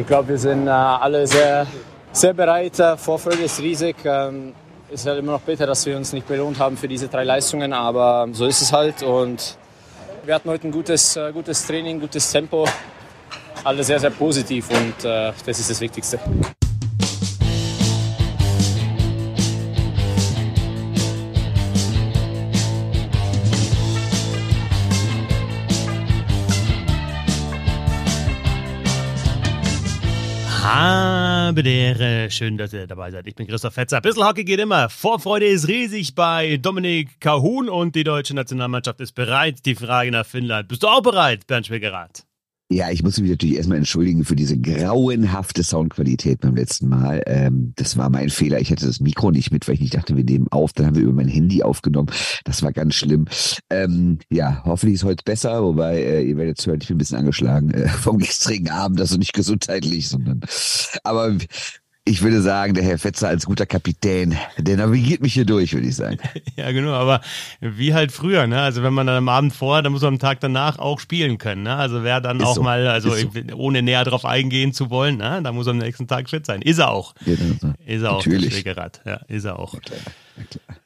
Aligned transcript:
Ich 0.00 0.06
glaube, 0.06 0.28
wir 0.28 0.38
sind 0.38 0.66
äh, 0.66 0.70
alle 0.70 1.26
sehr, 1.26 1.66
sehr 2.10 2.32
bereit. 2.32 2.80
Äh, 2.80 2.96
Vorfreude 2.96 3.42
ist 3.42 3.60
riesig. 3.60 3.96
Ähm, 4.04 4.54
ist 4.90 5.06
halt 5.06 5.18
immer 5.18 5.32
noch 5.32 5.42
bitter, 5.42 5.66
dass 5.66 5.84
wir 5.84 5.94
uns 5.94 6.14
nicht 6.14 6.26
belohnt 6.26 6.58
haben 6.58 6.78
für 6.78 6.88
diese 6.88 7.08
drei 7.08 7.22
Leistungen, 7.22 7.74
aber 7.74 8.26
so 8.32 8.46
ist 8.46 8.62
es 8.62 8.72
halt. 8.72 9.02
Und 9.02 9.58
wir 10.24 10.34
hatten 10.34 10.48
heute 10.48 10.68
ein 10.68 10.72
gutes, 10.72 11.16
äh, 11.16 11.30
gutes 11.32 11.66
Training, 11.66 12.00
gutes 12.00 12.32
Tempo. 12.32 12.66
Alle 13.62 13.84
sehr, 13.84 14.00
sehr 14.00 14.10
positiv 14.10 14.70
und 14.70 15.04
das 15.04 15.58
ist 15.58 15.68
das 15.68 15.82
Wichtigste. 15.82 16.18
Habe 31.50 31.64
der, 31.64 32.30
schön, 32.30 32.56
dass 32.56 32.72
ihr 32.72 32.86
dabei 32.86 33.10
seid. 33.10 33.26
Ich 33.26 33.34
bin 33.34 33.48
Christoph 33.48 33.74
Fetzer. 33.74 34.00
Bissl 34.00 34.24
Hockey 34.24 34.44
geht 34.44 34.60
immer. 34.60 34.88
Vorfreude 34.88 35.46
ist 35.46 35.66
riesig 35.66 36.14
bei 36.14 36.58
Dominik 36.58 37.20
Kahun 37.20 37.68
und 37.68 37.96
die 37.96 38.04
deutsche 38.04 38.36
Nationalmannschaft 38.36 39.00
ist 39.00 39.16
bereit. 39.16 39.66
Die 39.66 39.74
Frage 39.74 40.12
nach 40.12 40.24
Finnland. 40.24 40.68
Bist 40.68 40.84
du 40.84 40.86
auch 40.86 41.02
bereit, 41.02 41.48
Bernd 41.48 41.66
Schwickerath? 41.66 42.24
Ja, 42.72 42.88
ich 42.90 43.02
muss 43.02 43.20
mich 43.20 43.30
natürlich 43.30 43.56
erstmal 43.56 43.78
entschuldigen 43.78 44.24
für 44.24 44.36
diese 44.36 44.56
grauenhafte 44.56 45.64
Soundqualität 45.64 46.38
beim 46.38 46.54
letzten 46.54 46.88
Mal. 46.88 47.20
Ähm, 47.26 47.72
das 47.74 47.96
war 47.96 48.10
mein 48.10 48.30
Fehler. 48.30 48.60
Ich 48.60 48.70
hatte 48.70 48.86
das 48.86 49.00
Mikro 49.00 49.32
nicht 49.32 49.50
mit, 49.50 49.66
weil 49.66 49.74
ich 49.74 49.80
nicht 49.80 49.94
dachte, 49.94 50.16
wir 50.16 50.22
nehmen 50.22 50.46
auf. 50.52 50.72
Dann 50.72 50.86
haben 50.86 50.94
wir 50.94 51.02
über 51.02 51.12
mein 51.12 51.26
Handy 51.26 51.64
aufgenommen. 51.64 52.10
Das 52.44 52.62
war 52.62 52.72
ganz 52.72 52.94
schlimm. 52.94 53.24
Ähm, 53.70 54.20
ja, 54.30 54.62
hoffentlich 54.64 54.94
ist 54.94 55.04
heute 55.04 55.24
besser, 55.24 55.64
wobei 55.64 56.00
äh, 56.00 56.22
ihr 56.22 56.36
werdet 56.36 56.64
hören, 56.64 56.78
ich 56.80 56.86
bin 56.86 56.94
ein 56.94 56.98
bisschen 56.98 57.18
angeschlagen 57.18 57.72
äh, 57.72 57.88
vom 57.88 58.18
gestrigen 58.18 58.70
Abend, 58.70 59.00
also 59.00 59.16
nicht 59.16 59.32
gesundheitlich, 59.32 60.08
sondern 60.08 60.40
aber 61.02 61.36
ich 62.04 62.22
würde 62.22 62.40
sagen, 62.40 62.74
der 62.74 62.82
Herr 62.82 62.98
Fetzer 62.98 63.28
als 63.28 63.44
guter 63.44 63.66
Kapitän, 63.66 64.36
der 64.56 64.78
navigiert 64.78 65.20
mich 65.20 65.34
hier 65.34 65.44
durch, 65.44 65.74
würde 65.74 65.86
ich 65.86 65.96
sagen. 65.96 66.18
Ja, 66.56 66.72
genau, 66.72 66.92
aber 66.92 67.20
wie 67.60 67.94
halt 67.94 68.12
früher, 68.12 68.46
ne? 68.46 68.60
Also 68.60 68.82
wenn 68.82 68.92
man 68.92 69.06
dann 69.06 69.16
am 69.16 69.28
Abend 69.28 69.54
vorher, 69.54 69.82
dann 69.82 69.92
muss 69.92 70.02
man 70.02 70.14
am 70.14 70.18
Tag 70.18 70.40
danach 70.40 70.78
auch 70.78 71.00
spielen 71.00 71.38
können, 71.38 71.62
ne? 71.62 71.76
Also 71.76 72.02
wer 72.02 72.20
dann 72.20 72.38
ist 72.38 72.46
auch 72.46 72.56
so. 72.56 72.62
mal, 72.62 72.86
also 72.86 73.14
so. 73.14 73.28
ohne 73.54 73.82
näher 73.82 74.04
drauf 74.04 74.24
eingehen 74.24 74.72
zu 74.72 74.90
wollen, 74.90 75.18
ne? 75.18 75.40
Da 75.42 75.52
muss 75.52 75.66
er 75.66 75.70
am 75.70 75.78
nächsten 75.78 76.06
Tag 76.06 76.28
fit 76.28 76.44
sein. 76.44 76.60
Ist 76.60 76.78
er 76.78 76.90
auch. 76.90 77.14
Ja, 77.24 77.34
ist 77.86 78.02
er 78.02 78.12
auch, 78.12 78.24
Natürlich. 78.26 78.64
Ja, 78.64 79.20
ist 79.28 79.44
er 79.44 79.58
auch. 79.58 79.74
Ja, 79.74 79.80
klar. 79.80 80.00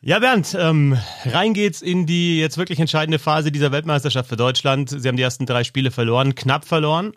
Ja, 0.01 0.19
Bernd, 0.19 0.57
ähm, 0.59 0.99
rein 1.25 1.55
geht's 1.55 1.81
in 1.81 2.07
die 2.07 2.39
jetzt 2.39 2.59
wirklich 2.59 2.79
entscheidende 2.79 3.19
Phase 3.19 3.51
dieser 3.51 3.73
Weltmeisterschaft 3.73 4.29
für 4.29 4.37
Deutschland. 4.37 4.91
Sie 4.91 5.09
haben 5.09 5.17
die 5.17 5.23
ersten 5.23 5.47
drei 5.47 5.65
Spiele 5.65 5.91
verloren, 5.91 6.35
knapp 6.35 6.67
verloren. 6.67 7.13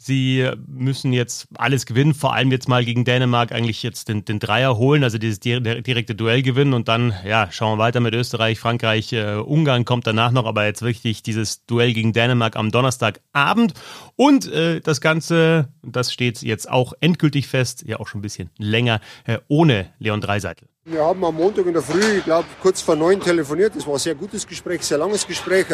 Sie 0.00 0.48
müssen 0.68 1.12
jetzt 1.12 1.48
alles 1.56 1.84
gewinnen, 1.84 2.14
vor 2.14 2.32
allem 2.32 2.52
jetzt 2.52 2.68
mal 2.68 2.84
gegen 2.84 3.04
Dänemark 3.04 3.50
eigentlich 3.50 3.82
jetzt 3.82 4.08
den, 4.08 4.24
den 4.24 4.38
Dreier 4.38 4.76
holen, 4.76 5.02
also 5.02 5.18
dieses 5.18 5.40
direkte 5.40 6.14
Duell 6.14 6.42
gewinnen 6.42 6.72
und 6.72 6.86
dann, 6.86 7.12
ja, 7.26 7.48
schauen 7.50 7.76
wir 7.76 7.82
weiter 7.82 7.98
mit 7.98 8.14
Österreich, 8.14 8.60
Frankreich, 8.60 9.12
äh, 9.12 9.34
Ungarn 9.34 9.84
kommt 9.84 10.06
danach 10.06 10.30
noch, 10.30 10.46
aber 10.46 10.64
jetzt 10.66 10.82
wirklich 10.82 11.24
dieses 11.24 11.66
Duell 11.66 11.92
gegen 11.94 12.12
Dänemark 12.12 12.54
am 12.54 12.70
Donnerstagabend 12.70 13.74
und 14.14 14.50
äh, 14.52 14.80
das 14.80 15.00
Ganze, 15.00 15.68
das 15.82 16.12
steht 16.12 16.42
jetzt 16.42 16.70
auch 16.70 16.92
endgültig 17.00 17.48
fest, 17.48 17.82
ja 17.84 17.98
auch 17.98 18.06
schon 18.06 18.20
ein 18.20 18.22
bisschen 18.22 18.50
länger, 18.56 19.00
äh, 19.24 19.38
ohne 19.48 19.90
Leon 19.98 20.20
Dreiseitel. 20.20 20.68
Wir 20.84 21.04
haben 21.04 21.22
am 21.24 21.34
Montag 21.34 21.66
in 21.66 21.74
der 21.74 21.82
Früh, 21.82 22.18
ich 22.18 22.24
glaube, 22.24 22.46
kurz 22.62 22.80
vor 22.80 22.96
neun 22.96 23.20
telefoniert. 23.20 23.76
Das 23.76 23.86
war 23.86 23.94
ein 23.94 23.98
sehr 23.98 24.14
gutes 24.14 24.46
Gespräch, 24.46 24.82
sehr 24.82 24.96
langes 24.96 25.26
Gespräch. 25.26 25.66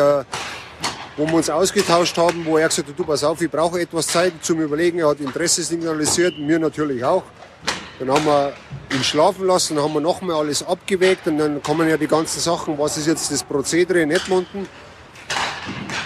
Wo 1.17 1.27
wir 1.27 1.35
uns 1.35 1.49
ausgetauscht 1.49 2.17
haben, 2.19 2.45
wo 2.45 2.59
er 2.59 2.69
gesagt 2.69 2.89
hat, 2.89 2.99
du 2.99 3.05
pass 3.05 3.23
auf, 3.23 3.41
ich 3.41 3.51
brauche 3.51 3.81
etwas 3.81 4.09
Zeit 4.09 4.33
zum 4.43 4.61
Überlegen. 4.61 4.99
Er 4.99 5.09
hat 5.09 5.21
Interesse 5.21 5.63
signalisiert, 5.63 6.39
mir 6.39 6.59
natürlich 6.59 7.05
auch. 7.05 7.23
Dann 8.01 8.11
haben 8.11 8.25
wir 8.25 8.53
ihn 8.93 9.05
schlafen 9.05 9.47
lassen, 9.47 9.81
haben 9.81 9.95
wir 9.95 10.01
nochmal 10.01 10.37
alles 10.37 10.67
abgewägt 10.67 11.29
und 11.29 11.39
dann 11.39 11.63
kommen 11.63 11.89
ja 11.89 11.97
die 11.97 12.09
ganzen 12.09 12.41
Sachen, 12.41 12.77
was 12.79 12.97
ist 12.97 13.07
jetzt 13.07 13.31
das 13.31 13.45
Prozedere 13.45 14.01
in 14.01 14.11
Edmonton. 14.11 14.67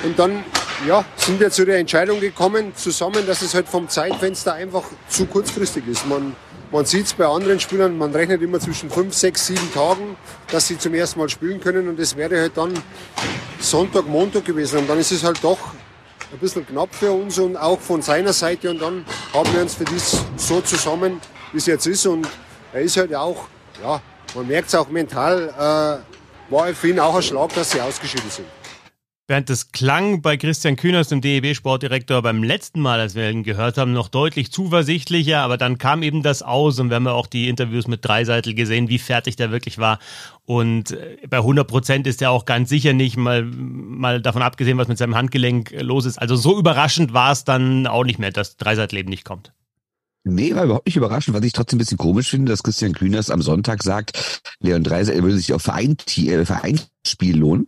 Und 0.04 0.18
dann 0.18 0.44
ja, 0.86 1.04
sind 1.16 1.40
wir 1.40 1.50
zu 1.50 1.64
der 1.64 1.78
Entscheidung 1.78 2.20
gekommen, 2.20 2.72
zusammen, 2.76 3.26
dass 3.26 3.42
es 3.42 3.54
halt 3.54 3.68
vom 3.68 3.88
Zeitfenster 3.88 4.54
einfach 4.54 4.84
zu 5.08 5.26
kurzfristig 5.26 5.86
ist. 5.88 6.06
Man, 6.06 6.36
man 6.70 6.84
sieht 6.84 7.06
es 7.06 7.14
bei 7.14 7.26
anderen 7.26 7.60
Spielern, 7.60 7.96
man 7.96 8.12
rechnet 8.12 8.42
immer 8.42 8.60
zwischen 8.60 8.90
fünf, 8.90 9.14
sechs, 9.14 9.46
sieben 9.46 9.72
Tagen, 9.72 10.16
dass 10.50 10.68
sie 10.68 10.78
zum 10.78 10.94
ersten 10.94 11.18
Mal 11.18 11.28
spielen 11.28 11.60
können 11.60 11.88
und 11.88 11.98
das 11.98 12.16
wäre 12.16 12.38
halt 12.40 12.56
dann 12.56 12.74
Sonntag, 13.60 14.06
Montag 14.06 14.44
gewesen. 14.44 14.80
Und 14.80 14.90
dann 14.90 14.98
ist 14.98 15.12
es 15.12 15.24
halt 15.24 15.42
doch 15.42 15.58
ein 16.32 16.38
bisschen 16.38 16.66
knapp 16.66 16.94
für 16.94 17.12
uns 17.12 17.38
und 17.38 17.56
auch 17.56 17.80
von 17.80 18.02
seiner 18.02 18.32
Seite. 18.32 18.70
Und 18.70 18.82
dann 18.82 19.04
haben 19.32 19.52
wir 19.52 19.62
uns 19.62 19.74
für 19.74 19.84
das 19.84 20.24
so 20.36 20.60
zusammen, 20.60 21.20
wie 21.52 21.58
es 21.58 21.66
jetzt 21.66 21.86
ist. 21.86 22.06
Und 22.06 22.28
er 22.72 22.82
ist 22.82 22.96
halt 22.96 23.14
auch, 23.14 23.46
ja, 23.82 24.00
man 24.34 24.46
merkt 24.46 24.68
es 24.68 24.74
auch 24.74 24.88
mental, 24.88 25.48
äh, 25.48 26.52
war 26.52 26.74
für 26.74 26.88
ihn 26.88 27.00
auch 27.00 27.16
ein 27.16 27.22
Schlag, 27.22 27.54
dass 27.54 27.70
sie 27.70 27.80
ausgeschieden 27.80 28.30
sind. 28.30 28.46
Während 29.30 29.50
das 29.50 29.72
klang 29.72 30.22
bei 30.22 30.38
Christian 30.38 30.76
Kühners, 30.76 31.08
dem 31.08 31.20
DEB-Sportdirektor, 31.20 32.22
beim 32.22 32.42
letzten 32.42 32.80
Mal, 32.80 32.98
als 32.98 33.14
wir 33.14 33.30
ihn 33.30 33.42
gehört 33.42 33.76
haben, 33.76 33.92
noch 33.92 34.08
deutlich 34.08 34.50
zuversichtlicher, 34.50 35.40
aber 35.40 35.58
dann 35.58 35.76
kam 35.76 36.02
eben 36.02 36.22
das 36.22 36.42
aus 36.42 36.78
und 36.78 36.88
wir 36.88 36.94
haben 36.94 37.04
ja 37.04 37.12
auch 37.12 37.26
die 37.26 37.50
Interviews 37.50 37.88
mit 37.88 38.02
Dreiseitel 38.02 38.54
gesehen, 38.54 38.88
wie 38.88 38.98
fertig 38.98 39.36
der 39.36 39.50
wirklich 39.50 39.76
war. 39.76 39.98
Und 40.46 40.92
äh, 40.92 41.18
bei 41.28 41.36
100 41.36 41.68
Prozent 41.68 42.06
ist 42.06 42.22
er 42.22 42.30
auch 42.30 42.46
ganz 42.46 42.70
sicher 42.70 42.94
nicht, 42.94 43.18
mal, 43.18 43.44
mal 43.44 44.22
davon 44.22 44.40
abgesehen, 44.40 44.78
was 44.78 44.88
mit 44.88 44.96
seinem 44.96 45.14
Handgelenk 45.14 45.74
los 45.78 46.06
ist. 46.06 46.16
Also 46.16 46.34
so 46.34 46.58
überraschend 46.58 47.12
war 47.12 47.30
es 47.30 47.44
dann 47.44 47.86
auch 47.86 48.04
nicht 48.04 48.18
mehr, 48.18 48.30
dass 48.30 48.56
Dreiseitel 48.56 48.96
eben 48.96 49.10
nicht 49.10 49.26
kommt. 49.26 49.52
Nee, 50.24 50.54
war 50.54 50.64
überhaupt 50.64 50.86
nicht 50.86 50.96
überraschend, 50.96 51.36
was 51.36 51.44
ich 51.44 51.52
trotzdem 51.52 51.76
ein 51.76 51.80
bisschen 51.80 51.98
komisch 51.98 52.30
finde, 52.30 52.50
dass 52.50 52.62
Christian 52.62 52.94
Kühners 52.94 53.28
am 53.28 53.42
Sonntag 53.42 53.82
sagt, 53.82 54.40
Leon 54.60 54.84
Dreiseitel 54.84 55.22
würde 55.22 55.36
sich 55.36 55.52
auf 55.52 55.60
Verein, 55.60 55.98
äh, 56.16 56.46
Vereinsspiel 56.46 57.36
lohnen. 57.36 57.66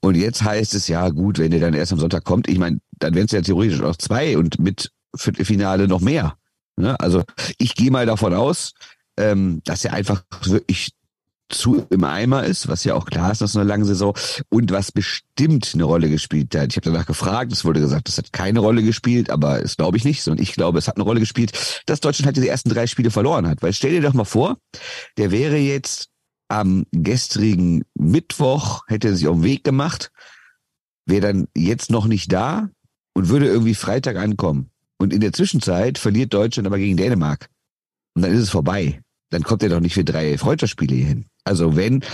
Und 0.00 0.16
jetzt 0.16 0.42
heißt 0.42 0.74
es 0.74 0.88
ja 0.88 1.08
gut, 1.10 1.38
wenn 1.38 1.50
der 1.50 1.60
dann 1.60 1.74
erst 1.74 1.92
am 1.92 2.00
Sonntag 2.00 2.24
kommt. 2.24 2.48
Ich 2.48 2.58
meine, 2.58 2.80
dann 2.98 3.14
wären 3.14 3.26
es 3.26 3.32
ja 3.32 3.40
theoretisch 3.40 3.80
auch 3.82 3.96
zwei 3.96 4.36
und 4.36 4.58
mit 4.58 4.90
Viertelfinale 5.16 5.88
noch 5.88 6.00
mehr. 6.00 6.36
Ne? 6.76 6.98
Also 7.00 7.24
ich 7.58 7.74
gehe 7.74 7.90
mal 7.90 8.06
davon 8.06 8.34
aus, 8.34 8.72
ähm, 9.16 9.60
dass 9.64 9.84
er 9.84 9.92
einfach 9.92 10.22
wirklich 10.44 10.92
zu 11.50 11.86
im 11.90 12.04
Eimer 12.04 12.44
ist, 12.44 12.68
was 12.68 12.84
ja 12.84 12.94
auch 12.94 13.06
klar 13.06 13.32
ist 13.32 13.40
nach 13.40 13.48
so 13.48 13.58
einer 13.58 13.68
langen 13.68 13.84
Saison 13.84 14.16
und 14.48 14.70
was 14.70 14.92
bestimmt 14.92 15.70
eine 15.74 15.84
Rolle 15.84 16.08
gespielt 16.08 16.54
hat. 16.54 16.68
Ich 16.70 16.76
habe 16.76 16.90
danach 16.90 17.06
gefragt, 17.06 17.52
es 17.52 17.64
wurde 17.64 17.80
gesagt, 17.80 18.08
das 18.08 18.18
hat 18.18 18.32
keine 18.32 18.60
Rolle 18.60 18.82
gespielt, 18.82 19.30
aber 19.30 19.60
das 19.60 19.76
glaube 19.76 19.96
ich 19.96 20.04
nicht, 20.04 20.22
sondern 20.22 20.42
ich 20.42 20.52
glaube, 20.52 20.78
es 20.78 20.88
hat 20.88 20.96
eine 20.96 21.04
Rolle 21.04 21.20
gespielt, 21.20 21.82
dass 21.86 22.00
Deutschland 22.00 22.26
halt 22.26 22.36
diese 22.36 22.48
ersten 22.48 22.70
drei 22.70 22.86
Spiele 22.86 23.10
verloren 23.10 23.48
hat. 23.48 23.62
Weil 23.62 23.72
stell 23.72 23.90
dir 23.90 24.02
doch 24.02 24.14
mal 24.14 24.24
vor, 24.24 24.58
der 25.18 25.30
wäre 25.30 25.56
jetzt 25.56 26.09
am 26.50 26.84
gestrigen 26.92 27.84
Mittwoch 27.94 28.82
hätte 28.88 29.08
er 29.08 29.14
sich 29.14 29.28
auf 29.28 29.36
den 29.36 29.44
Weg 29.44 29.64
gemacht, 29.64 30.10
wäre 31.06 31.20
dann 31.20 31.48
jetzt 31.56 31.90
noch 31.90 32.06
nicht 32.06 32.32
da 32.32 32.68
und 33.14 33.28
würde 33.28 33.46
irgendwie 33.46 33.74
Freitag 33.74 34.16
ankommen. 34.16 34.70
Und 34.98 35.14
in 35.14 35.20
der 35.20 35.32
Zwischenzeit 35.32 35.98
verliert 35.98 36.34
Deutschland 36.34 36.66
aber 36.66 36.78
gegen 36.78 36.96
Dänemark. 36.96 37.48
Und 38.14 38.22
dann 38.22 38.32
ist 38.32 38.42
es 38.42 38.50
vorbei. 38.50 39.00
Dann 39.30 39.44
kommt 39.44 39.62
er 39.62 39.68
doch 39.68 39.80
nicht 39.80 39.94
für 39.94 40.04
drei 40.04 40.36
Freundschaftsspiele 40.36 40.94
hin. 40.94 41.26
Also 41.44 41.76
wenn 41.76 42.04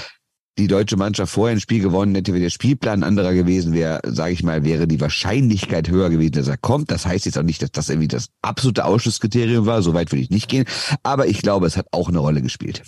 die 0.59 0.69
deutsche 0.69 0.97
Mannschaft 0.97 1.33
vorher 1.33 1.57
ein 1.57 1.61
Spiel 1.61 1.81
gewonnen 1.83 2.15
hätte, 2.15 2.33
wenn 2.33 2.43
der 2.43 2.51
Spielplan 2.51 3.03
anderer 3.03 3.35
gewesen 3.35 3.73
wäre, 3.73 4.01
sage 4.07 4.33
ich 4.33 4.43
mal, 4.43 4.65
wäre 4.65 4.87
die 4.87 5.01
Wahrscheinlichkeit 5.01 5.89
höher 5.89 6.11
gewesen, 6.11 6.33
dass 6.33 6.49
er 6.49 6.57
kommt. 6.57 6.91
Das 6.91 7.07
heißt 7.07 7.27
jetzt 7.27 7.39
auch 7.39 7.43
nicht, 7.43 7.63
dass 7.63 7.73
das 7.73 7.89
irgendwie 7.89 8.09
das 8.09 8.29
absolute 8.43 8.85
Ausschlusskriterium 8.85 9.67
war. 9.67 9.83
So 9.83 9.95
weit 9.95 10.13
würde 10.13 10.23
ich 10.23 10.31
nicht 10.31 10.49
gehen. 10.49 10.67
Aber 11.03 11.27
ich 11.27 11.43
glaube, 11.43 11.67
es 11.67 11.77
hat 11.77 11.87
auch 11.91 12.09
eine 12.09 12.19
Rolle 12.19 12.43
gespielt. 12.43 12.83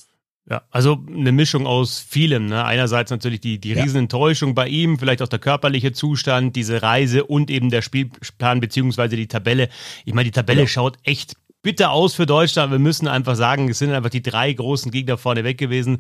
Ja, 0.51 0.63
also 0.71 1.05
eine 1.07 1.31
Mischung 1.31 1.67
aus 1.67 1.99
vielem. 1.99 2.47
Ne? 2.47 2.65
Einerseits 2.65 3.11
natürlich 3.11 3.41
die, 3.41 3.59
die 3.59 3.75
Riesenenttäuschung 3.75 4.55
bei 4.55 4.67
ihm, 4.67 4.99
vielleicht 4.99 5.21
auch 5.21 5.29
der 5.29 5.39
körperliche 5.39 5.93
Zustand, 5.93 6.57
diese 6.57 6.83
Reise 6.83 7.25
und 7.25 7.51
eben 7.51 7.69
der 7.69 7.83
Spielplan 7.83 8.61
beziehungsweise 8.61 9.17
die 9.17 9.27
Tabelle. 9.27 9.69
Ich 10.07 10.15
meine, 10.15 10.25
die 10.25 10.31
Tabelle 10.31 10.63
ja. 10.63 10.67
schaut 10.67 10.97
echt 11.03 11.37
bitter 11.63 11.91
aus 11.91 12.15
für 12.15 12.27
Deutschland. 12.27 12.71
Wir 12.71 12.79
müssen 12.79 13.09
einfach 13.09 13.35
sagen, 13.35 13.69
es 13.69 13.79
sind 13.79 13.93
einfach 13.93 14.11
die 14.11 14.23
drei 14.23 14.53
großen 14.53 14.91
Gegner 14.91 15.19
vorne 15.19 15.45
weg 15.45 15.59
gewesen. 15.59 15.99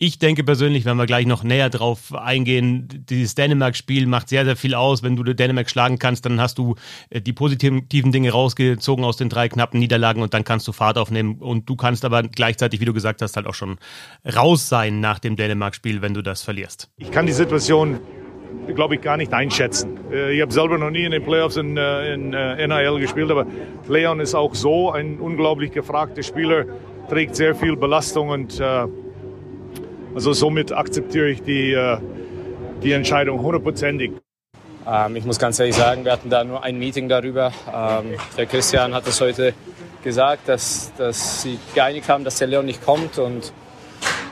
Ich 0.00 0.18
denke 0.18 0.44
persönlich, 0.44 0.84
wenn 0.84 0.96
wir 0.96 1.06
gleich 1.06 1.26
noch 1.26 1.42
näher 1.42 1.70
drauf 1.70 2.14
eingehen, 2.14 3.04
dieses 3.08 3.34
Dänemark-Spiel 3.34 4.06
macht 4.06 4.28
sehr, 4.28 4.44
sehr 4.44 4.54
viel 4.54 4.74
aus. 4.74 5.02
Wenn 5.02 5.16
du 5.16 5.24
Dänemark 5.24 5.68
schlagen 5.68 5.98
kannst, 5.98 6.24
dann 6.24 6.40
hast 6.40 6.58
du 6.58 6.76
äh, 7.10 7.20
die 7.20 7.32
positiven 7.32 8.12
Dinge 8.12 8.30
rausgezogen 8.30 9.04
aus 9.04 9.16
den 9.16 9.28
drei 9.28 9.48
knappen 9.48 9.80
Niederlagen 9.80 10.22
und 10.22 10.34
dann 10.34 10.44
kannst 10.44 10.68
du 10.68 10.72
Fahrt 10.72 10.98
aufnehmen. 10.98 11.38
Und 11.38 11.68
du 11.68 11.74
kannst 11.74 12.04
aber 12.04 12.22
gleichzeitig, 12.22 12.80
wie 12.80 12.84
du 12.84 12.92
gesagt 12.92 13.22
hast, 13.22 13.34
halt 13.36 13.46
auch 13.46 13.54
schon 13.54 13.78
raus 14.36 14.68
sein 14.68 15.00
nach 15.00 15.18
dem 15.18 15.34
Dänemark-Spiel, 15.34 16.00
wenn 16.00 16.14
du 16.14 16.22
das 16.22 16.42
verlierst. 16.42 16.90
Ich 16.98 17.10
kann 17.10 17.26
die 17.26 17.32
Situation 17.32 17.98
glaube 18.74 18.96
ich, 18.96 19.00
gar 19.00 19.16
nicht 19.16 19.32
einschätzen. 19.32 19.98
Äh, 20.12 20.34
ich 20.34 20.42
habe 20.42 20.52
selber 20.52 20.78
noch 20.78 20.90
nie 20.90 21.04
in 21.04 21.12
den 21.12 21.22
Playoffs 21.22 21.56
in, 21.56 21.76
äh, 21.76 22.14
in, 22.14 22.32
in 22.32 22.70
NHL 22.70 23.00
gespielt, 23.00 23.30
aber 23.30 23.46
Leon 23.88 24.20
ist 24.20 24.34
auch 24.34 24.54
so 24.54 24.90
ein 24.90 25.18
unglaublich 25.18 25.72
gefragter 25.72 26.22
Spieler, 26.22 26.64
trägt 27.08 27.36
sehr 27.36 27.54
viel 27.54 27.76
Belastung 27.76 28.28
und 28.28 28.60
äh, 28.60 28.86
also 30.14 30.32
somit 30.32 30.72
akzeptiere 30.72 31.28
ich 31.28 31.42
die, 31.42 31.72
äh, 31.72 31.98
die 32.82 32.92
Entscheidung 32.92 33.40
hundertprozentig. 33.42 34.12
Ähm, 34.86 35.16
ich 35.16 35.24
muss 35.24 35.38
ganz 35.38 35.58
ehrlich 35.58 35.76
sagen, 35.76 36.04
wir 36.04 36.12
hatten 36.12 36.30
da 36.30 36.44
nur 36.44 36.62
ein 36.62 36.78
Meeting 36.78 37.08
darüber. 37.08 37.52
Ähm, 37.72 38.14
der 38.36 38.46
Christian 38.46 38.94
hat 38.94 39.06
es 39.06 39.20
heute 39.20 39.54
gesagt, 40.02 40.48
dass, 40.48 40.92
dass 40.96 41.42
sie 41.42 41.58
geeinigt 41.74 42.08
haben, 42.08 42.24
dass 42.24 42.36
der 42.36 42.48
Leon 42.48 42.66
nicht 42.66 42.84
kommt. 42.84 43.18
Und 43.18 43.52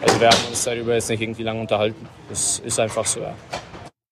also 0.00 0.20
wir 0.20 0.28
haben 0.28 0.48
uns 0.48 0.64
darüber 0.64 0.94
jetzt 0.94 1.10
nicht 1.10 1.20
irgendwie 1.20 1.42
lange 1.42 1.60
unterhalten. 1.60 2.08
Das 2.28 2.58
ist 2.60 2.80
einfach 2.80 3.04
so, 3.04 3.20
ja 3.20 3.34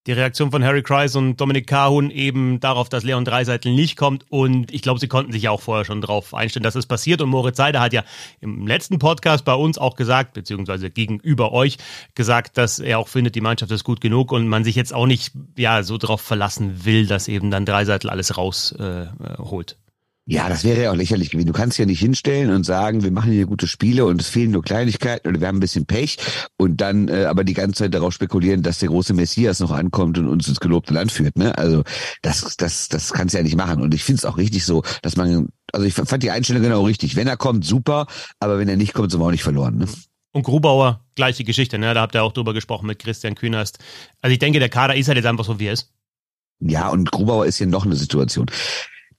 die 0.07 0.11
Reaktion 0.11 0.51
von 0.51 0.63
Harry 0.63 0.83
Kreis 0.83 1.15
und 1.15 1.37
Dominik 1.37 1.67
Kahun 1.67 2.11
eben 2.11 2.59
darauf, 2.59 2.89
dass 2.89 3.03
Leon 3.03 3.25
Dreiseitel 3.25 3.73
nicht 3.73 3.97
kommt. 3.97 4.25
Und 4.29 4.71
ich 4.71 4.81
glaube, 4.81 4.99
sie 4.99 5.07
konnten 5.07 5.31
sich 5.31 5.43
ja 5.43 5.51
auch 5.51 5.61
vorher 5.61 5.83
schon 5.83 6.01
darauf 6.01 6.33
einstellen, 6.33 6.63
dass 6.63 6.75
es 6.75 6.85
passiert. 6.85 7.21
Und 7.21 7.29
Moritz 7.29 7.57
Seider 7.57 7.81
hat 7.81 7.93
ja 7.93 8.03
im 8.39 8.67
letzten 8.67 8.99
Podcast 8.99 9.45
bei 9.45 9.55
uns 9.55 9.77
auch 9.77 9.95
gesagt, 9.95 10.33
beziehungsweise 10.33 10.91
gegenüber 10.91 11.51
euch 11.53 11.77
gesagt, 12.13 12.57
dass 12.57 12.79
er 12.79 12.99
auch 12.99 13.07
findet, 13.07 13.35
die 13.35 13.41
Mannschaft 13.41 13.71
ist 13.71 13.83
gut 13.83 13.99
genug 13.99 14.31
und 14.31 14.47
man 14.47 14.63
sich 14.63 14.75
jetzt 14.75 14.93
auch 14.93 15.07
nicht 15.07 15.33
ja 15.57 15.81
so 15.81 15.97
darauf 15.97 16.21
verlassen 16.21 16.85
will, 16.85 17.07
dass 17.07 17.27
eben 17.27 17.49
dann 17.49 17.65
Dreiseitel 17.65 18.09
alles 18.09 18.37
rausholt. 18.37 19.71
Äh, 19.71 19.84
ja, 20.27 20.49
das 20.49 20.63
wäre 20.63 20.81
ja 20.81 20.91
auch 20.91 20.95
lächerlich 20.95 21.29
gewesen. 21.29 21.45
Du 21.45 21.53
kannst 21.53 21.77
ja 21.77 21.85
nicht 21.85 21.99
hinstellen 21.99 22.49
und 22.49 22.65
sagen, 22.65 23.03
wir 23.03 23.11
machen 23.11 23.31
hier 23.31 23.45
gute 23.45 23.67
Spiele 23.67 24.05
und 24.05 24.19
es 24.19 24.27
fehlen 24.27 24.49
nur 24.49 24.63
Kleinigkeiten 24.63 25.27
oder 25.27 25.39
wir 25.39 25.47
haben 25.47 25.57
ein 25.57 25.59
bisschen 25.59 25.85
Pech 25.85 26.17
und 26.57 26.81
dann 26.81 27.09
äh, 27.09 27.25
aber 27.25 27.43
die 27.43 27.53
ganze 27.53 27.83
Zeit 27.83 27.93
darauf 27.93 28.11
spekulieren, 28.11 28.63
dass 28.63 28.79
der 28.79 28.89
große 28.89 29.13
Messias 29.13 29.59
noch 29.59 29.69
ankommt 29.69 30.17
und 30.17 30.27
uns 30.27 30.47
ins 30.47 30.59
gelobte 30.59 30.95
Land 30.95 31.11
führt. 31.11 31.37
Ne? 31.37 31.55
Also 31.55 31.83
das, 32.23 32.57
das, 32.57 32.89
das 32.89 33.13
kannst 33.13 33.35
du 33.35 33.37
ja 33.37 33.43
nicht 33.43 33.55
machen. 33.55 33.81
Und 33.81 33.93
ich 33.93 34.03
finde 34.03 34.17
es 34.17 34.25
auch 34.25 34.37
richtig 34.37 34.65
so, 34.65 34.81
dass 35.03 35.15
man, 35.15 35.49
also 35.71 35.85
ich 35.85 35.93
fand 35.93 36.23
die 36.23 36.31
Einstellung 36.31 36.63
genau 36.63 36.83
richtig. 36.83 37.15
Wenn 37.15 37.27
er 37.27 37.37
kommt, 37.37 37.63
super, 37.63 38.07
aber 38.39 38.57
wenn 38.57 38.67
er 38.67 38.77
nicht 38.77 38.93
kommt, 38.93 39.11
sind 39.11 39.19
wir 39.19 39.25
auch 39.27 39.31
nicht 39.31 39.43
verloren. 39.43 39.77
Ne? 39.77 39.87
Und 40.31 40.41
Grubauer, 40.41 41.05
gleiche 41.15 41.43
Geschichte, 41.43 41.77
ne? 41.77 41.93
Da 41.93 42.01
habt 42.01 42.15
ihr 42.15 42.23
auch 42.23 42.33
drüber 42.33 42.53
gesprochen 42.53 42.87
mit 42.87 42.97
Christian 42.99 43.35
Kühnerst. 43.35 43.77
Also 44.21 44.33
ich 44.33 44.39
denke, 44.39 44.59
der 44.59 44.69
Kader 44.69 44.95
ist 44.95 45.07
halt 45.07 45.17
jetzt 45.17 45.27
einfach 45.27 45.45
so, 45.45 45.59
wie 45.59 45.67
er 45.67 45.73
ist. 45.73 45.93
Ja, 46.59 46.89
und 46.89 47.11
Grubauer 47.11 47.45
ist 47.45 47.57
hier 47.57 47.67
noch 47.67 47.85
eine 47.85 47.95
Situation. 47.95 48.47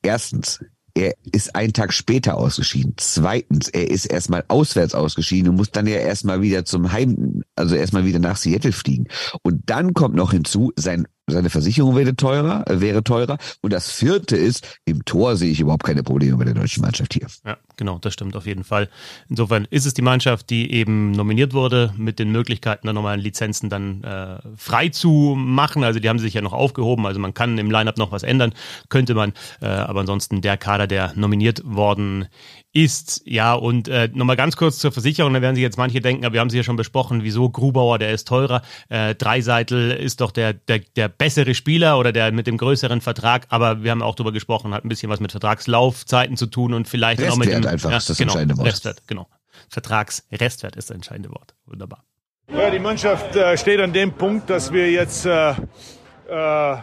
Erstens, 0.02 0.61
er 0.96 1.14
ist 1.31 1.54
einen 1.54 1.75
Tag 1.75 1.93
später 1.93 2.38
ausgeschieden. 2.38 2.94
Zweitens, 2.96 3.69
er 3.69 3.90
ist 3.90 4.06
erstmal 4.06 4.44
auswärts 4.48 4.94
ausgeschieden 4.94 5.50
und 5.50 5.56
muss 5.56 5.70
dann 5.70 5.87
ja 5.87 5.96
erstmal 5.96 6.40
wieder 6.40 6.64
zum 6.64 6.90
Heim, 6.90 7.43
also 7.54 7.75
erstmal 7.75 8.06
wieder 8.06 8.19
nach 8.19 8.37
Seattle 8.37 8.72
fliegen. 8.72 9.06
Und 9.43 9.62
dann 9.66 9.93
kommt 9.93 10.14
noch 10.14 10.32
hinzu, 10.32 10.72
sein 10.76 11.06
seine 11.28 11.50
Versicherung 11.50 11.96
wäre 11.96 12.14
teurer, 12.14 12.64
äh, 12.70 12.81
wäre 12.81 13.02
teurer. 13.02 13.38
Und 13.60 13.72
das 13.72 13.90
vierte 13.90 14.37
ist, 14.37 14.78
im 14.84 15.04
Tor 15.04 15.37
sehe 15.37 15.50
ich 15.50 15.60
überhaupt 15.60 15.82
keine 15.82 16.04
Probleme 16.04 16.37
bei 16.37 16.44
der 16.44 16.54
deutschen 16.54 16.82
Mannschaft 16.82 17.14
hier. 17.14 17.26
Ja, 17.44 17.56
genau, 17.76 17.99
das 17.99 18.14
stimmt 18.14 18.37
auf 18.37 18.46
jeden 18.46 18.64
Fall. 18.64 18.88
Insofern 19.28 19.67
ist 19.70 19.87
es 19.87 19.94
die 19.94 20.02
Mannschaft, 20.02 20.50
die 20.50 20.73
eben 20.73 21.12
nominiert 21.12 21.55
wurde, 21.55 21.93
mit 21.96 22.19
den 22.19 22.31
Möglichkeiten 22.32 22.87
der 22.87 22.94
normalen 22.94 23.20
Lizenzen 23.20 23.70
dann 23.70 24.02
äh, 24.05 24.38
frei 24.56 24.88
zu 24.88 25.34
machen. 25.37 25.84
Also 25.84 26.00
die 26.00 26.08
haben 26.08 26.19
sich 26.19 26.34
ja 26.34 26.43
noch 26.43 26.52
aufgehoben. 26.52 27.06
Also 27.06 27.20
man 27.20 27.34
kann 27.34 27.58
im 27.58 27.70
Lineup 27.70 27.99
noch 27.99 28.12
was 28.12 28.23
ändern, 28.23 28.52
könnte 28.88 29.14
man. 29.14 29.32
Äh, 29.61 29.67
aber 29.67 30.00
ansonsten 30.00 30.40
der 30.40 30.56
Kader, 30.56 30.87
der 30.87 31.12
nominiert 31.17 31.62
worden 31.64 32.26
ist. 32.76 33.23
Ja, 33.25 33.55
und 33.55 33.88
äh, 33.88 34.11
nochmal 34.12 34.37
ganz 34.37 34.55
kurz 34.56 34.78
zur 34.78 34.93
Versicherung, 34.93 35.32
da 35.32 35.40
werden 35.40 35.55
sich 35.55 35.62
jetzt 35.62 35.78
manche 35.78 36.00
denken, 36.02 36.26
aber 36.26 36.34
wir 36.34 36.40
haben 36.40 36.50
sie 36.50 36.58
ja 36.58 36.62
schon 36.62 36.76
besprochen, 36.76 37.23
wieso 37.23 37.49
Grubauer, 37.49 37.99
der 37.99 38.12
ist 38.12 38.28
teurer, 38.28 38.61
äh, 38.90 39.14
Dreiseitel 39.14 39.93
ist 39.93 40.20
doch 40.20 40.31
der, 40.31 40.52
der, 40.52 40.81
der 40.94 41.08
bessere 41.08 41.55
Spieler 41.55 41.99
oder 41.99 42.12
der 42.12 42.32
mit 42.32 42.46
dem 42.46 42.58
größeren 42.58 43.00
Vertrag, 43.00 43.46
aber 43.49 43.82
wir 43.82 43.90
haben 43.93 44.02
auch 44.02 44.14
darüber 44.14 44.32
gesprochen, 44.32 44.75
hat 44.75 44.84
ein 44.84 44.90
bisschen 44.90 45.08
was 45.08 45.20
mit 45.20 45.31
Vertragslaufzeiten 45.31 46.37
zu 46.37 46.46
tun 46.46 46.75
und 46.75 46.87
vielleicht 46.87 47.26
auch 47.26 47.38
mit 47.38 47.50
dem 47.50 47.65
einfach 47.66 47.90
ja, 47.90 47.96
ist 47.96 48.10
das 48.10 48.18
genau, 48.18 48.32
entscheidende 48.32 48.56
Wort. 48.58 48.68
Restwert, 48.68 49.02
genau. 49.06 49.28
Vertragsrestwert 49.68 50.76
ist 50.76 50.90
das 50.90 50.94
entscheidende 50.94 51.30
Wort. 51.30 51.54
Wunderbar. 51.66 52.04
Ja, 52.52 52.70
die 52.70 52.78
Mannschaft 52.78 53.34
äh, 53.34 53.56
steht 53.56 53.80
an 53.80 53.92
dem 53.92 54.12
Punkt, 54.12 54.48
dass 54.50 54.72
wir 54.72 54.90
jetzt 54.90 55.26
äh, 55.26 55.50
äh, 56.28 56.76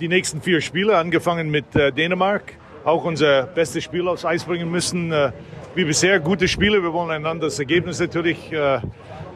die 0.00 0.08
nächsten 0.08 0.42
vier 0.42 0.60
Spiele, 0.60 0.96
angefangen 0.96 1.50
mit 1.50 1.76
äh, 1.76 1.92
Dänemark, 1.92 2.54
auch 2.84 3.04
unser 3.04 3.44
bestes 3.44 3.84
Spiel 3.84 4.08
aufs 4.08 4.24
Eis 4.24 4.44
bringen 4.44 4.70
müssen. 4.70 5.12
Äh, 5.12 5.32
wie 5.74 5.84
bisher 5.84 6.18
gute 6.18 6.48
Spiele. 6.48 6.82
Wir 6.82 6.92
wollen 6.92 7.10
einander 7.10 7.46
das 7.46 7.58
Ergebnis 7.58 8.00
natürlich. 8.00 8.52
Äh, 8.52 8.80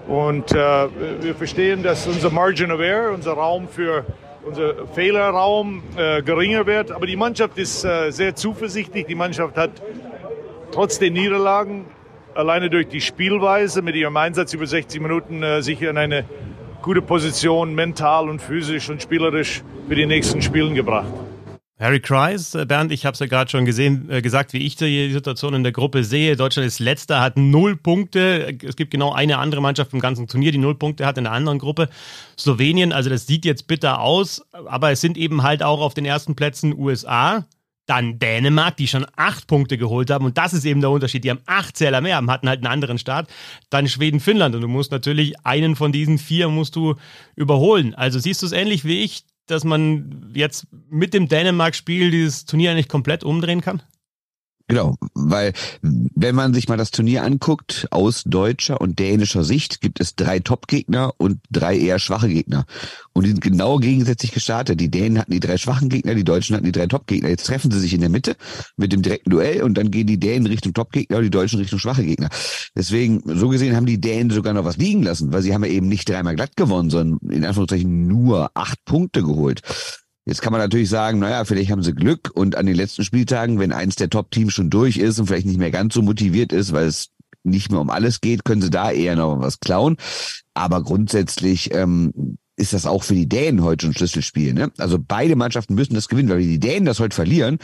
und 0.09 0.53
äh, 0.53 0.57
wir 0.57 1.35
verstehen, 1.35 1.83
dass 1.83 2.07
unser 2.07 2.31
Margin 2.31 2.71
of 2.71 2.81
Error, 2.81 3.13
unser 3.13 3.33
Raum 3.33 3.69
für 3.69 4.05
unser 4.45 4.87
Fehlerraum 4.89 5.83
äh, 5.97 6.23
geringer 6.23 6.67
wird. 6.67 6.91
Aber 6.91 7.07
die 7.07 7.17
Mannschaft 7.17 7.57
ist 7.57 7.85
äh, 7.85 8.11
sehr 8.11 8.35
zuversichtlich. 8.35 9.07
Die 9.07 9.15
Mannschaft 9.15 9.57
hat 9.57 9.71
trotz 10.75 10.99
den 10.99 11.13
Niederlagen 11.13 11.85
alleine 12.35 12.69
durch 12.69 12.89
die 12.89 13.01
Spielweise 13.01 13.81
mit 13.81 13.95
ihrem 13.95 14.17
Einsatz 14.17 14.53
über 14.55 14.67
60 14.67 15.01
Minuten 15.01 15.41
äh, 15.45 15.63
sicher 15.63 15.89
in 15.89 15.97
eine 15.97 16.25
gute 16.83 17.01
Position 17.01 17.77
mental 17.77 18.29
und 18.29 18.43
physisch 18.43 18.91
und 18.91 19.01
spielerisch 19.01 19.63
für 19.87 19.95
die 19.95 20.05
nächsten 20.05 20.43
Spielen 20.43 20.75
gebracht. 20.75 21.07
Harry 21.79 22.01
Kreis, 22.01 22.57
äh, 22.57 22.67
Bernd, 22.67 22.91
ich 22.91 23.07
habe 23.07 23.15
es 23.15 23.21
ja 23.21 23.27
gerade 23.27 23.49
schon 23.49 23.65
gesehen, 23.65 24.11
äh, 24.11 24.21
gesagt, 24.21 24.53
wie 24.53 24.67
ich 24.67 24.75
die 24.75 25.13
Situation 25.13 25.55
in 25.55 25.63
der 25.63 25.71
Gruppe 25.71 26.03
sehe. 26.03 26.35
Deutschland 26.35 26.67
ist 26.67 26.81
letzter, 26.81 27.21
hat 27.21 27.37
null 27.37 27.77
Punkte. 27.77 28.57
Es 28.65 28.75
gibt 28.75 28.91
genau 28.91 29.13
eine 29.13 29.39
andere 29.39 29.61
Mannschaft 29.61 29.93
im 29.93 30.01
ganzen 30.01 30.27
Turnier, 30.27 30.51
die 30.51 30.59
null 30.59 30.75
Punkte 30.75 31.07
hat 31.07 31.19
in 31.19 31.25
der 31.25 31.33
anderen 31.33 31.61
Gruppe. 31.61 31.89
Slowenien, 32.37 32.93
also 32.93 33.11
das 33.11 33.29
sieht 33.29 33.45
jetzt 33.45 33.69
bitter 33.69 34.01
aus, 34.01 34.45
aber 34.53 34.91
es 34.91 35.01
sind 35.01 35.17
eben 35.17 35.45
halt 35.45 35.63
auch 35.63 35.81
auf 35.81 35.95
den 35.95 36.05
ersten 36.05 36.35
Plätzen 36.35 36.77
USA, 36.77 37.45
dann 37.87 38.19
Dänemark, 38.19 38.77
die 38.77 38.89
schon 38.89 39.07
acht 39.17 39.47
Punkte 39.47 39.79
geholt 39.79 40.11
haben. 40.11 40.25
Und 40.25 40.39
das 40.39 40.53
ist 40.55 40.65
eben 40.65 40.81
der 40.81 40.91
Unterschied. 40.91 41.25
Die 41.25 41.31
haben 41.31 41.43
acht 41.47 41.77
Zähler 41.77 42.01
mehr, 42.01 42.17
hatten 42.17 42.49
halt 42.49 42.61
einen 42.61 42.73
anderen 42.73 42.99
Start. 42.99 43.29
Dann 43.71 43.89
Schweden, 43.89 44.21
Finnland. 44.21 44.55
Und 44.55 44.63
du 44.63 44.69
musst 44.69 44.91
natürlich 44.91 45.35
einen 45.45 45.77
von 45.77 45.93
diesen 45.93 46.19
vier 46.19 46.49
musst 46.49 46.77
du 46.77 46.95
überholen. 47.37 47.95
Also 47.95 48.19
siehst 48.19 48.43
du 48.43 48.47
es 48.47 48.53
ähnlich 48.53 48.85
wie 48.85 49.03
ich 49.03 49.25
dass 49.47 49.65
man 49.65 50.33
jetzt 50.35 50.67
mit 50.89 51.15
dem 51.15 51.29
Dänemark-Spiel 51.29 52.11
dieses 52.11 52.47
Turnier 52.47 52.75
nicht 52.75 52.89
komplett 52.89 53.25
umdrehen 53.25 53.61
kann? 53.61 53.83
Genau, 54.67 54.97
weil 55.13 55.53
wenn 55.83 56.35
man 56.35 56.55
sich 56.55 56.69
mal 56.69 56.79
das 56.79 56.91
Turnier 56.91 57.23
anguckt, 57.23 57.87
aus 57.91 58.23
deutscher 58.25 58.81
und 58.81 58.99
dänischer 58.99 59.45
Sicht 59.45 59.83
gibt 59.83 60.01
es 60.01 60.17
drei 60.17 60.41
Top-Gegner 60.41 61.13
und 61.19 61.41
drei 61.51 61.77
eher 61.77 61.99
schwache 61.99 62.31
Gegner. 62.31 62.65
Und 63.13 63.25
die 63.25 63.31
sind 63.31 63.43
genau 63.43 63.77
gegensätzlich 63.77 64.33
gestartet. 64.33 64.81
Die 64.81 64.91
Dänen 64.91 65.19
hatten 65.19 65.33
die 65.33 65.41
drei 65.41 65.59
schwachen 65.59 65.91
Gegner, 65.91 66.15
die 66.15 66.25
Deutschen 66.25 66.57
hatten 66.57 66.65
die 66.65 66.73
drei 66.73 66.87
Top-Gegner. 66.87 67.29
Jetzt 67.29 67.45
treffen 67.45 67.71
sie 67.71 67.79
sich 67.79 67.93
in 67.93 68.01
der 68.01 68.09
Mitte 68.09 68.37
mit 68.79 68.91
dem 68.91 69.03
direkten 69.03 69.29
Duell 69.31 69.63
und 69.63 69.75
dann 69.75 69.91
gehen 69.91 70.07
die 70.07 70.19
Dänen 70.19 70.47
Richtung 70.47 70.73
Top-Gegner 70.73 71.19
und 71.19 71.25
die 71.25 71.31
Deutschen 71.31 71.59
Richtung 71.59 71.79
schwache 71.79 72.05
Gegner. 72.05 72.31
Deswegen, 72.75 73.23
so 73.39 73.51
gesehen 73.51 73.77
haben 73.77 73.87
die 73.87 74.01
Dänen 74.01 74.31
sogar 74.31 74.55
noch 74.55 74.65
was 74.65 74.79
liegen 74.79 75.03
lassen, 75.03 75.31
weil 75.31 75.43
sie 75.43 75.53
haben 75.53 75.65
ja 75.65 75.71
eben 75.71 75.89
nicht 75.89 76.09
dreimal 76.09 76.37
glatt 76.37 76.57
gewonnen, 76.57 76.89
sondern 76.89 77.19
in 77.31 77.45
Anführungszeichen 77.45 78.07
nur 78.07 78.51
acht 78.55 78.83
Punkte 78.87 79.23
geholt. 79.23 79.61
Jetzt 80.27 80.41
kann 80.41 80.53
man 80.53 80.61
natürlich 80.61 80.89
sagen, 80.89 81.19
naja, 81.19 81.45
vielleicht 81.45 81.71
haben 81.71 81.83
sie 81.83 81.95
Glück 81.95 82.31
und 82.35 82.57
an 82.57 82.67
den 82.67 82.77
letzten 82.77 83.05
Spieltagen, 83.05 83.59
wenn 83.59 83.73
eins 83.73 83.97
der 83.97 84.09
Top-Teams 84.09 84.55
schon 84.55 84.71
durch 84.71 84.97
ist 84.97 85.19
und 85.19 85.27
vielleicht 85.27 85.47
nicht 85.47 85.59
mehr 85.59 85.71
ganz 85.71 85.95
so 85.95 86.03
motiviert 86.03 86.53
ist, 86.53 86.73
weil 86.73 86.87
es 86.87 87.11
nicht 87.43 87.71
mehr 87.71 87.81
um 87.81 87.91
alles 87.91 88.23
geht, 88.23 88.45
können 88.45 88.63
sie 88.63 88.71
da 88.71 88.91
eher 88.91 89.17
noch 89.17 89.41
was 89.41 89.61
klauen. 89.61 89.97
Aber 90.55 90.83
grundsätzlich 90.83 91.75
ähm, 91.75 92.39
ist 92.57 92.73
das 92.73 92.87
auch 92.87 93.03
für 93.03 93.15
die 93.15 93.29
Dänen 93.29 93.63
heute 93.63 93.89
ein 93.89 93.95
Schlüsselspiel. 93.95 94.55
Ne? 94.55 94.73
Also 94.79 94.99
beide 94.99 95.37
Mannschaften 95.37 95.75
müssen 95.75 95.95
das 95.95 96.09
gewinnen, 96.09 96.31
weil 96.31 96.39
wenn 96.39 96.49
die 96.49 96.61
Dänen 96.61 96.87
das 96.87 97.01
heute 97.01 97.15
verlieren, 97.15 97.59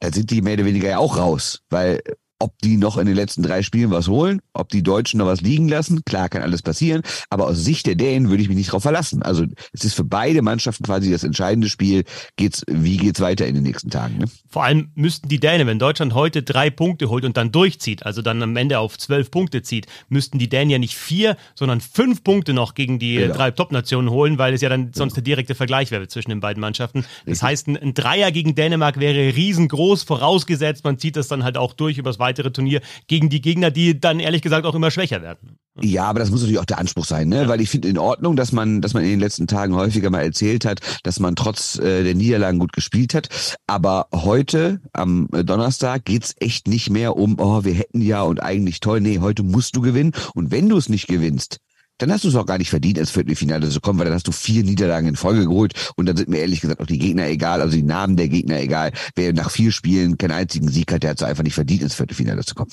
dann 0.00 0.12
sind 0.12 0.30
die 0.30 0.42
mehr 0.42 0.54
oder 0.54 0.66
weniger 0.66 0.90
ja 0.90 0.98
auch 0.98 1.16
raus, 1.16 1.62
weil 1.70 2.02
ob 2.42 2.58
die 2.58 2.76
noch 2.76 2.98
in 2.98 3.06
den 3.06 3.14
letzten 3.14 3.44
drei 3.44 3.62
Spielen 3.62 3.92
was 3.92 4.08
holen, 4.08 4.40
ob 4.52 4.68
die 4.68 4.82
Deutschen 4.82 5.18
noch 5.18 5.26
was 5.26 5.42
liegen 5.42 5.68
lassen, 5.68 6.04
klar 6.04 6.28
kann 6.28 6.42
alles 6.42 6.60
passieren, 6.60 7.02
aber 7.30 7.46
aus 7.46 7.58
Sicht 7.58 7.86
der 7.86 7.94
Dänen 7.94 8.30
würde 8.30 8.42
ich 8.42 8.48
mich 8.48 8.56
nicht 8.56 8.70
darauf 8.70 8.82
verlassen. 8.82 9.22
Also 9.22 9.44
es 9.72 9.84
ist 9.84 9.94
für 9.94 10.02
beide 10.02 10.42
Mannschaften 10.42 10.82
quasi 10.82 11.08
das 11.12 11.22
entscheidende 11.22 11.68
Spiel, 11.68 12.02
geht's, 12.36 12.64
wie 12.66 12.96
geht's 12.96 13.20
weiter 13.20 13.46
in 13.46 13.54
den 13.54 13.62
nächsten 13.62 13.90
Tagen. 13.90 14.18
Ne? 14.18 14.24
Vor 14.48 14.64
allem 14.64 14.90
müssten 14.96 15.28
die 15.28 15.38
Dänen, 15.38 15.68
wenn 15.68 15.78
Deutschland 15.78 16.14
heute 16.14 16.42
drei 16.42 16.68
Punkte 16.68 17.08
holt 17.10 17.24
und 17.24 17.36
dann 17.36 17.52
durchzieht, 17.52 18.04
also 18.04 18.22
dann 18.22 18.42
am 18.42 18.56
Ende 18.56 18.80
auf 18.80 18.98
zwölf 18.98 19.30
Punkte 19.30 19.62
zieht, 19.62 19.86
müssten 20.08 20.40
die 20.40 20.48
Dänen 20.48 20.70
ja 20.70 20.78
nicht 20.78 20.96
vier, 20.96 21.36
sondern 21.54 21.80
fünf 21.80 22.24
Punkte 22.24 22.54
noch 22.54 22.74
gegen 22.74 22.98
die 22.98 23.14
genau. 23.14 23.34
drei 23.34 23.52
Top-Nationen 23.52 24.10
holen, 24.10 24.38
weil 24.38 24.52
es 24.52 24.62
ja 24.62 24.68
dann 24.68 24.90
sonst 24.92 25.14
der 25.14 25.22
direkte 25.22 25.54
Vergleich 25.54 25.92
wäre 25.92 26.08
zwischen 26.08 26.30
den 26.30 26.40
beiden 26.40 26.60
Mannschaften. 26.60 27.02
Das 27.02 27.26
Richtig. 27.26 27.42
heißt, 27.42 27.68
ein, 27.68 27.94
Dreier 27.94 28.32
gegen 28.32 28.56
Dänemark 28.56 28.98
wäre 28.98 29.36
riesengroß, 29.36 30.02
vorausgesetzt, 30.02 30.82
man 30.82 30.98
zieht 30.98 31.14
das 31.14 31.28
dann 31.28 31.44
halt 31.44 31.56
auch 31.56 31.72
durch 31.72 31.98
übers 31.98 32.18
weitere 32.32 32.50
Turnier 32.50 32.80
gegen 33.08 33.28
die 33.28 33.42
Gegner, 33.42 33.70
die 33.70 34.00
dann 34.00 34.20
ehrlich 34.20 34.40
gesagt 34.40 34.64
auch 34.64 34.74
immer 34.74 34.90
schwächer 34.90 35.20
werden. 35.20 35.58
Ja, 35.80 36.04
aber 36.04 36.18
das 36.18 36.30
muss 36.30 36.40
natürlich 36.40 36.58
auch 36.58 36.66
der 36.66 36.78
Anspruch 36.78 37.04
sein, 37.04 37.28
ne? 37.28 37.42
Ja. 37.42 37.48
Weil 37.48 37.60
ich 37.60 37.70
finde 37.70 37.88
in 37.88 37.98
Ordnung, 37.98 38.36
dass 38.36 38.52
man, 38.52 38.80
dass 38.82 38.92
man 38.94 39.04
in 39.04 39.10
den 39.10 39.20
letzten 39.20 39.46
Tagen 39.46 39.74
häufiger 39.74 40.10
mal 40.10 40.22
erzählt 40.22 40.64
hat, 40.64 40.80
dass 41.02 41.18
man 41.18 41.34
trotz 41.34 41.78
äh, 41.78 42.02
der 42.02 42.14
Niederlagen 42.14 42.58
gut 42.58 42.72
gespielt 42.72 43.14
hat. 43.14 43.28
Aber 43.66 44.08
heute, 44.12 44.80
am 44.92 45.28
Donnerstag, 45.30 46.04
geht's 46.04 46.34
echt 46.40 46.68
nicht 46.68 46.90
mehr 46.90 47.16
um, 47.16 47.38
oh, 47.38 47.64
wir 47.64 47.74
hätten 47.74 48.02
ja 48.02 48.22
und 48.22 48.42
eigentlich 48.42 48.80
toll. 48.80 49.00
Nee, 49.00 49.20
heute 49.20 49.42
musst 49.42 49.76
du 49.76 49.80
gewinnen. 49.80 50.12
Und 50.34 50.50
wenn 50.50 50.68
du 50.68 50.76
es 50.76 50.88
nicht 50.88 51.06
gewinnst, 51.06 51.58
dann 51.98 52.10
hast 52.12 52.24
du 52.24 52.28
es 52.28 52.36
auch 52.36 52.46
gar 52.46 52.58
nicht 52.58 52.70
verdient, 52.70 52.98
ins 52.98 53.10
Viertelfinale 53.10 53.68
zu 53.68 53.80
kommen, 53.80 53.98
weil 53.98 54.06
dann 54.06 54.14
hast 54.14 54.26
du 54.26 54.32
vier 54.32 54.64
Niederlagen 54.64 55.08
in 55.08 55.16
Folge 55.16 55.46
geholt 55.46 55.92
und 55.96 56.06
dann 56.06 56.16
sind 56.16 56.28
mir 56.28 56.38
ehrlich 56.38 56.60
gesagt 56.60 56.80
auch 56.80 56.86
die 56.86 56.98
Gegner 56.98 57.28
egal, 57.28 57.60
also 57.60 57.76
die 57.76 57.82
Namen 57.82 58.16
der 58.16 58.28
Gegner 58.28 58.60
egal. 58.60 58.92
Wer 59.14 59.32
nach 59.32 59.50
vier 59.50 59.72
Spielen 59.72 60.18
keinen 60.18 60.32
einzigen 60.32 60.68
Sieg 60.68 60.92
hat, 60.92 61.02
der 61.02 61.10
hat 61.10 61.20
es 61.20 61.22
einfach 61.22 61.44
nicht 61.44 61.54
verdient, 61.54 61.82
ins 61.82 61.94
Viertelfinale 61.94 62.44
zu 62.44 62.54
kommen. 62.54 62.72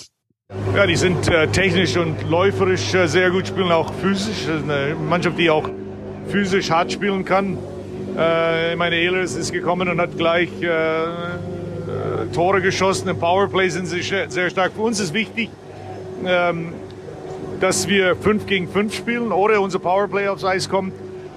Ja, 0.75 0.87
die 0.87 0.95
sind 0.95 1.27
äh, 1.27 1.47
technisch 1.47 1.95
und 1.95 2.27
läuferisch 2.27 2.93
äh, 2.95 3.07
sehr 3.07 3.29
gut, 3.29 3.47
spielen 3.47 3.71
auch 3.71 3.93
physisch. 4.01 4.47
Das 4.47 4.61
ist 4.61 4.69
eine 4.69 4.95
Mannschaft, 4.95 5.37
die 5.37 5.49
auch 5.49 5.69
physisch 6.27 6.71
hart 6.71 6.91
spielen 6.91 7.23
kann. 7.23 7.57
Äh, 8.17 8.75
meine, 8.75 8.95
Ehlers 8.95 9.35
ist 9.35 9.51
gekommen 9.51 9.87
und 9.89 10.01
hat 10.01 10.17
gleich 10.17 10.49
äh, 10.61 10.67
äh, 10.69 12.27
Tore 12.33 12.61
geschossen. 12.61 13.07
Im 13.09 13.19
Powerplay 13.19 13.69
sind 13.69 13.85
sie 13.85 14.01
sehr 14.01 14.49
stark. 14.49 14.73
Für 14.73 14.81
uns 14.81 14.99
ist 14.99 15.13
wichtig, 15.13 15.49
ähm, 16.25 16.73
dass 17.59 17.87
wir 17.87 18.15
5 18.15 18.45
gegen 18.45 18.67
5 18.67 18.93
spielen, 18.95 19.31
oder 19.31 19.61
unser 19.61 19.79
Powerplay 19.79 20.27
aufs 20.27 20.43
Eis 20.43 20.69
kommt. 20.69 20.93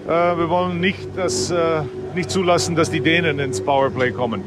Äh, 0.06 0.08
wir 0.08 0.48
wollen 0.48 0.80
nicht, 0.80 1.16
dass, 1.16 1.50
äh, 1.50 1.82
nicht 2.14 2.30
zulassen, 2.30 2.76
dass 2.76 2.90
die 2.90 3.00
Dänen 3.00 3.38
ins 3.38 3.60
Powerplay 3.60 4.12
kommen. 4.12 4.42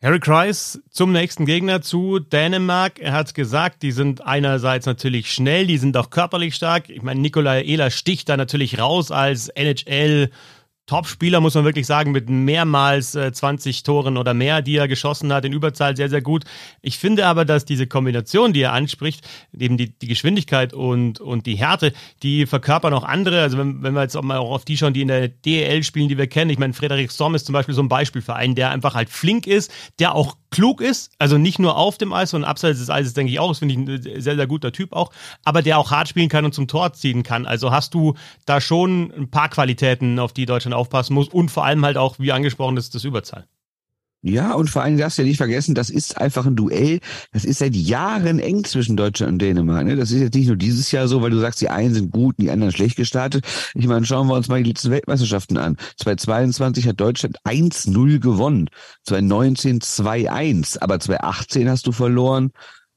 Harry 0.00 0.20
Kreis 0.20 0.80
zum 0.90 1.10
nächsten 1.10 1.44
Gegner 1.44 1.82
zu 1.82 2.20
Dänemark. 2.20 3.00
Er 3.00 3.12
hat 3.12 3.34
gesagt, 3.34 3.82
die 3.82 3.90
sind 3.90 4.24
einerseits 4.24 4.86
natürlich 4.86 5.32
schnell, 5.32 5.66
die 5.66 5.76
sind 5.76 5.96
auch 5.96 6.10
körperlich 6.10 6.54
stark. 6.54 6.88
Ich 6.88 7.02
meine, 7.02 7.20
Nikolai 7.20 7.62
Ehler 7.62 7.90
sticht 7.90 8.28
da 8.28 8.36
natürlich 8.36 8.78
raus 8.78 9.10
als 9.10 9.48
NHL 9.48 10.30
Top-Spieler, 10.88 11.40
muss 11.40 11.54
man 11.54 11.64
wirklich 11.64 11.86
sagen, 11.86 12.12
mit 12.12 12.28
mehrmals 12.30 13.14
äh, 13.14 13.30
20 13.30 13.82
Toren 13.82 14.16
oder 14.16 14.32
mehr, 14.34 14.62
die 14.62 14.76
er 14.76 14.88
geschossen 14.88 15.32
hat, 15.32 15.44
in 15.44 15.52
Überzahl 15.52 15.96
sehr, 15.96 16.08
sehr 16.08 16.22
gut. 16.22 16.44
Ich 16.80 16.98
finde 16.98 17.26
aber, 17.26 17.44
dass 17.44 17.66
diese 17.66 17.86
Kombination, 17.86 18.52
die 18.54 18.62
er 18.62 18.72
anspricht, 18.72 19.26
eben 19.56 19.76
die, 19.76 19.90
die 19.90 20.08
Geschwindigkeit 20.08 20.72
und, 20.72 21.20
und 21.20 21.46
die 21.46 21.56
Härte, 21.56 21.92
die 22.22 22.46
verkörpern 22.46 22.94
auch 22.94 23.04
andere. 23.04 23.42
Also 23.42 23.58
wenn, 23.58 23.82
wenn 23.82 23.92
wir 23.92 24.02
jetzt 24.02 24.16
auch 24.16 24.22
mal 24.22 24.38
auf 24.38 24.64
die 24.64 24.78
schauen, 24.78 24.94
die 24.94 25.02
in 25.02 25.08
der 25.08 25.28
DEL 25.28 25.82
spielen, 25.82 26.08
die 26.08 26.16
wir 26.16 26.26
kennen. 26.26 26.50
Ich 26.50 26.58
meine, 26.58 26.72
Frederik 26.72 27.12
Storm 27.12 27.34
ist 27.34 27.44
zum 27.44 27.52
Beispiel 27.52 27.74
so 27.74 27.82
ein 27.82 27.88
Beispiel 27.88 28.22
für 28.22 28.34
einen, 28.34 28.54
der 28.54 28.70
einfach 28.70 28.94
halt 28.94 29.10
flink 29.10 29.46
ist, 29.46 29.70
der 29.98 30.14
auch 30.14 30.36
klug 30.50 30.80
ist, 30.80 31.12
also 31.18 31.36
nicht 31.36 31.58
nur 31.58 31.76
auf 31.76 31.98
dem 31.98 32.12
Eis, 32.12 32.30
sondern 32.30 32.50
abseits 32.50 32.78
des 32.78 32.90
Eises, 32.90 33.12
denke 33.12 33.32
ich 33.32 33.38
auch, 33.38 33.48
das 33.48 33.58
finde 33.58 33.74
ich 33.74 33.80
ein 33.80 34.20
sehr, 34.22 34.36
sehr 34.36 34.46
guter 34.46 34.72
Typ 34.72 34.92
auch, 34.92 35.12
aber 35.44 35.62
der 35.62 35.78
auch 35.78 35.90
hart 35.90 36.08
spielen 36.08 36.28
kann 36.28 36.44
und 36.44 36.54
zum 36.54 36.68
Tor 36.68 36.92
ziehen 36.94 37.22
kann. 37.22 37.44
Also 37.46 37.70
hast 37.70 37.94
du 37.94 38.14
da 38.46 38.60
schon 38.60 39.12
ein 39.12 39.30
paar 39.30 39.50
Qualitäten, 39.50 40.18
auf 40.18 40.32
die 40.32 40.46
Deutschland 40.46 40.74
aufpassen 40.78 41.14
muss 41.14 41.28
und 41.28 41.50
vor 41.50 41.64
allem 41.64 41.84
halt 41.84 41.96
auch, 41.96 42.18
wie 42.18 42.32
angesprochen, 42.32 42.76
das, 42.76 42.90
das 42.90 43.04
Überzahl. 43.04 43.46
Ja, 44.20 44.54
und 44.54 44.68
vor 44.68 44.82
allem 44.82 44.98
darfst 44.98 45.16
du 45.16 45.22
ja 45.22 45.28
nicht 45.28 45.36
vergessen, 45.36 45.76
das 45.76 45.90
ist 45.90 46.18
einfach 46.18 46.44
ein 46.44 46.56
Duell. 46.56 46.98
Das 47.32 47.44
ist 47.44 47.60
seit 47.60 47.76
Jahren 47.76 48.40
eng 48.40 48.64
zwischen 48.64 48.96
Deutschland 48.96 49.34
und 49.34 49.38
Dänemark. 49.38 49.84
Ne? 49.86 49.94
Das 49.94 50.10
ist 50.10 50.20
jetzt 50.20 50.34
nicht 50.34 50.48
nur 50.48 50.56
dieses 50.56 50.90
Jahr 50.90 51.06
so, 51.06 51.22
weil 51.22 51.30
du 51.30 51.38
sagst, 51.38 51.60
die 51.60 51.68
einen 51.68 51.94
sind 51.94 52.10
gut 52.10 52.36
und 52.36 52.44
die 52.44 52.50
anderen 52.50 52.72
schlecht 52.72 52.96
gestartet. 52.96 53.44
Ich 53.74 53.86
meine, 53.86 54.04
schauen 54.04 54.26
wir 54.26 54.34
uns 54.34 54.48
mal 54.48 54.60
die 54.60 54.70
letzten 54.70 54.90
Weltmeisterschaften 54.90 55.56
an. 55.56 55.76
2022 55.98 56.88
hat 56.88 57.00
Deutschland 57.00 57.38
1-0 57.44 58.18
gewonnen. 58.18 58.68
2019 59.04 59.80
2-1. 59.80 60.80
Aber 60.80 60.98
2018 60.98 61.68
hast 61.70 61.86
du 61.86 61.92
verloren. 61.92 62.50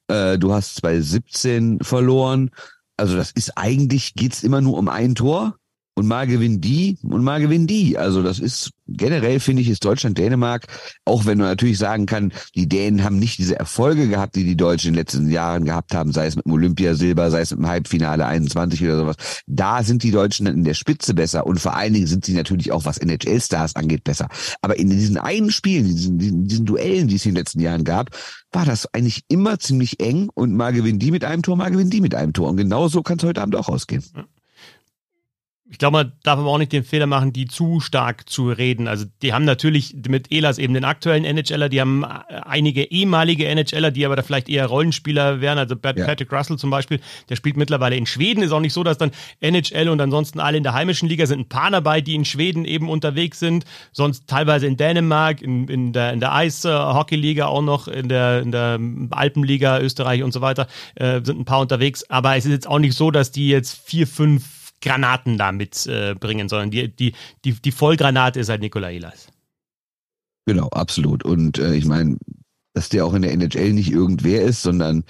Äh, 0.08 0.40
du 0.40 0.52
hast 0.54 0.78
2017 0.78 1.82
verloren. 1.84 2.50
Also 2.98 3.16
das 3.16 3.30
ist 3.30 3.58
eigentlich, 3.58 4.16
geht's 4.16 4.42
immer 4.42 4.62
nur 4.62 4.80
um 4.80 4.90
ein 4.90 5.14
Tor 5.14 5.56
und 6.02 6.08
mal 6.08 6.26
gewinnen 6.26 6.62
die 6.62 6.98
und 7.04 7.24
mal 7.24 7.40
gewinnen 7.40 7.68
die. 7.68 7.96
Also 7.96 8.24
das 8.24 8.40
ist 8.40 8.72
generell 8.88 9.40
finde 9.40 9.62
ich 9.62 9.70
ist 9.70 9.86
Deutschland 9.86 10.18
Dänemark, 10.18 10.66
auch 11.06 11.26
wenn 11.26 11.38
man 11.38 11.48
natürlich 11.48 11.78
sagen 11.78 12.08
kann, 12.08 12.34
die 12.56 12.68
Dänen 12.68 13.04
haben 13.04 13.20
nicht 13.20 13.38
diese 13.38 13.58
Erfolge 13.58 14.08
gehabt, 14.08 14.36
die 14.36 14.44
die 14.44 14.58
Deutschen 14.58 14.90
in 14.90 14.94
den 14.94 15.00
letzten 15.00 15.30
Jahren 15.30 15.64
gehabt 15.64 15.94
haben, 15.94 16.12
sei 16.12 16.26
es 16.26 16.36
mit 16.36 16.46
dem 16.46 16.54
Olympiasilber, 16.54 17.30
sei 17.30 17.42
es 17.42 17.52
mit 17.52 17.60
dem 17.60 17.68
Halbfinale 17.68 18.26
21 18.26 18.84
oder 18.84 18.98
sowas. 18.98 19.16
Da 19.46 19.84
sind 19.84 20.02
die 20.02 20.12
Deutschen 20.12 20.48
dann 20.48 20.56
in 20.56 20.64
der 20.64 20.74
Spitze 20.74 21.14
besser 21.14 21.46
und 21.46 21.60
vor 21.60 21.76
allen 21.76 21.94
Dingen 21.94 22.08
sind 22.08 22.26
sie 22.26 22.34
natürlich 22.34 22.72
auch 22.72 22.86
was 22.86 22.98
NHL 22.98 23.40
Stars 23.40 23.76
angeht 23.76 24.04
besser. 24.04 24.28
Aber 24.62 24.78
in 24.80 24.90
diesen 24.90 25.18
einen 25.18 25.52
Spielen, 25.52 25.86
in 25.86 25.96
diesen, 25.96 26.18
diesen, 26.18 26.48
diesen 26.48 26.66
Duellen, 26.66 27.08
die 27.08 27.16
es 27.16 27.26
in 27.26 27.32
den 27.32 27.38
letzten 27.38 27.60
Jahren 27.60 27.84
gab, 27.84 28.10
war 28.52 28.66
das 28.66 28.92
eigentlich 28.94 29.22
immer 29.28 29.60
ziemlich 29.60 30.00
eng 30.00 30.30
und 30.34 30.56
mal 30.56 30.74
gewinnen 30.74 30.98
die 30.98 31.12
mit 31.12 31.24
einem 31.24 31.44
Tor, 31.44 31.56
mal 31.56 31.70
gewinnen 31.70 31.92
die 31.92 32.02
mit 32.02 32.16
einem 32.16 32.34
Tor 32.34 32.50
und 32.50 32.58
genau 32.58 32.88
so 32.88 33.04
kann 33.04 33.20
es 33.20 33.24
heute 33.24 33.42
Abend 33.42 33.56
auch 33.56 33.70
ausgehen. 33.70 34.04
Ja 35.72 35.72
ich 35.72 35.78
glaube, 35.78 35.98
man 35.98 36.12
darf 36.24 36.38
aber 36.38 36.50
auch 36.50 36.58
nicht 36.58 36.74
den 36.74 36.84
Fehler 36.84 37.08
machen, 37.08 37.32
die 37.32 37.48
zu 37.48 37.80
stark 37.80 38.30
zu 38.30 38.52
reden. 38.52 38.90
Also 38.90 39.06
die 39.22 39.34
haben 39.34 39.46
natürlich 39.46 39.96
mit 40.08 40.30
Elas 40.30 40.58
eben 40.58 40.74
den 40.74 40.84
aktuellen 40.84 41.24
NHLer, 41.24 41.70
die 41.70 41.80
haben 41.80 42.04
äh, 42.04 42.42
einige 42.46 42.92
ehemalige 42.92 43.48
NHLer, 43.48 43.90
die 43.90 44.06
aber 44.06 44.18
da 44.18 44.22
vielleicht 44.22 44.50
eher 44.50 44.66
Rollenspieler 44.66 45.40
wären. 45.40 45.58
Also 45.58 45.76
ja. 45.76 45.94
Patrick 46.06 46.32
Russell 46.34 46.58
zum 46.58 46.72
Beispiel, 46.72 47.00
der 47.30 47.38
spielt 47.38 47.56
mittlerweile 47.56 47.96
in 47.96 48.06
Schweden. 48.06 48.44
Ist 48.44 48.52
auch 48.52 48.60
nicht 48.60 48.74
so, 48.74 48.84
dass 48.84 48.98
dann 48.98 49.12
NHL 49.40 49.88
und 49.88 50.02
ansonsten 50.02 50.42
alle 50.42 50.58
in 50.58 50.64
der 50.64 50.74
heimischen 50.74 51.08
Liga 51.08 51.26
sind 51.26 51.40
ein 51.40 51.50
paar 51.50 51.72
dabei, 51.72 52.02
die 52.02 52.16
in 52.16 52.26
Schweden 52.26 52.66
eben 52.66 52.90
unterwegs 52.90 53.40
sind. 53.40 53.64
Sonst 53.94 54.28
teilweise 54.28 54.68
in 54.68 54.76
Dänemark, 54.76 55.42
in, 55.42 55.70
in 55.70 55.94
der, 55.94 56.12
in 56.12 56.20
der 56.20 56.36
Eis-Hockey-Liga 56.36 57.46
auch 57.46 57.62
noch, 57.62 57.88
in 57.88 58.10
der, 58.10 58.42
in 58.42 58.52
der 58.52 58.78
Alpenliga, 59.12 59.80
Österreich 59.80 60.22
und 60.22 60.34
so 60.34 60.42
weiter, 60.42 60.68
äh, 60.96 61.22
sind 61.24 61.40
ein 61.40 61.46
paar 61.46 61.62
unterwegs. 61.62 62.04
Aber 62.10 62.36
es 62.36 62.46
ist 62.46 62.52
jetzt 62.52 62.68
auch 62.68 62.80
nicht 62.80 62.98
so, 62.98 63.10
dass 63.10 63.32
die 63.32 63.48
jetzt 63.48 63.80
vier, 63.86 64.06
fünf 64.06 64.61
Granaten 64.82 65.38
da 65.38 65.52
mitbringen, 65.52 66.48
äh, 66.48 66.50
sondern 66.50 66.72
die, 66.72 66.94
die, 66.94 67.14
die, 67.46 67.54
die 67.54 67.72
Vollgranate 67.72 68.40
ist 68.40 68.50
halt 68.50 68.62
Nikola 68.62 68.92
Elas. 68.92 69.28
Genau, 70.46 70.68
absolut. 70.70 71.24
Und 71.24 71.60
äh, 71.60 71.76
ich 71.76 71.86
meine, 71.86 72.18
dass 72.74 72.90
der 72.90 73.06
auch 73.06 73.14
in 73.14 73.22
der 73.22 73.32
NHL 73.32 73.74
nicht 73.74 73.92
irgendwer 73.92 74.42
ist, 74.42 74.62
sondern 74.62 75.04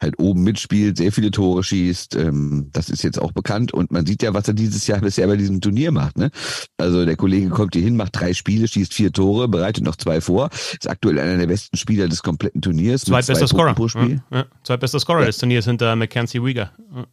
halt 0.00 0.18
oben 0.18 0.44
mitspielt, 0.44 0.96
sehr 0.96 1.12
viele 1.12 1.30
Tore 1.30 1.64
schießt. 1.64 2.14
Ähm, 2.16 2.70
das 2.72 2.88
ist 2.88 3.02
jetzt 3.02 3.20
auch 3.20 3.32
bekannt 3.32 3.72
und 3.72 3.90
man 3.90 4.06
sieht 4.06 4.22
ja, 4.22 4.32
was 4.32 4.46
er 4.46 4.54
dieses 4.54 4.86
Jahr 4.86 5.00
bisher 5.00 5.26
bei 5.26 5.36
diesem 5.36 5.60
Turnier 5.60 5.90
macht. 5.90 6.16
Ne? 6.16 6.30
Also 6.76 7.04
der 7.04 7.16
Kollege 7.16 7.48
kommt 7.48 7.74
hier 7.74 7.82
hin, 7.82 7.96
macht 7.96 8.18
drei 8.18 8.32
Spiele, 8.32 8.68
schießt 8.68 8.94
vier 8.94 9.12
Tore, 9.12 9.48
bereitet 9.48 9.84
noch 9.84 9.96
zwei 9.96 10.20
vor. 10.20 10.50
Ist 10.52 10.88
aktuell 10.88 11.18
einer 11.18 11.38
der 11.38 11.48
besten 11.48 11.76
Spieler 11.76 12.08
des 12.08 12.22
kompletten 12.22 12.62
Turniers. 12.62 13.02
Zweitbester 13.02 13.48
Scorer. 13.48 13.74
Pro 13.74 13.88
Spiel. 13.88 14.22
Ja, 14.30 14.38
ja. 14.38 14.46
Zweitbester 14.62 15.00
Scorer 15.00 15.20
ja. 15.20 15.26
des 15.26 15.38
Turniers 15.38 15.64
hinter 15.64 15.94
Mackenzie 15.96 16.42
Wieger. 16.42 16.72
Ja. 16.94 17.06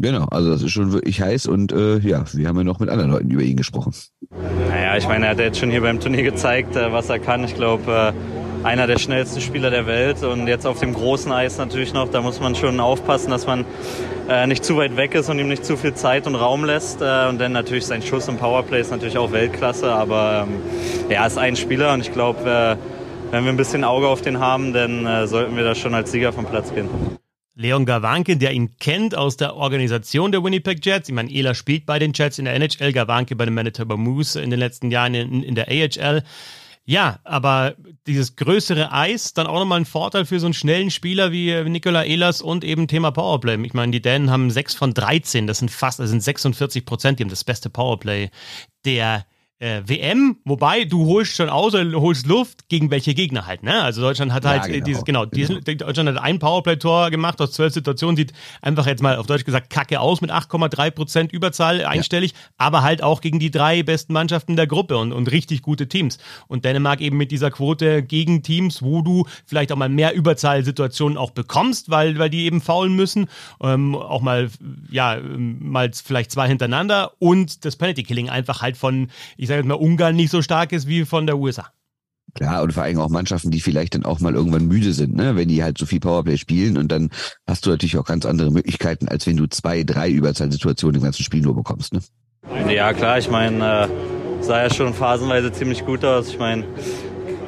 Genau, 0.00 0.26
also 0.30 0.52
das 0.52 0.62
ist 0.62 0.70
schon 0.70 0.92
wirklich 0.92 1.20
heiß 1.20 1.46
und 1.46 1.72
äh, 1.72 1.98
ja, 1.98 2.22
wir 2.32 2.48
haben 2.48 2.56
ja 2.56 2.64
noch 2.64 2.78
mit 2.78 2.88
anderen 2.88 3.10
Leuten 3.10 3.30
über 3.30 3.42
ihn 3.42 3.56
gesprochen. 3.56 3.92
Naja, 4.68 4.96
ich 4.96 5.08
meine, 5.08 5.24
er 5.24 5.30
hat 5.32 5.40
jetzt 5.40 5.58
schon 5.58 5.70
hier 5.70 5.80
beim 5.80 5.98
Turnier 5.98 6.22
gezeigt, 6.22 6.76
äh, 6.76 6.92
was 6.92 7.10
er 7.10 7.18
kann. 7.18 7.42
Ich 7.42 7.56
glaube, 7.56 8.14
äh, 8.62 8.66
einer 8.66 8.86
der 8.86 8.98
schnellsten 8.98 9.40
Spieler 9.40 9.70
der 9.70 9.86
Welt 9.86 10.22
und 10.22 10.46
jetzt 10.46 10.66
auf 10.66 10.78
dem 10.78 10.94
großen 10.94 11.32
Eis 11.32 11.58
natürlich 11.58 11.94
noch, 11.94 12.08
da 12.10 12.20
muss 12.20 12.40
man 12.40 12.54
schon 12.54 12.78
aufpassen, 12.78 13.30
dass 13.30 13.48
man 13.48 13.64
äh, 14.28 14.46
nicht 14.46 14.64
zu 14.64 14.76
weit 14.76 14.96
weg 14.96 15.16
ist 15.16 15.28
und 15.30 15.40
ihm 15.40 15.48
nicht 15.48 15.64
zu 15.64 15.76
viel 15.76 15.94
Zeit 15.94 16.28
und 16.28 16.36
Raum 16.36 16.64
lässt. 16.64 17.02
Äh, 17.02 17.28
und 17.28 17.40
dann 17.40 17.50
natürlich 17.50 17.86
sein 17.86 18.00
Schuss 18.00 18.28
im 18.28 18.36
Powerplay 18.36 18.80
ist 18.80 18.92
natürlich 18.92 19.18
auch 19.18 19.32
Weltklasse, 19.32 19.90
aber 19.90 20.46
ähm, 20.46 20.60
er 21.08 21.26
ist 21.26 21.38
ein 21.38 21.56
Spieler 21.56 21.92
und 21.92 22.02
ich 22.02 22.12
glaube, 22.12 22.40
äh, 22.48 23.32
wenn 23.32 23.42
wir 23.42 23.50
ein 23.50 23.56
bisschen 23.56 23.82
Auge 23.82 24.06
auf 24.06 24.22
den 24.22 24.38
haben, 24.38 24.72
dann 24.72 25.06
äh, 25.06 25.26
sollten 25.26 25.56
wir 25.56 25.64
da 25.64 25.74
schon 25.74 25.94
als 25.94 26.12
Sieger 26.12 26.32
vom 26.32 26.46
Platz 26.46 26.72
gehen. 26.72 26.88
Leon 27.60 27.86
Gawanke, 27.86 28.36
der 28.36 28.52
ihn 28.52 28.76
kennt 28.78 29.16
aus 29.16 29.36
der 29.36 29.56
Organisation 29.56 30.30
der 30.30 30.44
Winnipeg 30.44 30.86
Jets. 30.86 31.08
Ich 31.08 31.14
meine, 31.14 31.28
Ela 31.28 31.54
spielt 31.54 31.86
bei 31.86 31.98
den 31.98 32.12
Jets 32.12 32.38
in 32.38 32.44
der 32.44 32.54
NHL, 32.54 32.92
Gawanke 32.92 33.34
bei 33.34 33.46
den 33.46 33.54
Manitoba 33.54 33.96
Moose 33.96 34.40
in 34.40 34.50
den 34.50 34.60
letzten 34.60 34.92
Jahren 34.92 35.14
in, 35.14 35.42
in 35.42 35.56
der 35.56 35.66
AHL. 35.66 36.22
Ja, 36.84 37.18
aber 37.24 37.74
dieses 38.06 38.36
größere 38.36 38.92
Eis, 38.92 39.34
dann 39.34 39.48
auch 39.48 39.58
nochmal 39.58 39.80
ein 39.80 39.86
Vorteil 39.86 40.24
für 40.24 40.38
so 40.38 40.46
einen 40.46 40.54
schnellen 40.54 40.92
Spieler 40.92 41.32
wie 41.32 41.64
Nikola 41.64 42.04
Ehlers 42.04 42.42
und 42.42 42.62
eben 42.62 42.86
Thema 42.86 43.10
Powerplay. 43.10 43.60
Ich 43.64 43.74
meine, 43.74 43.90
die 43.90 44.00
Dänen 44.00 44.30
haben 44.30 44.52
6 44.52 44.76
von 44.76 44.94
13, 44.94 45.48
das 45.48 45.58
sind 45.58 45.72
fast, 45.72 45.98
das 45.98 46.10
sind 46.10 46.22
46 46.22 46.86
Prozent, 46.86 47.18
die 47.18 47.24
haben 47.24 47.28
das 47.28 47.42
beste 47.42 47.70
Powerplay 47.70 48.30
der 48.84 49.26
äh, 49.60 49.82
WM, 49.86 50.36
wobei 50.44 50.84
du 50.84 51.06
holst 51.06 51.34
schon 51.34 51.48
aus, 51.48 51.74
holst 51.74 52.26
Luft 52.26 52.68
gegen 52.68 52.90
welche 52.90 53.14
Gegner 53.14 53.46
halt, 53.46 53.64
ne? 53.64 53.82
Also 53.82 54.00
Deutschland 54.00 54.32
hat 54.32 54.44
halt 54.44 54.66
ja, 54.66 54.72
genau. 54.72 54.84
dieses, 54.84 55.04
genau, 55.04 55.26
genau. 55.26 55.86
Deutschland 55.86 56.08
hat 56.10 56.22
ein 56.22 56.38
Powerplay-Tor 56.38 57.10
gemacht 57.10 57.40
aus 57.40 57.52
zwölf 57.52 57.74
Situationen, 57.74 58.16
sieht 58.16 58.32
einfach 58.62 58.86
jetzt 58.86 59.02
mal 59.02 59.16
auf 59.16 59.26
Deutsch 59.26 59.44
gesagt 59.44 59.70
kacke 59.70 59.98
aus 60.00 60.20
mit 60.20 60.30
8,3 60.30 60.90
Prozent 60.92 61.32
Überzahl 61.32 61.84
einstellig, 61.84 62.32
ja. 62.32 62.38
aber 62.58 62.82
halt 62.82 63.02
auch 63.02 63.20
gegen 63.20 63.40
die 63.40 63.50
drei 63.50 63.82
besten 63.82 64.12
Mannschaften 64.12 64.54
der 64.54 64.68
Gruppe 64.68 64.96
und, 64.96 65.12
und 65.12 65.30
richtig 65.30 65.62
gute 65.62 65.88
Teams. 65.88 66.18
Und 66.46 66.64
Dänemark 66.64 67.00
eben 67.00 67.16
mit 67.16 67.32
dieser 67.32 67.50
Quote 67.50 68.04
gegen 68.04 68.44
Teams, 68.44 68.80
wo 68.80 69.02
du 69.02 69.26
vielleicht 69.44 69.72
auch 69.72 69.76
mal 69.76 69.88
mehr 69.88 70.14
Überzahlsituationen 70.14 71.18
auch 71.18 71.32
bekommst, 71.32 71.90
weil, 71.90 72.18
weil 72.18 72.30
die 72.30 72.44
eben 72.44 72.60
faulen 72.60 72.94
müssen, 72.94 73.26
ähm, 73.60 73.96
auch 73.96 74.20
mal, 74.20 74.50
ja, 74.88 75.18
mal 75.20 75.90
vielleicht 75.92 76.30
zwei 76.30 76.46
hintereinander 76.46 77.12
und 77.18 77.64
das 77.64 77.74
Penalty-Killing 77.74 78.30
einfach 78.30 78.62
halt 78.62 78.76
von, 78.76 79.08
ich 79.36 79.47
ich 79.48 79.54
sage 79.54 79.60
jetzt 79.60 79.68
mal, 79.68 79.74
Ungarn 79.74 80.14
nicht 80.14 80.30
so 80.30 80.42
stark 80.42 80.72
ist 80.72 80.86
wie 80.86 81.06
von 81.06 81.26
der 81.26 81.38
USA. 81.38 81.72
Klar, 82.34 82.62
und 82.62 82.74
vor 82.74 82.82
allem 82.82 82.98
auch 82.98 83.08
Mannschaften, 83.08 83.50
die 83.50 83.60
vielleicht 83.60 83.94
dann 83.94 84.04
auch 84.04 84.20
mal 84.20 84.34
irgendwann 84.34 84.66
müde 84.66 84.92
sind, 84.92 85.16
ne? 85.16 85.34
wenn 85.36 85.48
die 85.48 85.62
halt 85.62 85.78
so 85.78 85.86
viel 85.86 86.00
Powerplay 86.00 86.36
spielen 86.36 86.76
und 86.76 86.92
dann 86.92 87.08
hast 87.46 87.64
du 87.64 87.70
natürlich 87.70 87.96
auch 87.96 88.04
ganz 88.04 88.26
andere 88.26 88.50
Möglichkeiten, 88.50 89.08
als 89.08 89.26
wenn 89.26 89.38
du 89.38 89.46
zwei, 89.46 89.82
drei 89.84 90.10
Überzahlsituationen 90.10 90.96
im 90.96 91.02
ganzen 91.02 91.22
Spiel 91.22 91.40
nur 91.40 91.56
bekommst. 91.56 91.94
Ne? 91.94 92.00
Ja, 92.68 92.92
klar, 92.92 93.18
ich 93.18 93.30
meine, 93.30 93.84
äh, 93.84 93.88
sah 94.42 94.62
ja 94.62 94.70
schon 94.70 94.92
phasenweise 94.92 95.50
ziemlich 95.50 95.86
gut 95.86 96.04
aus. 96.04 96.28
Ich 96.28 96.38
meine, 96.38 96.64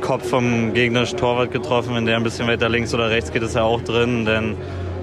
Kopf 0.01 0.29
vom 0.29 0.73
gegnerischen 0.73 1.19
Torwart 1.19 1.53
getroffen, 1.53 1.95
wenn 1.95 2.07
der 2.07 2.17
ein 2.17 2.23
bisschen 2.23 2.49
weiter 2.49 2.71
links 2.71 2.95
oder 2.95 3.11
rechts 3.11 3.31
geht, 3.31 3.43
ist 3.43 3.55
er 3.55 3.65
auch 3.65 3.83
drin. 3.83 4.25
Dann 4.25 4.57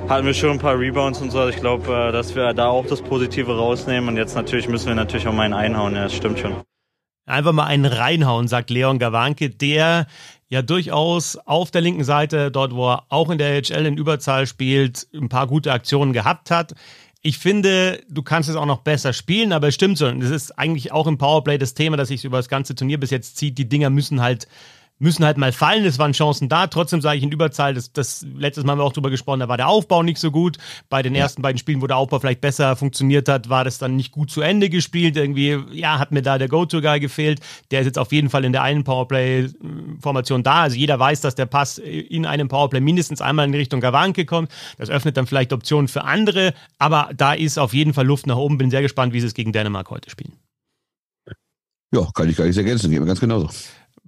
hatten 0.09 0.25
wir 0.25 0.33
schon 0.33 0.51
ein 0.51 0.59
paar 0.59 0.77
Rebounds 0.77 1.21
und 1.21 1.31
so. 1.31 1.39
Also 1.39 1.51
ich 1.51 1.61
glaube, 1.61 1.93
äh, 1.93 2.11
dass 2.11 2.35
wir 2.35 2.53
da 2.53 2.67
auch 2.67 2.85
das 2.85 3.01
Positive 3.01 3.55
rausnehmen. 3.55 4.09
Und 4.09 4.17
jetzt 4.17 4.35
natürlich 4.35 4.67
müssen 4.67 4.87
wir 4.87 4.95
natürlich 4.95 5.27
auch 5.27 5.33
mal 5.33 5.43
einen 5.43 5.53
einhauen. 5.53 5.95
Ja, 5.95 6.03
das 6.03 6.15
stimmt 6.15 6.39
schon. 6.39 6.55
Einfach 7.27 7.51
mal 7.51 7.65
einen 7.65 7.85
reinhauen, 7.85 8.47
sagt 8.47 8.69
Leon 8.69 8.99
Gawanke, 8.99 9.49
der 9.49 10.07
ja 10.49 10.61
durchaus 10.61 11.35
auf 11.35 11.71
der 11.71 11.81
linken 11.81 12.05
Seite, 12.05 12.51
dort 12.51 12.73
wo 12.73 12.89
er 12.89 13.03
auch 13.09 13.29
in 13.29 13.37
der 13.37 13.61
HL 13.61 13.85
in 13.85 13.97
Überzahl 13.97 14.47
spielt, 14.47 15.07
ein 15.13 15.29
paar 15.29 15.45
gute 15.45 15.73
Aktionen 15.73 16.13
gehabt 16.13 16.51
hat. 16.51 16.73
Ich 17.21 17.37
finde, 17.37 18.01
du 18.09 18.23
kannst 18.23 18.49
es 18.49 18.55
auch 18.55 18.65
noch 18.65 18.79
besser 18.79 19.11
spielen, 19.11 19.51
aber 19.51 19.67
es 19.67 19.75
stimmt 19.75 19.97
so. 19.97 20.09
Das 20.09 20.29
ist 20.29 20.57
eigentlich 20.57 20.93
auch 20.93 21.05
im 21.05 21.17
Powerplay 21.17 21.57
das 21.57 21.73
Thema, 21.73 21.97
das 21.97 22.07
sich 22.07 22.23
über 22.23 22.37
das 22.37 22.47
ganze 22.47 22.75
Turnier 22.75 22.99
bis 22.99 23.09
jetzt 23.09 23.35
zieht. 23.35 23.57
Die 23.57 23.67
Dinger 23.67 23.89
müssen 23.89 24.21
halt 24.21 24.47
müssen 24.99 25.25
halt 25.25 25.37
mal 25.37 25.51
fallen. 25.51 25.85
Es 25.85 25.99
waren 25.99 26.13
Chancen 26.13 26.49
da. 26.49 26.67
Trotzdem 26.67 27.01
sage 27.01 27.17
ich 27.17 27.23
in 27.23 27.31
Überzahl, 27.31 27.73
das, 27.73 27.91
das 27.93 28.25
letztes 28.35 28.63
Mal 28.63 28.73
haben 28.73 28.79
wir 28.79 28.83
auch 28.83 28.93
drüber 28.93 29.09
gesprochen, 29.09 29.39
da 29.39 29.47
war 29.47 29.57
der 29.57 29.67
Aufbau 29.67 30.03
nicht 30.03 30.17
so 30.17 30.31
gut. 30.31 30.57
Bei 30.89 31.01
den 31.01 31.15
ja. 31.15 31.21
ersten 31.21 31.41
beiden 31.41 31.57
Spielen, 31.57 31.81
wo 31.81 31.87
der 31.87 31.97
Aufbau 31.97 32.19
vielleicht 32.19 32.41
besser 32.41 32.75
funktioniert 32.75 33.29
hat, 33.29 33.49
war 33.49 33.63
das 33.63 33.77
dann 33.77 33.95
nicht 33.95 34.11
gut 34.11 34.31
zu 34.31 34.41
Ende 34.41 34.69
gespielt. 34.69 35.17
Irgendwie, 35.17 35.57
ja, 35.71 35.99
hat 35.99 36.11
mir 36.11 36.21
da 36.21 36.37
der 36.37 36.47
Go-To-Guy 36.47 36.99
gefehlt. 36.99 37.39
Der 37.71 37.81
ist 37.81 37.85
jetzt 37.85 37.99
auf 37.99 38.11
jeden 38.11 38.29
Fall 38.29 38.45
in 38.45 38.51
der 38.51 38.63
einen 38.63 38.83
Powerplay-Formation 38.83 40.43
da. 40.43 40.63
Also 40.63 40.77
jeder 40.77 40.99
weiß, 40.99 41.21
dass 41.21 41.35
der 41.35 41.45
Pass 41.45 41.77
in 41.77 42.25
einem 42.25 42.47
Powerplay 42.47 42.79
mindestens 42.79 43.21
einmal 43.21 43.45
in 43.45 43.53
Richtung 43.53 43.81
Gawanke 43.81 44.25
kommt. 44.25 44.51
Das 44.77 44.89
öffnet 44.89 45.17
dann 45.17 45.27
vielleicht 45.27 45.53
Optionen 45.53 45.87
für 45.87 46.03
andere. 46.03 46.53
Aber 46.79 47.09
da 47.15 47.33
ist 47.33 47.57
auf 47.57 47.73
jeden 47.73 47.93
Fall 47.93 48.05
Luft 48.05 48.27
nach 48.27 48.37
oben. 48.37 48.57
Bin 48.57 48.71
sehr 48.71 48.81
gespannt, 48.81 49.13
wie 49.13 49.21
sie 49.21 49.27
es 49.27 49.33
gegen 49.33 49.51
Dänemark 49.51 49.89
heute 49.89 50.09
spielen. 50.09 50.33
Ja, 51.93 52.05
kann 52.13 52.29
ich 52.29 52.35
gar 52.35 52.45
nicht 52.45 52.57
ergänzen. 52.57 52.91
Geht 52.91 52.99
mir 52.99 53.05
ganz 53.05 53.19
genauso. 53.19 53.49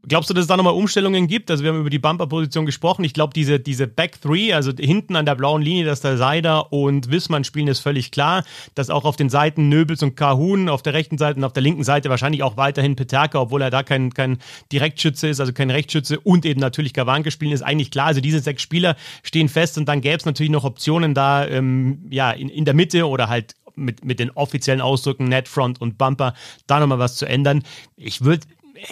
Glaubst 0.09 0.27
du, 0.27 0.33
dass 0.33 0.41
es 0.41 0.47
da 0.47 0.57
nochmal 0.57 0.73
Umstellungen 0.73 1.27
gibt? 1.27 1.51
Also 1.51 1.63
wir 1.63 1.71
haben 1.71 1.81
über 1.81 1.91
die 1.91 1.99
Bumper-Position 1.99 2.65
gesprochen. 2.65 3.03
Ich 3.03 3.13
glaube, 3.13 3.31
diese, 3.33 3.59
diese 3.59 3.85
Back 3.85 4.19
Three, 4.19 4.53
also 4.53 4.71
hinten 4.77 5.15
an 5.15 5.27
der 5.27 5.35
blauen 5.35 5.61
Linie, 5.61 5.85
dass 5.85 6.01
der 6.01 6.17
Seider 6.17 6.73
und 6.73 7.11
Wissmann 7.11 7.43
spielen, 7.43 7.67
ist 7.67 7.79
völlig 7.79 8.09
klar. 8.09 8.43
Dass 8.73 8.89
auch 8.89 9.05
auf 9.05 9.17
den 9.17 9.29
Seiten 9.29 9.69
Nöbels 9.69 10.01
und 10.01 10.15
Kahun, 10.15 10.67
auf 10.67 10.81
der 10.81 10.95
rechten 10.95 11.19
Seite 11.19 11.37
und 11.37 11.43
auf 11.43 11.53
der 11.53 11.61
linken 11.61 11.83
Seite 11.83 12.09
wahrscheinlich 12.09 12.41
auch 12.41 12.57
weiterhin 12.57 12.95
Peterka, 12.95 13.39
obwohl 13.39 13.61
er 13.61 13.69
da 13.69 13.83
kein, 13.83 14.11
kein 14.11 14.39
Direktschütze 14.71 15.27
ist, 15.27 15.39
also 15.39 15.53
kein 15.53 15.69
Rechtsschütze 15.69 16.19
und 16.19 16.43
eben 16.43 16.59
natürlich 16.59 16.95
Gawanke 16.95 17.29
spielen, 17.29 17.51
ist 17.51 17.61
eigentlich 17.61 17.91
klar. 17.91 18.07
Also 18.07 18.19
diese 18.19 18.39
sechs 18.39 18.63
Spieler 18.63 18.95
stehen 19.21 19.47
fest 19.47 19.77
und 19.77 19.85
dann 19.85 20.01
gäbe 20.01 20.17
es 20.17 20.25
natürlich 20.25 20.51
noch 20.51 20.63
Optionen 20.63 21.13
da, 21.13 21.47
ähm, 21.47 22.07
ja, 22.09 22.31
in, 22.31 22.49
in 22.49 22.65
der 22.65 22.73
Mitte 22.73 23.07
oder 23.07 23.29
halt 23.29 23.53
mit, 23.75 24.03
mit 24.03 24.19
den 24.19 24.31
offiziellen 24.31 24.81
Ausdrücken 24.81 25.25
Net, 25.25 25.47
Front 25.47 25.79
und 25.79 25.97
Bumper, 25.97 26.33
da 26.67 26.79
nochmal 26.79 26.99
was 26.99 27.15
zu 27.15 27.25
ändern. 27.25 27.63
Ich 27.95 28.23
würde 28.23 28.45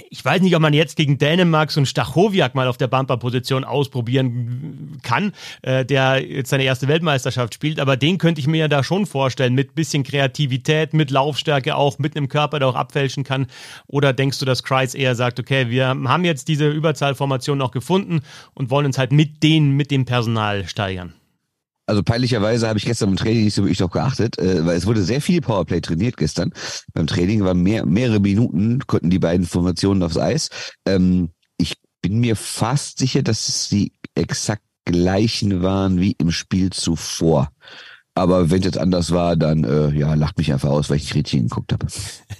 ich 0.10 0.24
weiß 0.24 0.41
nicht, 0.41 0.56
ob 0.56 0.62
man 0.62 0.74
jetzt 0.74 0.96
gegen 0.96 1.17
Dänemark 1.17 1.72
so 1.72 1.79
einen 1.79 1.86
Stachowiak 1.86 2.56
mal 2.56 2.67
auf 2.67 2.77
der 2.77 2.88
Bumper-Position 2.88 3.63
ausprobieren 3.63 5.00
kann, 5.03 5.34
äh, 5.62 5.86
der 5.86 6.24
jetzt 6.25 6.50
seine 6.50 6.63
erste 6.63 6.88
Weltmeisterschaft 6.88 7.53
spielt, 7.53 7.79
aber 7.79 7.98
den 7.98 8.17
könnte 8.17 8.39
ich 8.41 8.48
mir 8.48 8.58
ja 8.58 8.67
da 8.67 8.84
schon 8.84 9.06
vorstellen, 9.06 9.53
mit 9.53 9.75
bisschen 9.75 10.03
Kreativität, 10.03 10.94
mit 10.94 11.12
Laufstärke 11.12 11.75
auch, 11.75 12.00
mit 12.00 12.15
einem 12.15 12.29
Körper, 12.29 12.60
der 12.60 12.67
auch 12.67 12.75
abfälschen 12.75 13.24
kann. 13.24 13.48
Oder 13.88 14.13
denkst 14.13 14.39
du, 14.39 14.46
dass 14.46 14.63
Kreis 14.63 14.94
eher 14.96 15.15
sagt, 15.15 15.39
okay, 15.39 15.70
wir 15.70 15.88
haben 15.88 16.25
jetzt 16.25 16.48
diese 16.48 16.70
Überzahlformation 16.70 17.58
noch 17.58 17.72
gefunden 17.72 18.22
und 18.53 18.70
wollen 18.70 18.86
uns 18.86 18.98
halt 18.98 19.12
mit 19.12 19.44
denen, 19.44 19.72
mit 19.72 19.91
dem 19.91 20.06
Personal 20.06 20.67
steigern? 20.67 21.13
Also 21.88 22.03
peinlicherweise 22.03 22.67
habe 22.67 22.77
ich 22.77 22.86
gestern 22.86 23.10
im 23.10 23.15
Training 23.15 23.46
nicht 23.46 23.56
so 23.56 23.63
wirklich 23.63 23.77
darauf 23.77 23.94
geachtet, 23.94 24.38
äh, 24.38 24.65
weil 24.65 24.75
es 24.75 24.86
wurde 24.86 25.01
sehr 25.01 25.22
viel 25.22 25.39
Powerplay 25.39 25.79
trainiert 25.79 26.17
gestern. 26.17 26.51
Beim 26.94 27.08
Training 27.08 27.46
waren 27.46 27.63
mehr, 27.63 27.86
mehrere 27.86 28.20
Minuten, 28.20 28.79
konnten 28.88 29.10
die 29.10 29.20
beiden 29.20 29.46
Formationen 29.46 30.03
aufs 30.03 30.17
Eis. 30.17 30.50
Ähm, 30.86 31.29
ich 31.58 31.75
bin 32.01 32.20
mir 32.20 32.36
fast 32.36 33.00
sicher, 33.00 33.24
dass 33.24 33.70
sie 33.70 33.94
exakt 34.15 34.63
gleichen 34.84 35.63
waren 35.63 36.00
wie 36.00 36.15
im 36.20 36.32
Spiel 36.32 36.72
zuvor. 36.72 37.50
Aber 38.15 38.50
wenn 38.50 38.60
es 38.60 38.65
jetzt 38.65 38.79
anders 38.79 39.12
war, 39.12 39.36
dann 39.36 39.63
äh, 39.63 39.91
ja, 39.91 40.13
lacht 40.15 40.39
mich 40.39 40.51
einfach 40.51 40.70
aus, 40.70 40.89
weil 40.89 40.98
ich 40.98 41.03
nicht 41.03 41.15
richtig 41.15 41.41
geguckt 41.44 41.72
habe. 41.72 41.86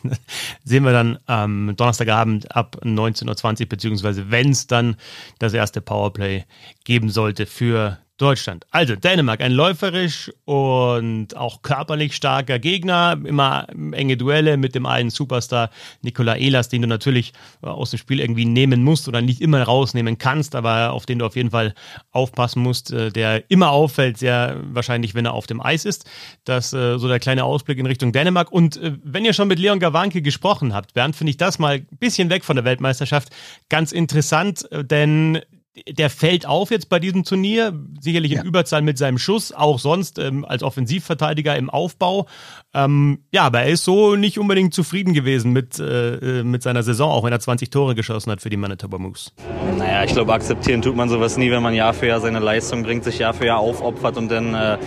Sehen 0.64 0.84
wir 0.84 0.92
dann 0.92 1.20
am 1.26 1.74
Donnerstagabend 1.76 2.54
ab 2.54 2.82
19.20 2.84 3.62
Uhr, 3.62 3.70
beziehungsweise 3.70 4.32
wenn 4.32 4.50
es 4.50 4.68
dann 4.68 4.96
das 5.40 5.54
erste 5.54 5.80
Powerplay 5.80 6.46
geben 6.84 7.10
sollte 7.10 7.46
für 7.46 8.00
Deutschland. 8.18 8.66
Also 8.72 8.96
Dänemark, 8.96 9.42
ein 9.42 9.52
läuferisch 9.52 10.32
und 10.46 11.38
auch 11.38 11.62
körperlich 11.62 12.16
starker 12.16 12.58
Gegner. 12.58 13.16
Immer 13.24 13.68
enge 13.92 14.18
Duelle 14.18 14.58
mit 14.58 14.74
dem 14.74 14.88
einen 14.88 15.12
Superstar 15.12 15.70
Nikola 16.02 16.36
Elas, 16.36 16.68
den 16.70 16.82
du 16.82 16.88
natürlich 16.88 17.34
aus 17.62 17.92
dem 17.92 18.00
Spiel 18.00 18.20
irgendwie 18.20 18.46
nehmen 18.46 18.84
musst 18.84 19.08
oder 19.08 19.22
nicht 19.22 19.40
immer 19.40 19.62
rausnehmen 19.62 20.18
kannst, 20.18 20.56
aber 20.56 20.94
auf 20.94 21.06
den 21.06 21.20
du 21.20 21.26
auf 21.26 21.36
jeden 21.36 21.52
Fall 21.52 21.76
aufpassen 22.12 22.64
musst, 22.64 22.92
äh, 22.92 23.12
der 23.12 23.50
immer 23.52 23.70
auffällt, 23.70 24.18
sehr 24.18 24.58
wahrscheinlich, 24.64 25.14
wenn 25.14 25.26
er 25.26 25.34
auf 25.34 25.46
dem 25.46 25.62
Eis 25.62 25.86
ist. 25.86 26.10
Das 26.44 26.74
äh, 26.74 26.98
so 26.98 27.08
der 27.08 27.20
kleine 27.20 27.44
Ausblick 27.44 27.78
in 27.78 27.86
Richtung 27.86 28.12
Dänemark. 28.12 28.52
Und 28.52 28.78
äh, 28.78 28.94
wenn 29.04 29.26
ihr 29.26 29.34
schon 29.34 29.48
mit 29.48 29.60
Leon 29.60 29.80
Gawanke 29.80 30.24
gesprochen 30.24 30.74
habt, 30.74 30.96
Bernd, 30.96 31.16
finde 31.16 31.30
ich 31.30 31.38
das 31.38 31.60
mal 31.60 31.76
ein 31.76 31.98
bisschen 32.00 32.32
weg 32.32 32.44
von 32.44 32.56
der 32.56 32.66
Weltmeisterschaft 32.66 33.30
ganz 33.70 33.92
interessant, 33.92 34.68
denn 34.72 35.42
der 35.90 36.10
fällt 36.10 36.46
auf 36.46 36.72
jetzt 36.72 36.90
bei 36.90 37.00
diesem 37.00 37.24
Turnier, 37.24 37.74
sicherlich 38.00 38.32
in 38.32 38.38
ja. 38.40 38.44
Überzahl 38.44 38.82
mit 38.82 38.98
seinem 38.98 39.18
Schuss, 39.18 39.52
auch 39.52 39.80
sonst 39.80 40.20
ähm, 40.20 40.46
als 40.46 40.64
Offensivverteidiger 40.64 41.56
im 41.56 41.70
Aufbau. 41.70 42.28
Ähm, 42.74 43.20
ja, 43.32 43.44
aber 43.44 43.62
er 43.62 43.70
ist 43.70 43.84
so 43.84 44.16
nicht 44.16 44.40
unbedingt 44.40 44.74
zufrieden 44.74 45.14
gewesen 45.14 45.54
mit, 45.54 45.80
äh, 45.80 46.40
äh 46.40 46.44
mit 46.44 46.64
seiner 46.64 46.84
Saison, 46.84 47.12
auch 47.12 47.24
wenn 47.24 47.34
er 47.34 47.40
20 47.40 47.70
Tore 47.70 47.96
geschossen 47.96 48.32
hat 48.32 48.42
für 48.42 48.50
die 48.50 48.58
Manitoba 48.58 48.98
Moose. 48.98 49.32
Naja, 49.78 50.04
ich 50.04 50.14
glaube, 50.14 50.34
akzeptieren 50.34 50.82
tut 50.82 50.96
man 50.96 51.10
sowas 51.10 51.38
nie, 51.38 51.52
wenn 51.52 51.64
man 51.64 51.74
Jahr 51.74 51.94
für 51.94 52.08
Jahr 52.08 52.22
seine 52.22 52.40
Leistung 52.40 52.84
bringt, 52.84 53.04
sich 53.04 53.20
Jahr 53.20 53.34
für 53.34 53.46
Jahr 53.46 53.60
aufopfert 53.60 54.18
und 54.18 54.30
dann 54.30 54.54
äh, 54.54 54.78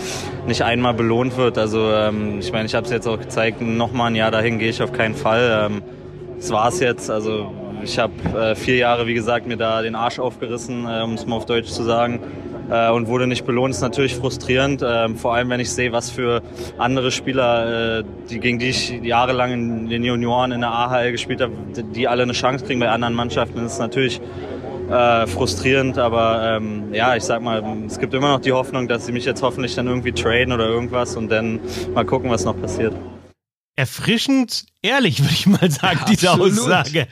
nicht 0.47 0.63
einmal 0.63 0.93
belohnt 0.93 1.37
wird. 1.37 1.57
Also 1.57 1.91
ähm, 1.91 2.39
ich 2.39 2.51
meine, 2.51 2.65
ich 2.65 2.75
habe 2.75 2.85
es 2.85 2.91
jetzt 2.91 3.07
auch 3.07 3.19
gezeigt, 3.19 3.61
nochmal 3.61 4.11
ein 4.11 4.15
Jahr 4.15 4.31
dahin 4.31 4.59
gehe 4.59 4.69
ich 4.69 4.81
auf 4.81 4.91
keinen 4.91 5.15
Fall. 5.15 5.69
Ähm, 5.71 5.83
das 6.37 6.49
war's 6.51 6.79
jetzt. 6.79 7.09
Also 7.09 7.53
ich 7.83 7.99
habe 7.99 8.13
äh, 8.37 8.55
vier 8.55 8.75
Jahre, 8.77 9.07
wie 9.07 9.13
gesagt, 9.13 9.47
mir 9.47 9.57
da 9.57 9.81
den 9.81 9.95
Arsch 9.95 10.19
aufgerissen, 10.19 10.85
äh, 10.85 11.01
um 11.01 11.13
es 11.13 11.25
mal 11.25 11.35
auf 11.35 11.45
Deutsch 11.45 11.69
zu 11.69 11.83
sagen, 11.83 12.19
äh, 12.69 12.89
und 12.91 13.07
wurde 13.07 13.27
nicht 13.27 13.45
belohnt. 13.45 13.73
Ist 13.73 13.81
natürlich 13.81 14.15
frustrierend, 14.15 14.81
äh, 14.81 15.09
vor 15.09 15.35
allem 15.35 15.49
wenn 15.49 15.59
ich 15.59 15.71
sehe, 15.71 15.91
was 15.91 16.09
für 16.09 16.41
andere 16.77 17.11
Spieler, 17.11 17.99
äh, 17.99 18.03
die, 18.29 18.39
gegen 18.39 18.59
die 18.59 18.69
ich 18.69 18.91
jahrelang 19.03 19.51
in 19.51 19.89
den 19.89 20.03
Junioren 20.03 20.51
in 20.51 20.61
der 20.61 20.71
AHL 20.71 21.11
gespielt 21.11 21.41
habe, 21.41 21.53
die 21.95 22.07
alle 22.07 22.23
eine 22.23 22.33
Chance 22.33 22.65
kriegen 22.65 22.79
bei 22.79 22.89
anderen 22.89 23.13
Mannschaften. 23.13 23.61
Das 23.63 23.73
ist 23.73 23.79
natürlich 23.79 24.21
äh, 24.89 25.27
frustrierend, 25.27 25.97
aber 25.97 26.57
ähm, 26.57 26.93
ja, 26.93 27.15
ich 27.15 27.23
sag 27.23 27.41
mal, 27.41 27.63
es 27.85 27.99
gibt 27.99 28.13
immer 28.13 28.29
noch 28.29 28.41
die 28.41 28.51
Hoffnung, 28.51 28.87
dass 28.87 29.05
sie 29.05 29.11
mich 29.11 29.25
jetzt 29.25 29.41
hoffentlich 29.41 29.75
dann 29.75 29.87
irgendwie 29.87 30.11
traden 30.11 30.53
oder 30.53 30.67
irgendwas 30.67 31.15
und 31.15 31.29
dann 31.29 31.59
mal 31.93 32.05
gucken, 32.05 32.29
was 32.29 32.45
noch 32.45 32.59
passiert 32.59 32.93
erfrischend 33.81 34.65
ehrlich, 34.83 35.21
würde 35.21 35.33
ich 35.33 35.47
mal 35.47 35.71
sagen, 35.71 35.99
ja, 36.01 36.05
diese 36.05 36.31
Aussage. 36.31 37.07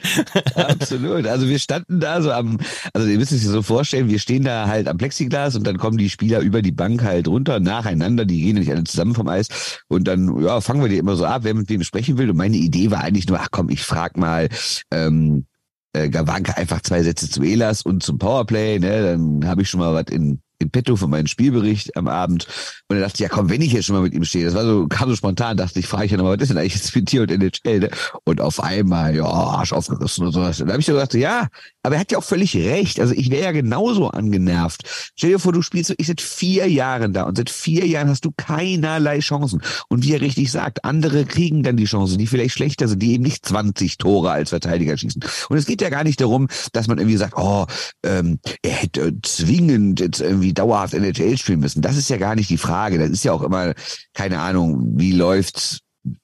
absolut. 0.53 1.25
Also 1.25 1.47
wir 1.47 1.57
standen 1.57 1.99
da 1.99 2.21
so 2.21 2.31
am, 2.31 2.59
also 2.93 3.07
ihr 3.07 3.17
müsst 3.17 3.31
es 3.31 3.41
sich 3.41 3.49
so 3.49 3.63
vorstellen, 3.63 4.07
wir 4.07 4.19
stehen 4.19 4.43
da 4.43 4.67
halt 4.67 4.87
am 4.87 4.99
Plexiglas 4.99 5.55
und 5.55 5.65
dann 5.65 5.79
kommen 5.79 5.97
die 5.97 6.11
Spieler 6.11 6.41
über 6.41 6.61
die 6.61 6.71
Bank 6.71 7.03
halt 7.03 7.27
runter, 7.27 7.59
nacheinander, 7.59 8.25
die 8.25 8.39
gehen 8.41 8.57
nicht 8.57 8.69
alle 8.69 8.83
zusammen 8.83 9.15
vom 9.15 9.27
Eis 9.27 9.79
und 9.87 10.07
dann, 10.07 10.41
ja, 10.43 10.61
fangen 10.61 10.81
wir 10.81 10.89
die 10.89 10.99
immer 10.99 11.15
so 11.15 11.25
ab, 11.25 11.43
wer 11.43 11.55
mit 11.55 11.69
wem 11.69 11.83
sprechen 11.83 12.19
will. 12.19 12.29
Und 12.29 12.37
meine 12.37 12.57
Idee 12.57 12.91
war 12.91 13.03
eigentlich 13.03 13.27
nur, 13.27 13.39
ach 13.39 13.49
komm, 13.49 13.69
ich 13.69 13.81
frag 13.81 14.15
mal, 14.15 14.47
ähm, 14.91 15.47
äh, 15.93 16.09
Gawanke 16.09 16.55
einfach 16.55 16.81
zwei 16.81 17.01
Sätze 17.01 17.31
zu 17.31 17.41
Elas 17.41 17.81
und 17.81 18.03
zum 18.03 18.19
Powerplay, 18.19 18.77
ne, 18.77 19.01
dann 19.01 19.47
habe 19.47 19.63
ich 19.63 19.69
schon 19.69 19.79
mal 19.79 19.95
was 19.95 20.13
in 20.13 20.39
in 20.59 20.69
petto 20.69 20.95
für 20.95 21.07
meinen 21.07 21.27
Spielbericht 21.27 21.95
am 21.95 22.07
Abend. 22.07 22.47
Und 22.87 22.97
er 22.97 23.03
dachte, 23.03 23.23
ja 23.23 23.29
komm, 23.29 23.49
wenn 23.49 23.61
ich 23.61 23.71
hier 23.71 23.81
schon 23.81 23.95
mal 23.95 24.01
mit 24.01 24.13
ihm 24.13 24.25
stehe, 24.25 24.45
das 24.45 24.53
war 24.53 24.63
so, 24.63 24.87
kam 24.87 25.09
so 25.09 25.15
spontan, 25.15 25.57
dachte 25.57 25.79
ich, 25.79 25.87
frage 25.87 26.05
ich 26.05 26.11
ja 26.11 26.17
nochmal, 26.17 26.35
was 26.35 26.43
ist 26.43 26.49
denn 26.49 26.57
eigentlich 26.57 26.75
jetzt 26.75 26.95
mit 26.95 27.11
dir 27.11 27.21
und 27.21 27.31
NHL? 27.31 27.79
Ne? 27.79 27.89
Und 28.25 28.41
auf 28.41 28.61
einmal, 28.61 29.15
ja, 29.15 29.25
Arsch 29.25 29.73
aufgerissen 29.73 30.25
und 30.25 30.33
sowas. 30.33 30.59
Und 30.59 30.67
da 30.67 30.73
habe 30.73 30.81
ich 30.81 30.85
so 30.85 30.93
gedacht, 30.93 31.13
ja, 31.13 31.47
aber 31.83 31.95
er 31.95 32.01
hat 32.01 32.11
ja 32.11 32.17
auch 32.17 32.23
völlig 32.23 32.55
recht. 32.55 32.99
Also 32.99 33.13
ich 33.13 33.31
wäre 33.31 33.43
ja 33.43 33.51
genauso 33.51 34.09
angenervt. 34.09 35.11
Stell 35.15 35.31
dir 35.31 35.39
vor, 35.39 35.53
du 35.53 35.61
spielst 35.61 35.93
ich 35.97 36.07
seit 36.07 36.21
vier 36.21 36.69
Jahren 36.69 37.13
da 37.13 37.23
und 37.23 37.37
seit 37.37 37.49
vier 37.49 37.87
Jahren 37.87 38.09
hast 38.09 38.25
du 38.25 38.31
keinerlei 38.35 39.19
Chancen. 39.19 39.61
Und 39.87 40.03
wie 40.03 40.13
er 40.13 40.21
richtig 40.21 40.51
sagt, 40.51 40.83
andere 40.83 41.25
kriegen 41.25 41.63
dann 41.63 41.77
die 41.77 41.85
Chancen, 41.85 42.17
die 42.17 42.27
vielleicht 42.27 42.53
schlechter 42.53 42.87
sind, 42.87 43.01
die 43.01 43.13
eben 43.13 43.23
nicht 43.23 43.45
20 43.45 43.97
Tore 43.97 44.31
als 44.31 44.49
Verteidiger 44.49 44.97
schießen. 44.97 45.23
Und 45.49 45.57
es 45.57 45.65
geht 45.65 45.81
ja 45.81 45.89
gar 45.89 46.03
nicht 46.03 46.19
darum, 46.19 46.47
dass 46.73 46.87
man 46.87 46.97
irgendwie 46.97 47.17
sagt, 47.17 47.35
oh, 47.37 47.65
ähm, 48.03 48.39
er 48.61 48.71
hätte 48.71 49.13
zwingend 49.21 49.99
jetzt 49.99 50.19
irgendwie 50.19 50.48
dauerhaft 50.53 50.93
NHL 50.93 51.37
spielen 51.37 51.59
müssen. 51.59 51.81
Das 51.81 51.97
ist 51.97 52.09
ja 52.09 52.17
gar 52.17 52.35
nicht 52.35 52.49
die 52.49 52.57
Frage. 52.57 52.97
Das 52.97 53.09
ist 53.09 53.23
ja 53.23 53.33
auch 53.33 53.43
immer, 53.43 53.73
keine 54.13 54.39
Ahnung, 54.39 54.93
wie 54.97 55.11
läuft's 55.11 55.79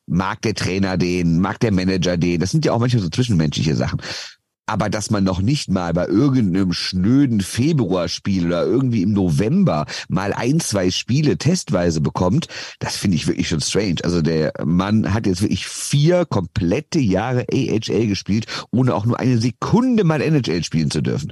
mag 0.07 0.41
der 0.41 0.53
Trainer 0.53 0.97
den, 0.97 1.39
mag 1.39 1.59
der 1.59 1.71
Manager 1.71 2.17
den. 2.17 2.39
Das 2.39 2.51
sind 2.51 2.65
ja 2.65 2.71
auch 2.71 2.79
manchmal 2.79 3.03
so 3.03 3.09
zwischenmenschliche 3.09 3.75
Sachen. 3.75 4.01
Aber 4.67 4.89
dass 4.89 5.11
man 5.11 5.23
noch 5.23 5.41
nicht 5.41 5.69
mal 5.69 5.93
bei 5.93 6.07
irgendeinem 6.07 6.73
schnöden 6.73 7.41
Februarspiel 7.41 8.47
oder 8.47 8.63
irgendwie 8.63 9.03
im 9.03 9.13
November 9.13 9.85
mal 10.07 10.33
ein, 10.33 10.59
zwei 10.59 10.89
Spiele 10.89 11.37
testweise 11.37 12.01
bekommt, 12.01 12.47
das 12.79 12.97
finde 12.97 13.15
ich 13.15 13.27
wirklich 13.27 13.47
schon 13.47 13.61
strange. 13.61 13.97
Also 14.03 14.23
der 14.23 14.53
Mann 14.63 15.13
hat 15.13 15.27
jetzt 15.27 15.43
wirklich 15.43 15.67
vier 15.67 16.25
komplette 16.25 16.99
Jahre 16.99 17.45
AHL 17.51 18.07
gespielt, 18.07 18.47
ohne 18.71 18.95
auch 18.95 19.05
nur 19.05 19.19
eine 19.19 19.37
Sekunde 19.37 20.03
mal 20.03 20.21
NHL 20.21 20.63
spielen 20.63 20.89
zu 20.89 21.01
dürfen. 21.01 21.31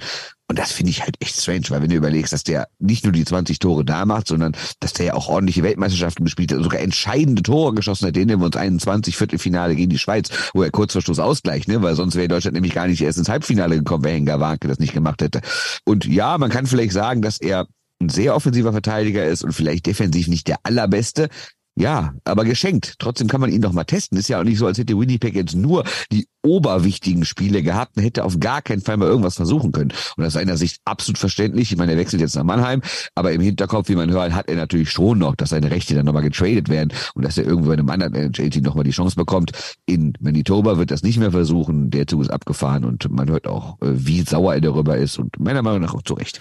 Und 0.54 0.60
das 0.60 0.72
finde 0.72 0.92
ich 0.92 1.02
halt 1.02 1.16
echt 1.20 1.42
strange, 1.42 1.64
weil 1.70 1.82
wenn 1.82 1.90
du 1.90 1.96
überlegst, 1.96 2.32
dass 2.32 2.44
der 2.44 2.68
nicht 2.78 3.06
nur 3.06 3.12
die 3.12 3.26
20 3.26 3.58
Tore 3.58 3.84
da 3.84 4.06
macht, 4.06 4.28
sondern 4.28 4.56
dass 4.80 4.94
der 4.94 5.08
ja 5.08 5.14
auch 5.16 5.28
ordentliche 5.28 5.64
Weltmeisterschaften 5.64 6.26
gespielt 6.26 6.52
hat, 6.52 6.62
sogar 6.62 6.80
entscheidende 6.80 7.42
Tore 7.42 7.74
geschossen 7.74 8.06
hat, 8.06 8.16
denen 8.16 8.40
wir 8.40 8.46
uns 8.46 8.56
21 8.56 9.18
Viertelfinale 9.18 9.76
gegen 9.76 9.90
die 9.90 9.98
Schweiz, 9.98 10.30
wo 10.54 10.62
er 10.62 10.70
kurz 10.70 10.94
vor 10.94 11.02
Schluss 11.02 11.18
ausgleicht, 11.18 11.68
ne? 11.70 11.82
weil 11.82 11.96
sonst 11.96 12.14
wäre 12.14 12.28
Deutschland 12.28 12.54
nämlich 12.54 12.76
gar 12.76 12.86
nicht 12.86 13.02
erst 13.02 13.18
ins 13.18 13.30
Halbfinale 13.30 13.78
gekommen, 13.78 14.04
wenn 14.04 14.14
Hengar 14.14 14.40
Warnke 14.40 14.68
das 14.68 14.78
nicht 14.78 14.94
gemacht 14.94 15.24
hätte. 15.24 15.42
Und 15.86 16.06
ja, 16.06 16.38
man 16.38 16.52
kann 16.52 16.68
vielleicht 16.68 16.94
sagen, 16.94 17.24
dass 17.24 17.42
er 17.42 17.66
ein 18.00 18.10
sehr 18.10 18.36
offensiver 18.36 18.74
Verteidiger 18.74 19.26
ist 19.26 19.44
und 19.44 19.54
vielleicht 19.54 19.88
defensiv 19.88 20.28
nicht 20.28 20.48
der 20.48 20.58
allerbeste, 20.62 21.30
Ja, 21.76 22.14
aber 22.24 22.46
geschenkt. 22.46 22.96
Trotzdem 23.00 23.28
kann 23.28 23.42
man 23.42 23.52
ihn 23.52 23.62
doch 23.62 23.72
mal 23.72 23.84
testen. 23.84 24.18
Ist 24.18 24.28
ja 24.28 24.40
auch 24.40 24.44
nicht 24.44 24.60
so, 24.60 24.68
als 24.68 24.78
hätte 24.78 24.98
Winnipeg 24.98 25.34
jetzt 25.34 25.56
nur 25.56 25.84
die 26.12 26.28
oberwichtigen 26.44 27.26
Spiele 27.26 27.64
gehabt 27.64 27.98
und 27.98 28.04
hätte 28.04 28.26
auf 28.26 28.40
gar 28.40 28.62
keinen 28.62 28.82
Fall 28.82 28.98
mal 28.98 29.08
irgendwas 29.08 29.38
versuchen 29.38 29.72
können. 29.72 29.92
Und 30.16 30.24
aus 30.24 30.34
seiner 30.34 30.56
Sicht 30.56 30.82
absolut 30.86 31.18
verständlich. 31.18 31.72
Ich 31.72 31.78
meine, 31.78 31.94
er 31.94 31.98
wechselt 31.98 32.22
jetzt 32.22 32.36
nach 32.36 32.44
Mannheim, 32.44 32.82
aber 33.16 33.32
im 33.32 33.42
Hinterkopf, 33.42 33.90
wie 33.90 33.96
man 33.96 34.12
hört, 34.12 34.34
hat 34.34 34.50
er 34.50 34.56
natürlich 34.56 34.92
schon 34.92 35.18
noch, 35.18 35.36
dass 35.36 35.50
seine 35.50 35.72
Rechte 35.72 35.96
dann 35.96 36.06
nochmal 36.06 36.22
getradet 36.22 36.70
werden 36.70 36.94
und 37.16 37.26
dass 37.26 37.40
er 37.40 37.46
irgendwo 37.46 37.72
in 37.72 37.80
einem 37.80 37.90
anderen 37.90 38.14
NHL-Team 38.14 38.64
nochmal 38.64 38.84
die 38.84 38.92
Chance 38.92 39.16
bekommt. 39.16 39.52
In 39.88 40.14
Manitoba 40.20 40.78
wird 40.78 40.92
das 40.92 41.02
nicht 41.02 41.18
mehr 41.18 41.32
versuchen. 41.32 41.90
Der 41.90 42.06
Zug 42.06 42.22
ist 42.22 42.30
abgefahren 42.30 42.86
und 42.86 43.10
man 43.10 43.32
hört 43.32 43.48
auch, 43.48 43.82
äh, 43.82 43.88
wie 43.94 44.22
sauer 44.22 44.54
er 44.54 44.62
darüber 44.62 44.98
ist 44.98 45.18
und 45.18 45.40
meiner 45.40 45.64
Meinung 45.64 45.82
nach 45.82 45.96
auch 45.96 46.04
zu 46.04 46.14
Recht. 46.14 46.40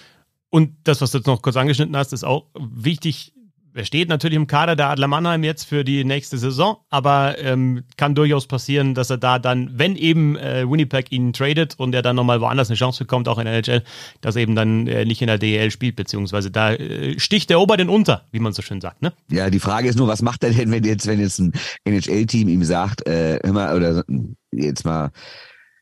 Und 0.51 0.75
das, 0.83 1.01
was 1.01 1.09
du 1.09 1.17
jetzt 1.17 1.25
noch 1.25 1.41
kurz 1.41 1.55
angeschnitten 1.55 1.97
hast, 1.97 2.13
ist 2.13 2.23
auch 2.23 2.49
wichtig 2.55 3.33
er 3.73 3.85
steht 3.85 4.09
natürlich 4.09 4.35
im 4.35 4.47
Kader 4.47 4.75
der 4.75 4.89
Adler 4.89 5.07
Mannheim 5.07 5.43
jetzt 5.43 5.63
für 5.63 5.83
die 5.83 6.03
nächste 6.03 6.37
Saison, 6.37 6.77
aber 6.89 7.37
ähm, 7.39 7.83
kann 7.97 8.15
durchaus 8.15 8.47
passieren, 8.47 8.93
dass 8.93 9.09
er 9.09 9.17
da 9.17 9.39
dann, 9.39 9.71
wenn 9.73 9.95
eben 9.95 10.37
äh, 10.37 10.69
Winnipeg 10.69 11.11
ihn 11.11 11.33
tradet 11.33 11.75
und 11.77 11.95
er 11.95 12.01
dann 12.01 12.15
nochmal 12.15 12.41
woanders 12.41 12.69
eine 12.69 12.77
Chance 12.77 13.03
bekommt, 13.03 13.27
auch 13.27 13.39
in 13.39 13.45
der 13.45 13.55
NHL, 13.55 13.83
dass 14.21 14.35
er 14.35 14.43
eben 14.43 14.55
dann 14.55 14.87
äh, 14.87 15.05
nicht 15.05 15.21
in 15.21 15.27
der 15.27 15.37
DEL 15.37 15.71
spielt, 15.71 15.95
beziehungsweise 15.95 16.51
da 16.51 16.73
äh, 16.73 17.19
sticht 17.19 17.49
der 17.49 17.59
Ober 17.59 17.77
den 17.77 17.89
unter, 17.89 18.25
wie 18.31 18.39
man 18.39 18.53
so 18.53 18.61
schön 18.61 18.81
sagt, 18.81 19.01
ne? 19.01 19.13
Ja, 19.29 19.49
die 19.49 19.59
Frage 19.59 19.87
ist 19.87 19.97
nur, 19.97 20.07
was 20.07 20.21
macht 20.21 20.43
er 20.43 20.51
denn, 20.51 20.71
wenn 20.71 20.83
jetzt, 20.83 21.07
wenn 21.07 21.19
jetzt 21.19 21.39
ein 21.39 21.53
NHL-Team 21.85 22.47
ihm 22.49 22.63
sagt, 22.63 23.07
äh, 23.07 23.39
hör 23.43 23.53
mal, 23.53 23.75
oder 23.75 24.03
jetzt 24.51 24.85
mal, 24.85 25.11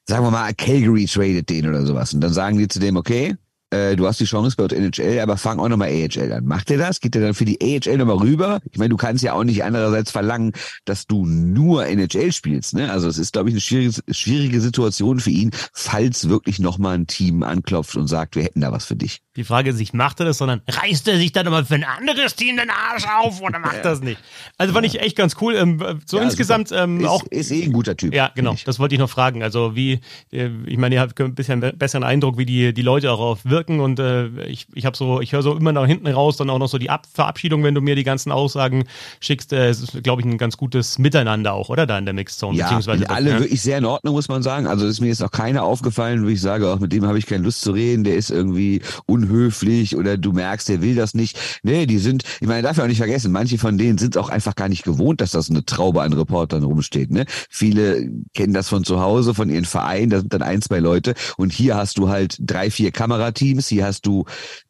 sagen 0.05 0.25
wir 0.25 0.31
mal, 0.31 0.53
Calgary 0.53 1.05
tradet 1.05 1.49
den 1.49 1.67
oder 1.67 1.85
sowas. 1.85 2.13
Und 2.13 2.21
dann 2.21 2.33
sagen 2.33 2.57
die 2.57 2.67
zu 2.67 2.79
dem, 2.79 2.95
okay, 2.95 3.35
äh, 3.71 3.95
du 3.95 4.05
hast 4.05 4.19
die 4.19 4.25
Chance 4.25 4.55
bei 4.57 4.65
NHL, 4.65 5.19
aber 5.19 5.37
fang 5.37 5.59
auch 5.59 5.69
nochmal 5.69 5.89
AHL 5.89 6.31
an. 6.33 6.45
Macht 6.45 6.69
er 6.71 6.77
das? 6.77 6.99
Geht 6.99 7.15
er 7.15 7.21
dann 7.21 7.33
für 7.33 7.45
die 7.45 7.59
AHL 7.61 7.97
nochmal 7.97 8.17
rüber? 8.17 8.59
Ich 8.69 8.77
meine, 8.77 8.89
du 8.89 8.97
kannst 8.97 9.23
ja 9.23 9.33
auch 9.33 9.43
nicht 9.43 9.63
andererseits 9.63 10.11
verlangen, 10.11 10.51
dass 10.85 11.07
du 11.07 11.25
nur 11.25 11.85
NHL 11.87 12.33
spielst. 12.33 12.73
Ne? 12.73 12.91
Also 12.91 13.07
es 13.07 13.17
ist, 13.17 13.33
glaube 13.33 13.49
ich, 13.49 13.53
eine 13.53 13.61
schwierige, 13.61 14.01
schwierige 14.11 14.61
Situation 14.61 15.19
für 15.19 15.29
ihn, 15.29 15.51
falls 15.73 16.27
wirklich 16.27 16.59
nochmal 16.59 16.95
ein 16.95 17.07
Team 17.07 17.43
anklopft 17.43 17.95
und 17.95 18.07
sagt, 18.07 18.35
wir 18.35 18.43
hätten 18.43 18.61
da 18.61 18.71
was 18.71 18.85
für 18.85 18.95
dich. 18.95 19.21
Die 19.37 19.45
Frage 19.45 19.69
ist 19.69 19.77
nicht, 19.77 19.93
macht 19.93 20.19
er 20.19 20.25
das, 20.25 20.37
sondern 20.39 20.61
reißt 20.67 21.07
er 21.07 21.15
sich 21.15 21.31
dann 21.31 21.47
immer 21.47 21.63
für 21.63 21.75
ein 21.75 21.85
anderes 21.85 22.35
Team 22.35 22.57
den 22.57 22.69
Arsch 22.69 23.05
auf 23.21 23.41
oder 23.41 23.59
macht 23.59 23.77
ja. 23.77 23.81
das 23.81 24.01
nicht? 24.01 24.19
Also 24.57 24.73
fand 24.73 24.85
ich 24.85 24.99
echt 24.99 25.15
ganz 25.15 25.37
cool. 25.39 25.55
Ähm, 25.55 26.01
so 26.05 26.17
ja, 26.17 26.23
insgesamt 26.23 26.71
ähm, 26.73 26.99
ist, 26.99 27.07
auch. 27.07 27.23
Ist 27.29 27.51
eh 27.51 27.63
ein 27.63 27.71
guter 27.71 27.95
Typ. 27.95 28.13
Ja, 28.13 28.31
genau. 28.35 28.57
Das 28.65 28.79
wollte 28.79 28.95
ich 28.95 28.99
noch 28.99 29.09
fragen. 29.09 29.41
Also 29.41 29.73
wie, 29.73 30.01
äh, 30.33 30.49
ich 30.65 30.77
meine, 30.77 30.95
ihr 30.95 31.01
habt 31.01 31.19
ein 31.21 31.33
bisschen 31.33 31.61
besseren 31.77 32.03
Eindruck, 32.03 32.37
wie 32.37 32.45
die, 32.45 32.73
die 32.73 32.81
Leute 32.81 33.07
darauf 33.07 33.39
wirken 33.61 33.79
und 33.79 33.99
äh, 33.99 34.27
ich, 34.45 34.67
ich 34.73 34.85
habe 34.85 34.97
so, 34.97 35.21
ich 35.21 35.33
höre 35.33 35.43
so 35.43 35.55
immer 35.55 35.71
nach 35.71 35.85
hinten 35.85 36.07
raus 36.07 36.37
dann 36.37 36.49
auch 36.49 36.57
noch 36.57 36.67
so 36.67 36.77
die 36.77 36.89
Ab 36.89 37.05
Verabschiedung, 37.13 37.63
wenn 37.63 37.75
du 37.75 37.81
mir 37.81 37.95
die 37.95 38.03
ganzen 38.03 38.31
Aussagen 38.31 38.85
schickst. 39.19 39.53
Äh, 39.53 39.69
es 39.69 39.81
ist, 39.81 40.03
glaube 40.03 40.21
ich, 40.21 40.25
ein 40.25 40.37
ganz 40.37 40.57
gutes 40.57 40.97
Miteinander 40.97 41.53
auch, 41.53 41.69
oder? 41.69 41.85
Da 41.85 41.97
in 41.97 42.05
der 42.05 42.13
Mixzone. 42.13 42.57
Ja, 42.57 42.65
beziehungsweise 42.65 43.09
alle 43.09 43.31
ja. 43.31 43.39
wirklich 43.39 43.61
sehr 43.61 43.77
in 43.77 43.85
Ordnung, 43.85 44.15
muss 44.15 44.27
man 44.27 44.41
sagen. 44.41 44.65
Also 44.65 44.87
ist 44.87 44.99
mir 44.99 45.07
jetzt 45.07 45.23
auch 45.23 45.31
keiner 45.31 45.63
aufgefallen, 45.63 46.23
wo 46.25 46.29
ich 46.29 46.41
sage, 46.41 46.67
auch 46.67 46.79
mit 46.79 46.91
dem 46.91 47.05
habe 47.05 47.19
ich 47.19 47.27
keine 47.27 47.43
Lust 47.43 47.61
zu 47.61 47.71
reden, 47.71 48.03
der 48.03 48.15
ist 48.15 48.31
irgendwie 48.31 48.81
unhöflich 49.05 49.95
oder 49.95 50.17
du 50.17 50.31
merkst, 50.31 50.69
der 50.69 50.81
will 50.81 50.95
das 50.95 51.13
nicht. 51.13 51.37
Nee, 51.63 51.85
die 51.85 51.99
sind, 51.99 52.23
ich 52.39 52.47
meine, 52.47 52.63
darf 52.63 52.77
ja 52.77 52.83
auch 52.83 52.87
nicht 52.87 52.97
vergessen, 52.97 53.31
manche 53.31 53.57
von 53.57 53.77
denen 53.77 53.97
sind 53.97 54.17
auch 54.17 54.29
einfach 54.29 54.55
gar 54.55 54.69
nicht 54.69 54.83
gewohnt, 54.83 55.21
dass 55.21 55.31
das 55.31 55.49
eine 55.49 55.65
Traube 55.65 56.01
an 56.01 56.13
Reportern 56.13 56.63
rumsteht. 56.63 57.11
Ne? 57.11 57.25
Viele 57.49 58.09
kennen 58.33 58.53
das 58.53 58.69
von 58.69 58.83
zu 58.83 59.01
Hause, 59.01 59.33
von 59.33 59.49
ihren 59.49 59.65
Vereinen, 59.65 60.09
da 60.09 60.19
sind 60.19 60.33
dann 60.33 60.41
ein, 60.41 60.61
zwei 60.61 60.79
Leute 60.79 61.13
und 61.37 61.53
hier 61.53 61.75
hast 61.75 61.97
du 61.97 62.09
halt 62.09 62.37
drei, 62.39 62.71
vier 62.71 62.91
Kamerateams, 62.91 63.50
hier 63.67 63.85
hast 63.85 64.05
du 64.05 64.25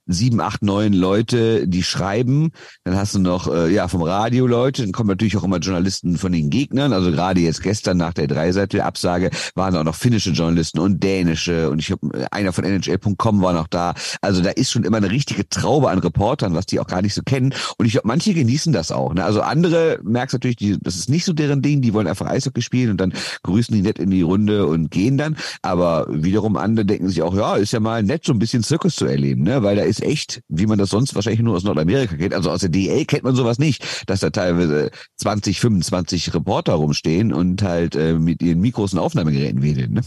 sieben, 0.07 0.41
acht, 0.41 0.63
neun 0.63 0.93
Leute, 0.93 1.67
die 1.67 1.83
schreiben. 1.83 2.51
Dann 2.83 2.95
hast 2.95 3.15
du 3.15 3.19
noch 3.19 3.47
äh, 3.47 3.73
ja 3.73 3.87
vom 3.87 4.01
Radio 4.01 4.47
Leute. 4.47 4.83
Dann 4.83 4.91
kommen 4.91 5.09
natürlich 5.09 5.37
auch 5.37 5.43
immer 5.43 5.59
Journalisten 5.59 6.17
von 6.17 6.31
den 6.31 6.49
Gegnern. 6.49 6.93
Also 6.93 7.11
gerade 7.11 7.39
jetzt 7.41 7.63
gestern 7.63 7.97
nach 7.97 8.13
der 8.13 8.27
Dreiseitel-Absage 8.27 9.29
waren 9.55 9.75
auch 9.75 9.83
noch 9.83 9.95
finnische 9.95 10.31
Journalisten 10.31 10.79
und 10.79 11.03
dänische. 11.03 11.69
Und 11.69 11.79
ich 11.79 11.91
habe 11.91 12.07
äh, 12.17 12.25
einer 12.31 12.53
von 12.53 12.63
NHL.com 12.63 13.41
war 13.41 13.53
noch 13.53 13.67
da. 13.67 13.93
Also 14.21 14.41
da 14.41 14.49
ist 14.49 14.71
schon 14.71 14.83
immer 14.83 14.97
eine 14.97 15.11
richtige 15.11 15.47
Traube 15.47 15.89
an 15.89 15.99
Reportern, 15.99 16.53
was 16.53 16.65
die 16.65 16.79
auch 16.79 16.87
gar 16.87 17.01
nicht 17.01 17.13
so 17.13 17.21
kennen. 17.23 17.53
Und 17.77 17.85
ich 17.85 17.93
glaube, 17.93 18.07
manche 18.07 18.33
genießen 18.33 18.73
das 18.73 18.91
auch. 18.91 19.13
Ne? 19.13 19.23
Also 19.23 19.41
andere 19.41 19.99
merkst 20.03 20.33
natürlich, 20.33 20.57
die, 20.57 20.77
das 20.79 20.95
ist 20.95 21.09
nicht 21.09 21.25
so 21.25 21.33
deren 21.33 21.61
Ding. 21.61 21.81
Die 21.81 21.93
wollen 21.93 22.07
einfach 22.07 22.27
Eishockey 22.27 22.61
spielen 22.61 22.91
und 22.91 22.97
dann 22.97 23.13
grüßen 23.43 23.73
die 23.73 23.81
nett 23.81 23.99
in 23.99 24.09
die 24.09 24.21
Runde 24.21 24.65
und 24.65 24.91
gehen 24.91 25.17
dann. 25.17 25.37
Aber 25.61 26.07
wiederum 26.09 26.57
andere 26.57 26.85
denken 26.85 27.07
sich 27.07 27.21
auch, 27.21 27.35
ja, 27.35 27.55
ist 27.55 27.73
ja 27.73 27.79
mal 27.79 28.03
nett, 28.03 28.25
so 28.25 28.33
ein 28.33 28.39
bisschen 28.39 28.63
Zirkus 28.63 28.95
zu 28.95 29.05
erleben, 29.05 29.43
ne? 29.43 29.63
Weil 29.63 29.75
da 29.75 29.83
ist 29.91 30.01
echt, 30.01 30.41
wie 30.47 30.65
man 30.65 30.79
das 30.79 30.89
sonst 30.89 31.13
wahrscheinlich 31.13 31.41
nur 31.41 31.55
aus 31.55 31.63
Nordamerika 31.63 32.15
kennt. 32.15 32.33
Also 32.33 32.49
aus 32.49 32.61
der 32.61 32.69
DL 32.69 33.05
kennt 33.05 33.23
man 33.23 33.35
sowas 33.35 33.59
nicht, 33.59 34.09
dass 34.09 34.21
da 34.21 34.29
teilweise 34.29 34.89
20, 35.17 35.59
25 35.59 36.33
Reporter 36.33 36.73
rumstehen 36.73 37.31
und 37.31 37.61
halt 37.61 37.95
äh, 37.95 38.13
mit 38.13 38.41
ihren 38.41 38.61
Mikros 38.61 38.93
und 38.93 38.99
Aufnahmegeräten 38.99 39.61
wedeln. 39.61 39.93
Ne? 39.93 40.01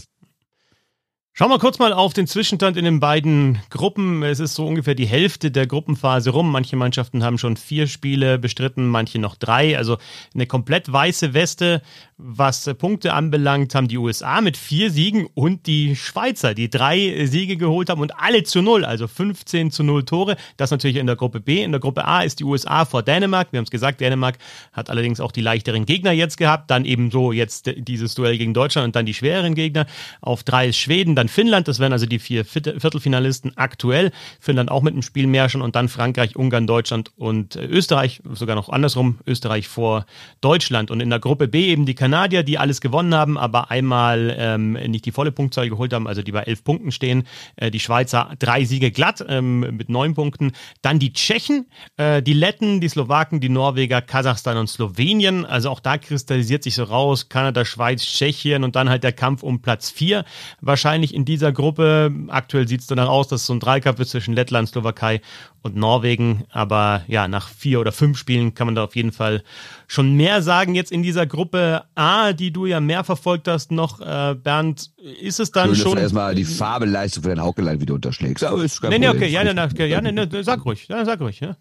Schauen 1.37 1.49
wir 1.49 1.59
kurz 1.59 1.79
mal 1.79 1.91
auf 1.91 2.13
den 2.13 2.27
Zwischenstand 2.27 2.77
in 2.77 2.85
den 2.85 3.01
beiden 3.01 3.59
Gruppen. 3.69 4.23
Es 4.23 4.39
ist 4.39 4.55
so 4.55 4.65
ungefähr 4.65 4.95
die 4.95 5.05
Hälfte 5.05 5.51
der 5.51 5.67
Gruppenphase 5.67 6.29
rum. 6.29 6.49
Manche 6.49 6.77
Mannschaften 6.77 7.25
haben 7.25 7.37
schon 7.37 7.57
vier 7.57 7.87
Spiele 7.87 8.39
bestritten, 8.39 8.87
manche 8.87 9.19
noch 9.19 9.35
drei. 9.35 9.77
Also 9.77 9.97
eine 10.33 10.47
komplett 10.47 10.89
weiße 10.89 11.33
Weste. 11.33 11.81
Was 12.17 12.63
Punkte 12.77 13.11
anbelangt, 13.11 13.75
haben 13.75 13.89
die 13.89 13.97
USA 13.97 14.39
mit 14.39 14.55
vier 14.55 14.89
Siegen 14.89 15.27
und 15.33 15.67
die 15.67 15.97
Schweizer, 15.97 16.53
die 16.53 16.69
drei 16.69 17.25
Siege 17.25 17.57
geholt 17.57 17.89
haben 17.89 17.99
und 17.99 18.17
alle 18.17 18.43
zu 18.43 18.61
null, 18.61 18.85
also 18.85 19.05
15 19.05 19.69
zu 19.69 19.83
null 19.83 20.05
Tore. 20.05 20.37
Das 20.55 20.71
natürlich 20.71 20.95
in 20.95 21.07
der 21.07 21.17
Gruppe 21.17 21.41
B. 21.41 21.61
In 21.61 21.73
der 21.73 21.81
Gruppe 21.81 22.05
A 22.05 22.21
ist 22.21 22.39
die 22.39 22.45
USA 22.45 22.85
vor 22.85 23.03
Dänemark. 23.03 23.51
Wir 23.51 23.57
haben 23.57 23.65
es 23.65 23.69
gesagt, 23.69 23.99
Dänemark 23.99 24.37
hat 24.71 24.89
allerdings 24.89 25.19
auch 25.19 25.33
die 25.33 25.41
leichteren 25.41 25.85
Gegner 25.85 26.13
jetzt 26.13 26.37
gehabt. 26.37 26.71
Dann 26.71 26.85
eben 26.85 27.11
so 27.11 27.33
jetzt 27.33 27.69
dieses 27.75 28.15
Duell 28.15 28.37
gegen 28.37 28.53
Deutschland 28.53 28.85
und 28.85 28.95
dann 28.95 29.05
die 29.05 29.13
schwereren 29.13 29.53
Gegner. 29.53 29.85
Auf 30.21 30.43
drei 30.43 30.69
ist 30.69 30.77
Schweden, 30.77 31.17
dann 31.17 31.27
Finnland. 31.27 31.67
Das 31.67 31.79
wären 31.79 31.91
also 31.91 32.05
die 32.05 32.19
vier 32.19 32.45
Viertelfinalisten 32.45 33.57
aktuell. 33.57 34.13
Finnland 34.39 34.71
auch 34.71 34.83
mit 34.83 34.93
einem 34.93 35.01
Spiel 35.01 35.27
mehr 35.27 35.49
schon 35.49 35.61
und 35.61 35.75
dann 35.75 35.89
Frankreich, 35.89 36.37
Ungarn, 36.37 36.65
Deutschland 36.65 37.11
und 37.17 37.57
Österreich. 37.57 38.21
Sogar 38.31 38.55
noch 38.55 38.69
andersrum. 38.69 39.19
Österreich 39.27 39.67
vor 39.67 40.05
Deutschland. 40.39 40.91
Und 40.91 41.01
in 41.01 41.09
der 41.09 41.19
Gruppe 41.19 41.49
B 41.49 41.65
eben 41.65 41.85
die 41.85 42.04
Kanadier, 42.05 42.43
die 42.43 42.59
alles 42.59 42.81
gewonnen 42.81 43.15
haben, 43.15 43.35
aber 43.35 43.71
einmal 43.71 44.35
ähm, 44.37 44.73
nicht 44.73 45.05
die 45.05 45.11
volle 45.11 45.31
Punktzahl 45.31 45.69
geholt 45.69 45.91
haben, 45.91 46.05
also 46.05 46.21
die 46.21 46.31
bei 46.31 46.43
elf 46.43 46.63
Punkten 46.63 46.91
stehen. 46.91 47.23
Äh, 47.55 47.71
die 47.71 47.79
Schweizer 47.79 48.35
drei 48.37 48.63
Siege 48.63 48.91
glatt 48.91 49.25
ähm, 49.27 49.61
mit 49.75 49.89
neun 49.89 50.13
Punkten. 50.13 50.51
Dann 50.83 50.99
die 50.99 51.13
Tschechen, 51.13 51.65
äh, 51.97 52.21
die 52.21 52.33
Letten, 52.33 52.79
die 52.79 52.89
Slowaken, 52.89 53.39
die 53.39 53.49
Norweger, 53.49 54.03
Kasachstan 54.03 54.57
und 54.57 54.67
Slowenien. 54.67 55.45
Also 55.45 55.71
auch 55.71 55.79
da 55.79 55.97
kristallisiert 55.97 56.61
sich 56.61 56.75
so 56.75 56.83
raus 56.83 57.27
Kanada, 57.27 57.65
Schweiz, 57.65 58.03
Tschechien 58.03 58.63
und 58.63 58.75
dann 58.75 58.87
halt 58.87 59.03
der 59.03 59.13
Kampf 59.13 59.41
um 59.41 59.63
Platz 59.63 59.89
vier. 59.89 60.25
Wahrscheinlich 60.61 61.11
in 61.11 61.25
dieser 61.25 61.51
Gruppe. 61.51 62.13
Aktuell 62.27 62.67
sieht 62.67 62.81
es 62.81 62.87
danach 62.87 63.09
aus, 63.09 63.29
dass 63.29 63.41
es 63.41 63.47
so 63.47 63.53
ein 63.53 63.59
Dreikampf 63.59 63.99
ist 63.99 64.11
zwischen 64.11 64.35
Lettland, 64.35 64.69
Slowakei 64.69 65.21
und 65.65 65.75
Norwegen. 65.75 66.43
Aber 66.51 67.03
ja, 67.07 67.27
nach 67.27 67.49
vier 67.49 67.79
oder 67.79 67.91
fünf 67.91 68.19
Spielen 68.19 68.53
kann 68.53 68.67
man 68.67 68.75
da 68.75 68.83
auf 68.83 68.95
jeden 68.95 69.11
Fall 69.11 69.43
schon 69.87 70.13
mehr 70.13 70.43
sagen. 70.43 70.75
Jetzt 70.75 70.91
in 70.91 71.01
dieser 71.01 71.25
Gruppe 71.25 71.85
A, 71.95 72.33
die 72.33 72.51
du 72.51 72.67
ja 72.67 72.79
mehr 72.79 73.03
verfolgt 73.03 73.47
hast 73.47 73.71
noch, 73.71 73.99
äh, 73.99 74.35
Bernd, 74.35 74.91
ist 75.21 75.39
es 75.39 75.51
dann 75.51 75.69
Schön, 75.69 75.75
schon. 75.75 75.91
Dass 75.93 75.95
du 75.95 76.01
erstmal 76.03 76.35
die 76.35 76.45
Farbeleistung 76.45 77.23
für 77.23 77.29
den 77.29 77.41
Haukelein 77.41 77.81
wieder 77.81 77.95
unterschlägst. 77.95 78.43
Aber 78.43 78.63
ist 78.63 78.79
kein 78.79 78.91
nee, 78.91 78.99
nee, 78.99 79.09
okay, 79.09 79.27
ja, 79.27 79.43
nee, 79.43 79.53
nee, 79.53 79.85
ja, 79.87 80.01
nee, 80.01 80.11
nee, 80.11 80.43
sag 80.43 80.63
ruhig, 80.63 80.87
ja, 80.87 81.03
sag 81.03 81.19
ruhig. 81.19 81.39
Ja. 81.39 81.57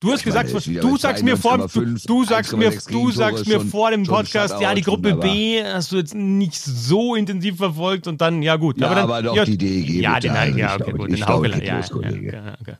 Du 0.00 0.12
hast 0.12 0.22
gesagt, 0.22 0.52
du 0.64 0.96
sagst 0.96 1.24
mir 1.24 1.36
vor, 1.36 1.66
du, 1.66 1.84
du 2.06 2.24
sagst 2.24 2.56
mir, 2.56 2.70
du 2.70 3.10
sagst 3.10 3.48
mir 3.48 3.60
vor 3.60 3.90
dem 3.90 4.04
Podcast, 4.04 4.60
ja, 4.60 4.72
die 4.72 4.82
Gruppe 4.82 5.16
B 5.16 5.60
hast 5.64 5.90
du 5.90 5.96
jetzt 5.96 6.14
nicht 6.14 6.54
so 6.54 7.16
intensiv 7.16 7.56
verfolgt 7.56 8.06
und 8.06 8.20
dann, 8.20 8.42
ja 8.42 8.54
gut. 8.54 8.78
Ja, 8.78 8.86
aber, 8.86 8.94
dann, 8.94 9.04
aber 9.04 9.22
doch 9.22 9.34
ja, 9.34 9.44
die 9.44 9.58
DEG. 9.58 10.00
Ja, 10.00 10.20
den, 10.20 10.30
also 10.30 10.56
ja, 10.56 10.76
okay, 10.76 10.92
gut, 10.92 11.10
den 11.10 11.26
Haugeland, 11.26 11.64
ja, 11.64 11.80
ja, 11.80 12.56
okay. 12.60 12.76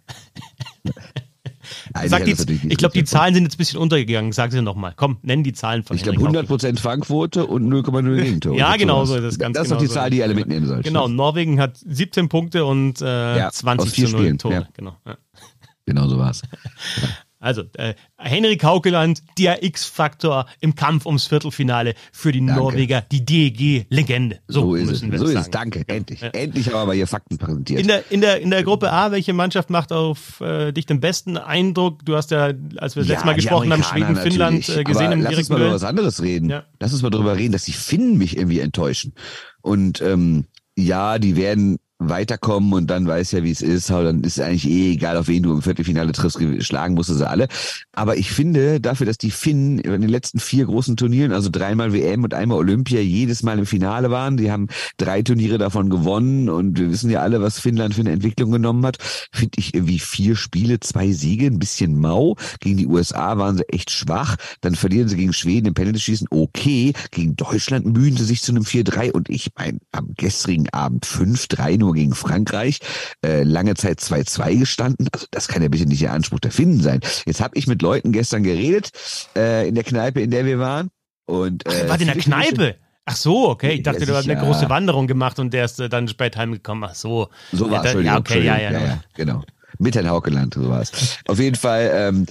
Sag 2.07 2.24
die, 2.24 2.37
ich 2.68 2.76
glaube, 2.76 2.94
die 2.94 3.04
Zahlen 3.04 3.35
sind 3.35 3.44
jetzt 3.44 3.54
ein 3.54 3.59
bisschen 3.59 3.81
untergegangen. 3.81 4.33
Sag 4.33 4.52
sie 4.52 4.62
nochmal. 4.62 4.92
Komm, 4.96 5.18
nenn 5.22 5.42
die 5.42 5.52
Zahlen 5.52 5.83
von 5.83 5.96
Ich 5.96 6.02
glaube 6.02 6.18
100% 6.18 6.78
Fangquote 6.78 7.46
und 7.46 7.68
0,0 7.68 8.16
Gegentore. 8.22 8.57
ja, 8.59 8.76
genau 8.76 9.04
so 9.04 9.16
ist 9.16 9.24
es. 9.24 9.38
Ganz 9.38 9.54
das 9.54 9.64
ist 9.64 9.68
genau 9.70 9.81
doch 9.81 9.87
die 9.87 9.92
Zahl, 9.92 10.11
die 10.11 10.18
ihr 10.18 10.24
alle 10.24 10.35
mitnehmen 10.35 10.66
sollt. 10.66 10.85
Genau, 10.85 11.09
Norwegen 11.09 11.61
hat 11.61 11.76
17 11.76 12.28
Punkte 12.28 12.64
und 12.64 13.02
äh, 13.02 13.38
ja, 13.38 13.50
20 13.50 13.92
zu 13.92 14.00
0 14.02 14.09
Spielen. 14.09 14.38
Tore. 14.38 14.54
Ja. 14.54 14.68
Genau. 14.74 14.96
Ja. 15.07 15.16
Genau 15.88 16.07
so 16.09 16.18
war 16.18 16.31
es. 16.31 16.42
Also, 17.40 17.62
äh, 17.74 17.94
Henrik 18.16 18.64
Haukeland, 18.64 19.22
der 19.38 19.62
X-Faktor 19.62 20.46
im 20.61 20.74
Kampf 20.74 21.07
ums 21.07 21.27
Viertelfinale 21.29 21.94
für 22.11 22.33
die 22.33 22.44
danke. 22.44 22.61
Norweger, 22.61 23.01
die 23.01 23.24
DEG-Legende. 23.24 24.40
So, 24.48 24.61
so, 24.61 24.74
ist 24.74 24.87
müssen 24.87 25.05
es. 25.07 25.12
wir 25.12 25.18
so 25.20 25.27
sagen. 25.27 25.38
ist 25.38 25.46
es, 25.46 25.51
danke. 25.51 25.85
Endlich. 25.87 26.20
Ja. 26.20 26.29
Endlich 26.31 26.66
haben 26.66 26.74
wir 26.74 26.81
aber 26.81 26.94
hier 26.94 27.07
Fakten 27.07 27.38
präsentiert. 27.38 27.81
In 27.81 27.87
der, 27.87 28.11
in, 28.11 28.20
der, 28.20 28.40
in 28.40 28.51
der 28.51 28.64
Gruppe 28.64 28.92
A, 28.92 29.12
welche 29.12 29.35
Mannschaft 29.35 29.70
macht 29.70 29.92
auf 29.92 30.40
äh, 30.40 30.72
dich 30.72 30.87
den 30.87 30.98
besten 30.98 31.37
Eindruck? 31.37 32.05
Du 32.05 32.16
hast 32.16 32.33
ja, 32.33 32.53
als 32.79 32.96
wir 32.96 33.03
das 33.03 33.09
ja, 33.09 33.14
letzte 33.14 33.27
Mal 33.27 33.35
gesprochen 33.35 33.72
haben, 33.72 33.85
Schweden, 33.85 34.16
Finnland 34.16 34.68
äh, 34.68 34.83
gesehen 34.83 35.07
aber 35.07 35.12
im 35.12 35.20
Lass 35.20 35.37
uns 35.37 35.48
mal 35.48 35.61
über 35.61 35.72
was 35.72 35.85
anderes 35.85 36.20
reden. 36.20 36.51
Ja. 36.51 36.64
Lass 36.81 36.92
uns 36.92 37.03
mal 37.03 37.11
darüber 37.11 37.37
reden, 37.37 37.53
dass 37.53 37.64
die 37.64 37.72
Finnen 37.72 38.18
mich 38.18 38.37
irgendwie 38.37 38.59
enttäuschen. 38.59 39.14
Und 39.62 40.01
ähm, 40.01 40.46
ja, 40.77 41.20
die 41.20 41.37
werden 41.37 41.79
weiterkommen 41.98 42.72
und 42.72 42.87
dann 42.88 43.06
weiß 43.06 43.32
ja, 43.32 43.42
wie 43.42 43.50
es 43.50 43.62
ist. 43.62 43.90
Dann 43.90 44.22
ist 44.22 44.40
eigentlich 44.40 44.68
eh 44.68 44.92
egal, 44.92 45.16
auf 45.16 45.28
wen 45.28 45.42
du 45.42 45.52
im 45.52 45.62
Viertelfinale 45.62 46.12
triffst, 46.12 46.38
schlagen 46.64 46.94
musst 46.94 47.11
du 47.11 47.14
sie 47.14 47.28
alle. 47.28 47.48
Aber 47.92 48.16
ich 48.16 48.30
finde 48.30 48.80
dafür, 48.80 49.06
dass 49.06 49.18
die 49.18 49.30
Finnen 49.30 49.78
in 49.78 50.00
den 50.00 50.11
letzten 50.11 50.38
vier 50.38 50.66
großen 50.66 50.96
Turnieren, 50.96 51.32
also 51.32 51.48
dreimal 51.50 51.92
WM 51.92 52.24
und 52.24 52.34
einmal 52.34 52.58
Olympia, 52.58 53.00
jedes 53.00 53.42
Mal 53.42 53.58
im 53.58 53.66
Finale 53.66 54.11
waren, 54.11 54.37
die 54.37 54.50
haben 54.50 54.68
drei 54.96 55.22
Turniere 55.22 55.58
davon 55.58 55.90
gewonnen 55.90 56.48
und 56.48 56.78
wir 56.78 56.90
wissen 56.90 57.11
ja 57.11 57.20
alle, 57.20 57.40
was 57.40 57.58
Finnland 57.61 57.94
für 57.94 58.00
eine 58.02 58.12
Entwicklung 58.12 58.52
genommen 58.52 58.87
hat, 58.87 58.98
finde 59.32 59.58
ich 59.58 59.74
irgendwie 59.74 59.98
vier 59.98 60.37
Spiele, 60.37 60.80
zwei 60.80 61.12
Siege, 61.12 61.46
ein 61.46 61.58
bisschen 61.58 61.98
mau. 61.98 62.37
Gegen 62.61 62.76
die 62.76 62.87
USA 62.87 63.38
waren 63.38 63.56
sie 63.56 63.68
echt 63.68 63.90
schwach. 63.90 64.37
Dann 64.61 64.74
verlieren 64.74 65.08
sie 65.08 65.16
gegen 65.16 65.32
Schweden 65.32 65.66
im 65.66 65.74
Penalty-Schießen. 65.74 66.28
Okay. 66.30 66.92
Gegen 67.11 67.37
Deutschland 67.37 67.87
mühen 67.87 68.16
sie 68.16 68.24
sich 68.24 68.42
zu 68.42 68.52
einem 68.52 68.62
4-3 68.62 69.12
und 69.12 69.28
ich 69.28 69.50
meine, 69.56 69.78
am 69.92 70.14
gestrigen 70.16 70.68
Abend 70.70 71.04
5-3 71.06 71.78
nur 71.78 71.88
gegen 71.92 72.14
Frankreich, 72.14 72.79
äh, 73.24 73.42
lange 73.42 73.74
Zeit 73.74 74.01
2-2 74.01 74.59
gestanden. 74.59 75.09
Also 75.12 75.27
das 75.31 75.48
kann 75.48 75.62
ja 75.62 75.68
bitte 75.68 75.87
nicht 75.87 76.03
der 76.03 76.12
Anspruch 76.12 76.40
der 76.40 76.51
Finnen 76.51 76.81
sein. 76.81 77.01
Jetzt 77.27 77.40
habe 77.40 77.57
ich 77.57 77.66
mit 77.66 77.83
Leuten 77.83 78.12
gestern 78.12 78.42
geredet, 78.42 78.90
äh, 79.37 79.68
in 79.68 79.74
der 79.74 79.85
Kneipe, 79.85 80.20
in 80.20 80.31
der 80.31 80.44
wir 80.44 80.59
waren. 80.59 80.90
Und, 81.27 81.66
äh, 81.66 81.83
Ach, 81.85 81.88
war 81.90 82.01
in 82.01 82.07
der 82.07 82.16
Kneipe? 82.16 82.77
Ach 83.05 83.16
so, 83.16 83.48
okay. 83.48 83.72
Ich 83.72 83.83
dachte, 83.83 84.01
ja, 84.01 84.07
du 84.07 84.14
hast 84.14 84.29
eine 84.29 84.38
große 84.38 84.68
Wanderung 84.68 85.07
gemacht 85.07 85.38
und 85.38 85.55
der 85.55 85.64
ist 85.64 85.81
äh, 85.81 85.88
dann 85.88 86.09
spät 86.09 86.37
heimgekommen. 86.37 86.85
Ach 86.90 86.94
so. 86.94 87.29
So 87.53 87.70
war 87.70 87.85
es. 87.85 87.94
Ja, 88.05 88.18
okay, 88.18 88.44
ja, 88.44 88.59
ja, 88.59 88.70
ja, 88.70 88.81
ja. 88.81 89.01
Genau. 89.14 89.42
Mit 89.79 89.94
Herrn 89.94 90.11
Haukeland, 90.11 90.55
so 90.55 90.68
war 90.68 90.83
es. 90.83 91.18
Auf 91.27 91.38
jeden 91.38 91.57
Fall 91.57 91.90
ähm, 91.94 92.27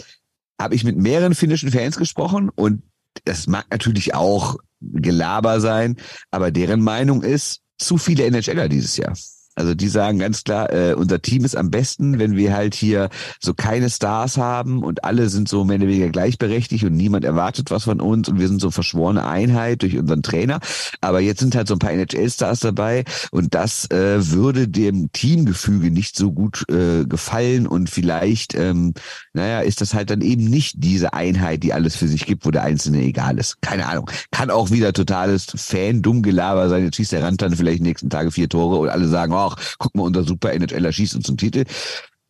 habe 0.62 0.76
ich 0.76 0.84
mit 0.84 0.98
mehreren 0.98 1.34
finnischen 1.34 1.72
Fans 1.72 1.98
gesprochen 1.98 2.50
und 2.54 2.84
das 3.26 3.48
mag 3.48 3.66
natürlich 3.72 4.14
auch 4.14 4.58
Gelaber 4.82 5.60
sein, 5.60 5.98
aber 6.30 6.52
deren 6.52 6.82
Meinung 6.82 7.24
ist, 7.24 7.62
zu 7.80 7.98
viele 7.98 8.26
NHLer 8.30 8.70
dieses 8.70 8.98
Jahr. 8.98 9.14
Also 9.58 9.74
die 9.74 9.88
sagen 9.88 10.20
ganz 10.20 10.44
klar, 10.44 10.72
äh, 10.72 10.94
unser 10.94 11.20
Team 11.20 11.44
ist 11.44 11.58
am 11.58 11.72
besten, 11.72 12.20
wenn 12.20 12.36
wir 12.36 12.54
halt 12.54 12.76
hier 12.76 13.10
so 13.40 13.56
keine 13.56 13.90
Stars 13.90 14.38
haben 14.38 14.84
und 14.84 15.04
alle 15.04 15.30
sind 15.30 15.50
so 15.50 15.66
mehr 15.66 15.78
oder 15.78 15.88
weniger 15.88 16.10
gleichberechtigt 16.10 16.84
und 16.84 16.96
niemand 16.96 17.26
erwartet 17.26 17.72
was 17.72 17.86
von 17.86 18.00
uns 18.00 18.30
und 18.30 18.40
wir 18.40 18.48
sind 18.48 18.62
so 18.62 18.70
verschworene 18.70 19.26
Einheit 19.26 19.82
durch 19.82 19.98
unseren 19.98 20.22
Trainer. 20.22 20.60
Aber 21.02 21.22
jetzt 21.22 21.40
sind 21.40 21.56
halt 21.56 21.68
so 21.68 21.74
ein 21.74 21.80
paar 21.80 21.92
NHL-Stars 21.92 22.60
dabei 22.60 23.04
und 23.32 23.56
das 23.56 23.90
äh, 23.90 24.32
würde 24.32 24.68
dem 24.68 25.12
Teamgefüge 25.12 25.90
nicht 25.90 26.16
so 26.16 26.32
gut 26.32 26.64
äh, 26.70 27.06
gefallen 27.06 27.66
und 27.66 27.90
vielleicht, 27.90 28.54
ähm, 28.54 28.94
naja, 29.34 29.62
ist 29.62 29.82
das 29.82 29.96
halt 29.96 30.12
dann 30.12 30.22
eben 30.22 30.44
nicht 30.44 30.76
diese 30.78 31.14
Einheit, 31.14 31.64
die 31.64 31.74
alles 31.74 31.96
für 31.96 32.08
sich 32.08 32.28
gibt, 32.28 32.46
wo 32.46 32.52
der 32.52 32.62
Einzelne 32.62 33.02
egal 33.02 33.40
ist. 33.40 33.60
Keine 33.64 33.88
Ahnung. 33.88 34.08
Kann 34.30 34.52
auch 34.52 34.70
wieder 34.70 34.94
totales 34.94 35.48
Fan-Dumm-Gelaber 35.56 36.70
sein. 36.70 36.84
Jetzt 36.84 36.98
schießt 36.98 37.14
der 37.14 37.24
Rand 37.24 37.42
dann 37.42 37.56
vielleicht 37.56 37.82
nächsten 37.82 38.12
Tage 38.12 38.30
vier 38.30 38.50
Tore 38.50 38.78
und 38.78 38.90
alle 38.90 39.08
sagen, 39.08 39.34
oh, 39.34 39.47
auch, 39.48 39.58
guck 39.78 39.96
mal, 39.96 40.04
unser 40.04 40.24
super 40.24 40.54
NHLer 40.54 40.92
schießt 40.92 41.16
uns 41.16 41.28
einen 41.28 41.38
Titel. 41.38 41.66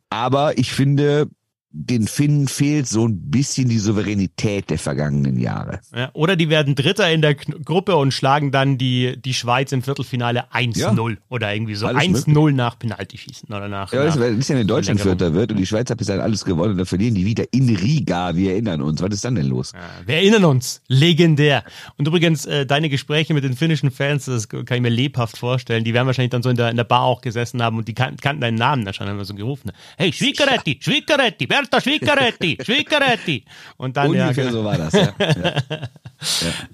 Aber 0.10 0.58
ich 0.58 0.71
finde, 0.71 1.27
den 1.71 2.08
Finnen 2.08 2.47
fehlt 2.47 2.88
so 2.88 3.06
ein 3.06 3.30
bisschen 3.30 3.67
die 3.67 3.77
Souveränität 3.77 4.69
der 4.69 4.80
vergangenen 4.80 5.38
Jahre. 5.38 5.80
Ja, 5.93 6.10
oder 6.13 6.36
die 6.36 6.49
werden 6.49 6.75
Dritter 6.75 7.12
in 7.12 7.21
der 7.21 7.36
Gruppe 7.36 7.97
und 7.97 8.13
schlagen 8.13 8.51
dann 8.51 8.77
die, 8.77 9.21
die 9.21 9.34
Schweiz 9.34 9.71
im 9.73 9.82
Viertelfinale 9.82 10.51
1-0 10.51 10.80
ja. 10.80 11.17
oder 11.30 11.53
irgendwie 11.53 11.75
so 11.75 11.88
1-0 11.88 12.51
nach 12.53 12.80
Penaltyschießen 12.80 13.49
oder 13.49 13.67
nach. 13.67 13.91
Ja, 13.91 14.06
nach 14.06 14.15
das 14.15 14.32
ist 14.32 14.49
ja, 14.49 14.56
wenn 14.56 14.67
Deutschland 14.67 15.01
Vierter 15.01 15.34
wird 15.34 15.51
und 15.51 15.58
die 15.58 15.65
Schweiz 15.65 15.89
hat 15.89 15.97
bisher 15.97 16.21
alles 16.23 16.45
gewonnen 16.45 16.71
und 16.71 16.77
dann 16.77 16.86
verlieren 16.86 17.15
die 17.15 17.25
wieder 17.25 17.43
in 17.51 17.75
Riga. 17.75 18.36
Wir 18.36 18.51
erinnern 18.51 18.82
uns. 18.82 19.01
Was 19.01 19.13
ist 19.13 19.25
dann 19.25 19.36
denn 19.36 19.47
los? 19.47 19.73
Ja, 19.73 19.82
wir 20.06 20.15
erinnern 20.15 20.45
uns. 20.45 20.82
Legendär. 20.88 21.63
Und 21.97 22.08
übrigens, 22.08 22.45
äh, 22.45 22.65
deine 22.65 22.89
Gespräche 22.89 23.34
mit 23.34 23.43
den 23.43 23.56
finnischen 23.56 23.91
Fans, 23.91 24.25
das 24.25 24.47
kann 24.47 24.65
ich 24.71 24.82
mir 24.82 24.89
lebhaft 24.89 25.38
vorstellen. 25.38 25.84
Die 25.84 25.93
werden 25.93 26.08
wahrscheinlich 26.08 26.32
dann 26.32 26.43
so 26.43 26.49
in 26.49 26.56
der, 26.56 26.69
in 26.69 26.77
der 26.77 26.86
Bar 26.86 27.01
auch 27.01 27.21
gesessen 27.21 27.62
haben 27.62 27.77
und 27.77 27.88
die 27.88 27.93
kan 27.93 28.15
kannten 28.17 28.41
deinen 28.41 28.58
Namen 28.58 28.86
da 28.86 28.93
schon, 28.93 29.08
haben 29.08 29.17
wir 29.17 29.25
so 29.25 29.36
gerufen. 29.36 29.71
Hey, 29.97 30.13
Schwikaretti, 30.13 30.80
Schwikaretti, 30.82 31.45
Berta 31.58 31.82
Schwikaretti, 31.82 32.58
Schwikaretti. 32.62 33.43
Und 33.78 33.98
dann, 33.98 34.10
Ungefähr 34.10 34.46
ja, 34.46 34.52
so 34.52 34.63
war 34.63 34.78
das, 34.78 34.93
ja. 34.93 35.13
ja. 35.20 35.54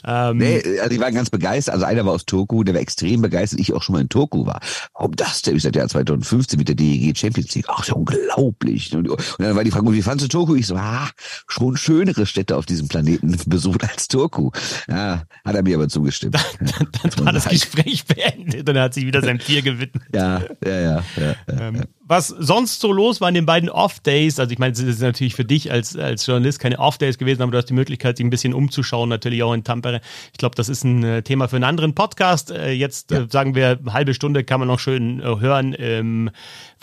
ja. 0.04 0.30
Ähm, 0.30 0.38
nee, 0.38 0.62
also 0.80 0.89
die 0.89 1.00
waren 1.00 1.13
ganz 1.13 1.30
begeistert. 1.30 1.76
Also 1.76 1.86
einer 1.86 2.06
war 2.06 2.13
aus 2.13 2.26
Turku, 2.26 2.63
der 2.63 2.74
war 2.74 2.82
extrem 2.82 3.22
begeistert. 3.22 3.62
Ich 3.62 3.74
auch 3.74 3.82
schon 3.82 3.93
mal 3.93 4.02
in 4.02 4.10
Turku 4.10 4.46
war. 4.46 4.60
Warum 4.93 5.15
das? 5.15 5.41
Der 5.43 5.54
ist 5.54 5.63
seit 5.63 5.76
Jahr 5.76 5.88
2015 5.88 6.60
mit 6.60 6.67
der 6.67 6.76
DEG 6.76 7.17
Champions 7.17 7.56
League. 7.56 7.65
Ach, 7.69 7.82
ist 7.82 7.89
ja 7.89 7.96
unglaublich. 7.96 8.93
Und, 8.93 9.10
und 9.10 9.22
dann 9.38 9.56
war 9.56 9.63
die 9.63 9.72
Frage, 9.72 9.91
wie 9.93 10.02
fandst 10.02 10.26
du 10.26 10.28
Turku? 10.28 10.56
Ich 10.56 10.67
so, 10.67 10.76
ah, 10.76 11.10
schon 11.48 11.78
schönere 11.78 12.26
Städte 12.26 12.58
auf 12.58 12.65
diesem 12.65 12.89
Planeten 12.89 13.38
besucht 13.48 13.84
als 13.84 14.10
Turku. 14.10 14.52
Ja, 14.89 15.24
hat 15.46 15.56
er 15.56 15.63
mir 15.63 15.78
aber 15.78 15.88
zugestimmt. 15.88 16.36
Dann, 16.60 16.88
dann, 16.91 17.12
dann 17.15 17.26
war 17.26 17.34
das 17.34 17.48
Gespräch 17.48 18.06
beendet 18.06 18.67
und 18.67 18.76
er 18.76 18.84
hat 18.84 18.93
sich 18.93 19.06
wieder 19.06 19.22
seinem 19.22 19.39
Tier 19.39 19.62
gewidmet. 19.62 20.04
Ja, 20.13 20.41
ja, 20.65 20.80
ja. 20.80 21.04
ja, 21.17 21.36
ähm, 21.48 21.84
was 22.13 22.28
sonst 22.28 22.80
so 22.80 22.91
los 22.91 23.21
war 23.21 23.30
in 23.30 23.34
den 23.34 23.47
beiden 23.47 23.69
Off-Days, 23.69 24.39
also 24.39 24.52
ich 24.52 24.60
meine, 24.60 24.71
das 24.73 24.82
ist 24.82 25.02
natürlich 25.02 25.34
für 25.34 25.45
dich 25.45 25.71
als, 25.71 25.97
als 25.97 26.28
Journalist 26.28 26.60
keine 26.60 26.78
Off-Days 26.78 27.17
gewesen, 27.17 27.41
aber 27.41 27.52
du 27.52 27.58
hast 27.58 27.69
die 27.69 27.73
Möglichkeit, 27.73 28.17
sich 28.17 28.26
ein 28.26 28.30
bisschen 28.30 28.54
umzuschauen, 28.54 29.10
natürlich 29.10 29.41
auch 29.41 29.52
in 29.54 29.63
Tampere. 29.63 29.99
Ich 30.32 30.38
glaube, 30.38 30.56
das 30.56 30.69
ist 30.69 30.84
ein 30.84 31.04
äh, 31.04 31.23
Thema 31.23 31.47
für 31.47 31.56
einen 31.56 31.63
anderen 31.63 31.95
Podcast. 31.95 32.52
Äh, 32.52 32.71
jetzt 32.73 33.10
ja. 33.10 33.21
äh, 33.21 33.28
sagen 33.32 33.56
wir, 33.56 33.80
halbe 33.89 34.13
Stunde 34.13 34.43
kann 34.43 34.60
man 34.60 34.67
noch 34.67 34.80
schön 34.80 35.23
hören 35.23 35.73
im 35.73 36.30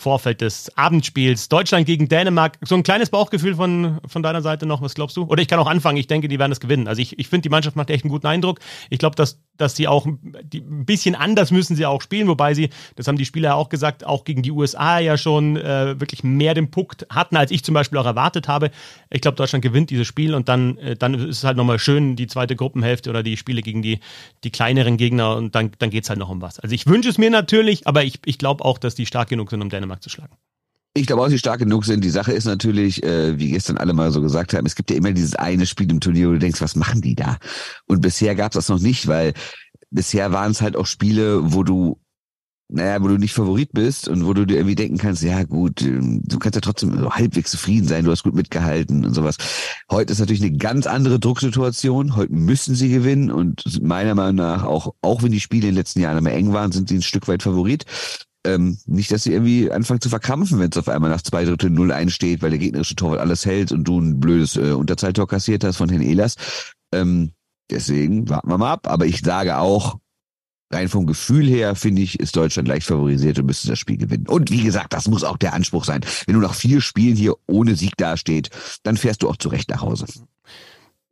Vorfeld 0.01 0.41
des 0.41 0.75
Abendspiels. 0.77 1.47
Deutschland 1.47 1.85
gegen 1.85 2.09
Dänemark. 2.09 2.57
So 2.65 2.75
ein 2.75 2.83
kleines 2.83 3.09
Bauchgefühl 3.09 3.55
von, 3.55 3.99
von 4.07 4.23
deiner 4.23 4.41
Seite 4.41 4.65
noch, 4.65 4.81
was 4.81 4.95
glaubst 4.95 5.15
du? 5.15 5.23
Oder 5.25 5.41
ich 5.41 5.47
kann 5.47 5.59
auch 5.59 5.67
anfangen, 5.67 5.97
ich 5.97 6.07
denke, 6.07 6.27
die 6.27 6.39
werden 6.39 6.51
es 6.51 6.59
gewinnen. 6.59 6.87
Also 6.87 7.01
ich, 7.01 7.17
ich 7.19 7.27
finde, 7.27 7.43
die 7.43 7.49
Mannschaft 7.49 7.75
macht 7.75 7.89
echt 7.91 8.03
einen 8.03 8.11
guten 8.11 8.27
Eindruck. 8.27 8.59
Ich 8.89 8.97
glaube, 8.97 9.15
dass, 9.15 9.39
dass 9.57 9.75
sie 9.75 9.87
auch 9.87 10.07
die, 10.43 10.59
ein 10.59 10.85
bisschen 10.85 11.13
anders 11.15 11.51
müssen 11.51 11.75
sie 11.75 11.85
auch 11.85 12.01
spielen, 12.01 12.27
wobei 12.27 12.53
sie, 12.55 12.69
das 12.95 13.07
haben 13.07 13.17
die 13.17 13.25
Spieler 13.25 13.55
auch 13.55 13.69
gesagt, 13.69 14.03
auch 14.05 14.23
gegen 14.23 14.41
die 14.41 14.51
USA 14.51 14.99
ja 14.99 15.17
schon 15.17 15.55
äh, 15.55 15.99
wirklich 15.99 16.23
mehr 16.23 16.55
den 16.55 16.71
Puck 16.71 16.95
hatten, 17.09 17.37
als 17.37 17.51
ich 17.51 17.63
zum 17.63 17.75
Beispiel 17.75 17.99
auch 17.99 18.05
erwartet 18.05 18.47
habe. 18.47 18.71
Ich 19.11 19.21
glaube, 19.21 19.35
Deutschland 19.35 19.63
gewinnt 19.63 19.91
dieses 19.91 20.07
Spiel 20.07 20.33
und 20.33 20.49
dann, 20.49 20.77
äh, 20.79 20.95
dann 20.95 21.13
ist 21.13 21.37
es 21.37 21.43
halt 21.43 21.57
nochmal 21.57 21.77
schön, 21.77 22.15
die 22.15 22.27
zweite 22.27 22.55
Gruppenhälfte 22.55 23.09
oder 23.11 23.21
die 23.21 23.37
Spiele 23.37 23.61
gegen 23.61 23.83
die, 23.83 23.99
die 24.43 24.49
kleineren 24.49 24.97
Gegner 24.97 25.35
und 25.35 25.53
dann, 25.53 25.71
dann 25.77 25.91
geht 25.91 26.05
es 26.05 26.09
halt 26.09 26.17
noch 26.17 26.29
um 26.29 26.41
was. 26.41 26.59
Also 26.59 26.73
ich 26.73 26.87
wünsche 26.87 27.09
es 27.09 27.19
mir 27.19 27.29
natürlich, 27.29 27.85
aber 27.85 28.03
ich, 28.03 28.19
ich 28.25 28.39
glaube 28.39 28.65
auch, 28.65 28.79
dass 28.79 28.95
die 28.95 29.05
stark 29.05 29.29
genug 29.29 29.51
sind, 29.51 29.61
um 29.61 29.69
Dänemark 29.69 29.90
zu 29.99 30.09
schlagen. 30.09 30.35
Ich 30.93 31.07
glaube 31.07 31.21
auch, 31.21 31.25
dass 31.25 31.31
sie 31.31 31.39
stark 31.39 31.59
genug 31.59 31.85
sind. 31.85 32.03
Die 32.03 32.09
Sache 32.09 32.33
ist 32.33 32.45
natürlich, 32.45 33.01
äh, 33.03 33.39
wie 33.39 33.51
gestern 33.51 33.77
alle 33.77 33.93
mal 33.93 34.11
so 34.11 34.21
gesagt 34.21 34.53
haben, 34.53 34.65
es 34.65 34.75
gibt 34.75 34.91
ja 34.91 34.97
immer 34.97 35.13
dieses 35.13 35.35
eine 35.35 35.65
Spiel 35.65 35.89
im 35.89 36.01
Turnier, 36.01 36.27
wo 36.27 36.33
du 36.33 36.39
denkst, 36.39 36.61
was 36.61 36.75
machen 36.75 37.01
die 37.01 37.15
da? 37.15 37.37
Und 37.87 38.01
bisher 38.01 38.35
gab 38.35 38.51
es 38.51 38.55
das 38.55 38.69
noch 38.69 38.79
nicht, 38.79 39.07
weil 39.07 39.33
bisher 39.89 40.33
waren 40.33 40.51
es 40.51 40.61
halt 40.61 40.75
auch 40.75 40.85
Spiele, 40.85 41.53
wo 41.53 41.63
du 41.63 42.01
naja, 42.73 43.03
wo 43.03 43.09
du 43.09 43.17
nicht 43.17 43.33
Favorit 43.33 43.73
bist 43.73 44.07
und 44.07 44.25
wo 44.25 44.33
du 44.33 44.45
dir 44.45 44.55
irgendwie 44.55 44.75
denken 44.75 44.97
kannst, 44.97 45.21
ja 45.23 45.43
gut, 45.43 45.81
ähm, 45.81 46.21
du 46.23 46.39
kannst 46.39 46.55
ja 46.55 46.61
trotzdem 46.61 46.97
so 46.97 47.11
halbwegs 47.11 47.51
zufrieden 47.51 47.87
sein, 47.87 48.05
du 48.05 48.11
hast 48.11 48.23
gut 48.23 48.33
mitgehalten 48.33 49.05
und 49.05 49.13
sowas. 49.13 49.35
Heute 49.89 50.13
ist 50.13 50.19
natürlich 50.19 50.41
eine 50.41 50.57
ganz 50.57 50.87
andere 50.87 51.19
Drucksituation. 51.19 52.15
Heute 52.15 52.33
müssen 52.33 52.75
sie 52.75 52.89
gewinnen 52.89 53.29
und 53.29 53.81
meiner 53.83 54.15
Meinung 54.15 54.35
nach 54.35 54.63
auch, 54.63 54.93
auch 55.01 55.21
wenn 55.21 55.33
die 55.33 55.41
Spiele 55.41 55.67
in 55.67 55.73
den 55.73 55.79
letzten 55.79 55.99
Jahren 55.99 56.17
immer 56.17 56.31
eng 56.31 56.53
waren, 56.53 56.71
sind 56.71 56.87
sie 56.87 56.95
ein 56.95 57.01
Stück 57.01 57.27
weit 57.27 57.43
Favorit. 57.43 57.85
Ähm, 58.43 58.79
nicht, 58.87 59.11
dass 59.11 59.23
sie 59.23 59.33
irgendwie 59.33 59.71
anfangen 59.71 60.01
zu 60.01 60.09
verkrampfen, 60.09 60.59
wenn 60.59 60.71
es 60.71 60.77
auf 60.77 60.89
einmal 60.89 61.11
nach 61.11 61.21
zwei 61.21 61.45
Drittel 61.45 61.69
Null 61.69 61.91
einsteht, 61.91 62.41
weil 62.41 62.49
der 62.49 62.59
gegnerische 62.59 62.95
Torwart 62.95 63.19
alles 63.19 63.45
hält 63.45 63.71
und 63.71 63.83
du 63.83 63.99
ein 63.99 64.19
blödes 64.19 64.55
äh, 64.55 64.71
Unterzeittor 64.71 65.27
kassiert 65.27 65.63
hast 65.63 65.77
von 65.77 65.89
Herrn 65.89 66.01
Ehlers. 66.01 66.35
Ähm, 66.91 67.33
deswegen 67.69 68.29
warten 68.29 68.49
wir 68.49 68.57
mal 68.57 68.71
ab. 68.71 68.87
Aber 68.87 69.05
ich 69.05 69.21
sage 69.21 69.59
auch, 69.59 69.99
rein 70.71 70.89
vom 70.89 71.05
Gefühl 71.05 71.45
her, 71.45 71.75
finde 71.75 72.01
ich, 72.01 72.19
ist 72.19 72.35
Deutschland 72.35 72.67
leicht 72.67 72.87
favorisiert 72.87 73.37
und 73.39 73.45
müsste 73.45 73.67
das 73.67 73.79
Spiel 73.79 73.97
gewinnen. 73.97 74.27
Und 74.27 74.51
wie 74.51 74.63
gesagt, 74.63 74.93
das 74.93 75.07
muss 75.07 75.23
auch 75.23 75.37
der 75.37 75.53
Anspruch 75.53 75.85
sein. 75.85 76.01
Wenn 76.25 76.35
du 76.35 76.41
nach 76.41 76.55
vier 76.55 76.81
Spielen 76.81 77.15
hier 77.15 77.35
ohne 77.47 77.75
Sieg 77.75 77.95
dasteht, 77.97 78.49
dann 78.83 78.97
fährst 78.97 79.23
du 79.23 79.29
auch 79.29 79.37
zurecht 79.37 79.69
nach 79.69 79.81
Hause. 79.81 80.05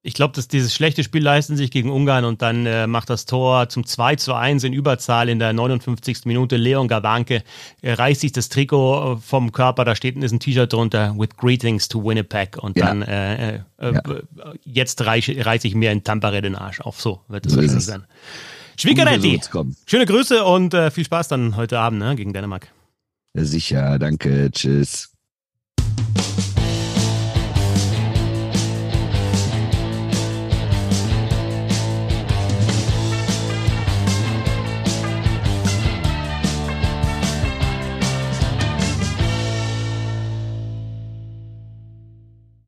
Ich 0.02 0.14
glaube, 0.14 0.34
dass 0.34 0.48
dieses 0.48 0.74
schlechte 0.74 1.04
Spiel 1.04 1.22
leisten 1.22 1.58
sich 1.58 1.72
gegen 1.72 1.90
Ungarn 1.90 2.24
und 2.24 2.42
dann 2.42 2.66
äh, 2.66 2.88
macht 2.88 3.10
das 3.10 3.26
Tor 3.26 3.68
zum 3.68 3.86
2 3.86 4.16
zu 4.16 4.34
1 4.34 4.64
in 4.64 4.72
Überzahl 4.72 5.28
in 5.28 5.40
der 5.40 5.52
59. 5.52 6.24
Minute. 6.24 6.56
Leon 6.56 6.88
Gawanke 6.88 7.44
äh, 7.82 7.94
reißt 7.94 8.22
sich 8.22 8.32
das 8.32 8.48
Trikot 8.48 9.16
äh, 9.16 9.18
vom 9.18 9.52
Körper, 9.52 9.84
da 9.84 9.96
steht 9.96 10.16
ist 10.18 10.32
ein 10.32 10.40
T-Shirt 10.40 10.72
drunter, 10.72 11.14
with 11.18 11.36
greetings 11.36 11.90
to 11.90 12.02
Winnipeg 12.04 12.58
und 12.58 12.78
ja. 12.78 12.86
dann 12.86 13.02
äh, 13.02 13.56
äh, 13.56 13.62
ja. 13.82 13.90
Äh, 13.92 14.22
jetzt 14.64 15.06
reiße 15.06 15.46
reiß 15.46 15.66
ich 15.66 15.76
mir 15.76 15.92
in 15.92 16.04
Tampere 16.04 16.42
den 16.42 16.56
Arsch 16.56 16.80
auf. 16.80 17.02
So 17.02 17.22
wird 17.28 17.46
es 17.46 17.54
so 17.54 17.80
sein. 17.80 18.06
Schwiegeretti, 18.80 19.42
schöne 19.86 20.06
Grüße 20.06 20.46
und 20.46 20.74
viel 20.94 21.04
Spaß 21.04 21.28
dann 21.28 21.58
heute 21.58 21.78
Abend 21.78 22.00
ne, 22.00 22.16
gegen 22.16 22.32
Dänemark. 22.32 22.70
Sicher, 23.34 24.00
danke, 24.00 24.50
tschüss. 24.52 25.12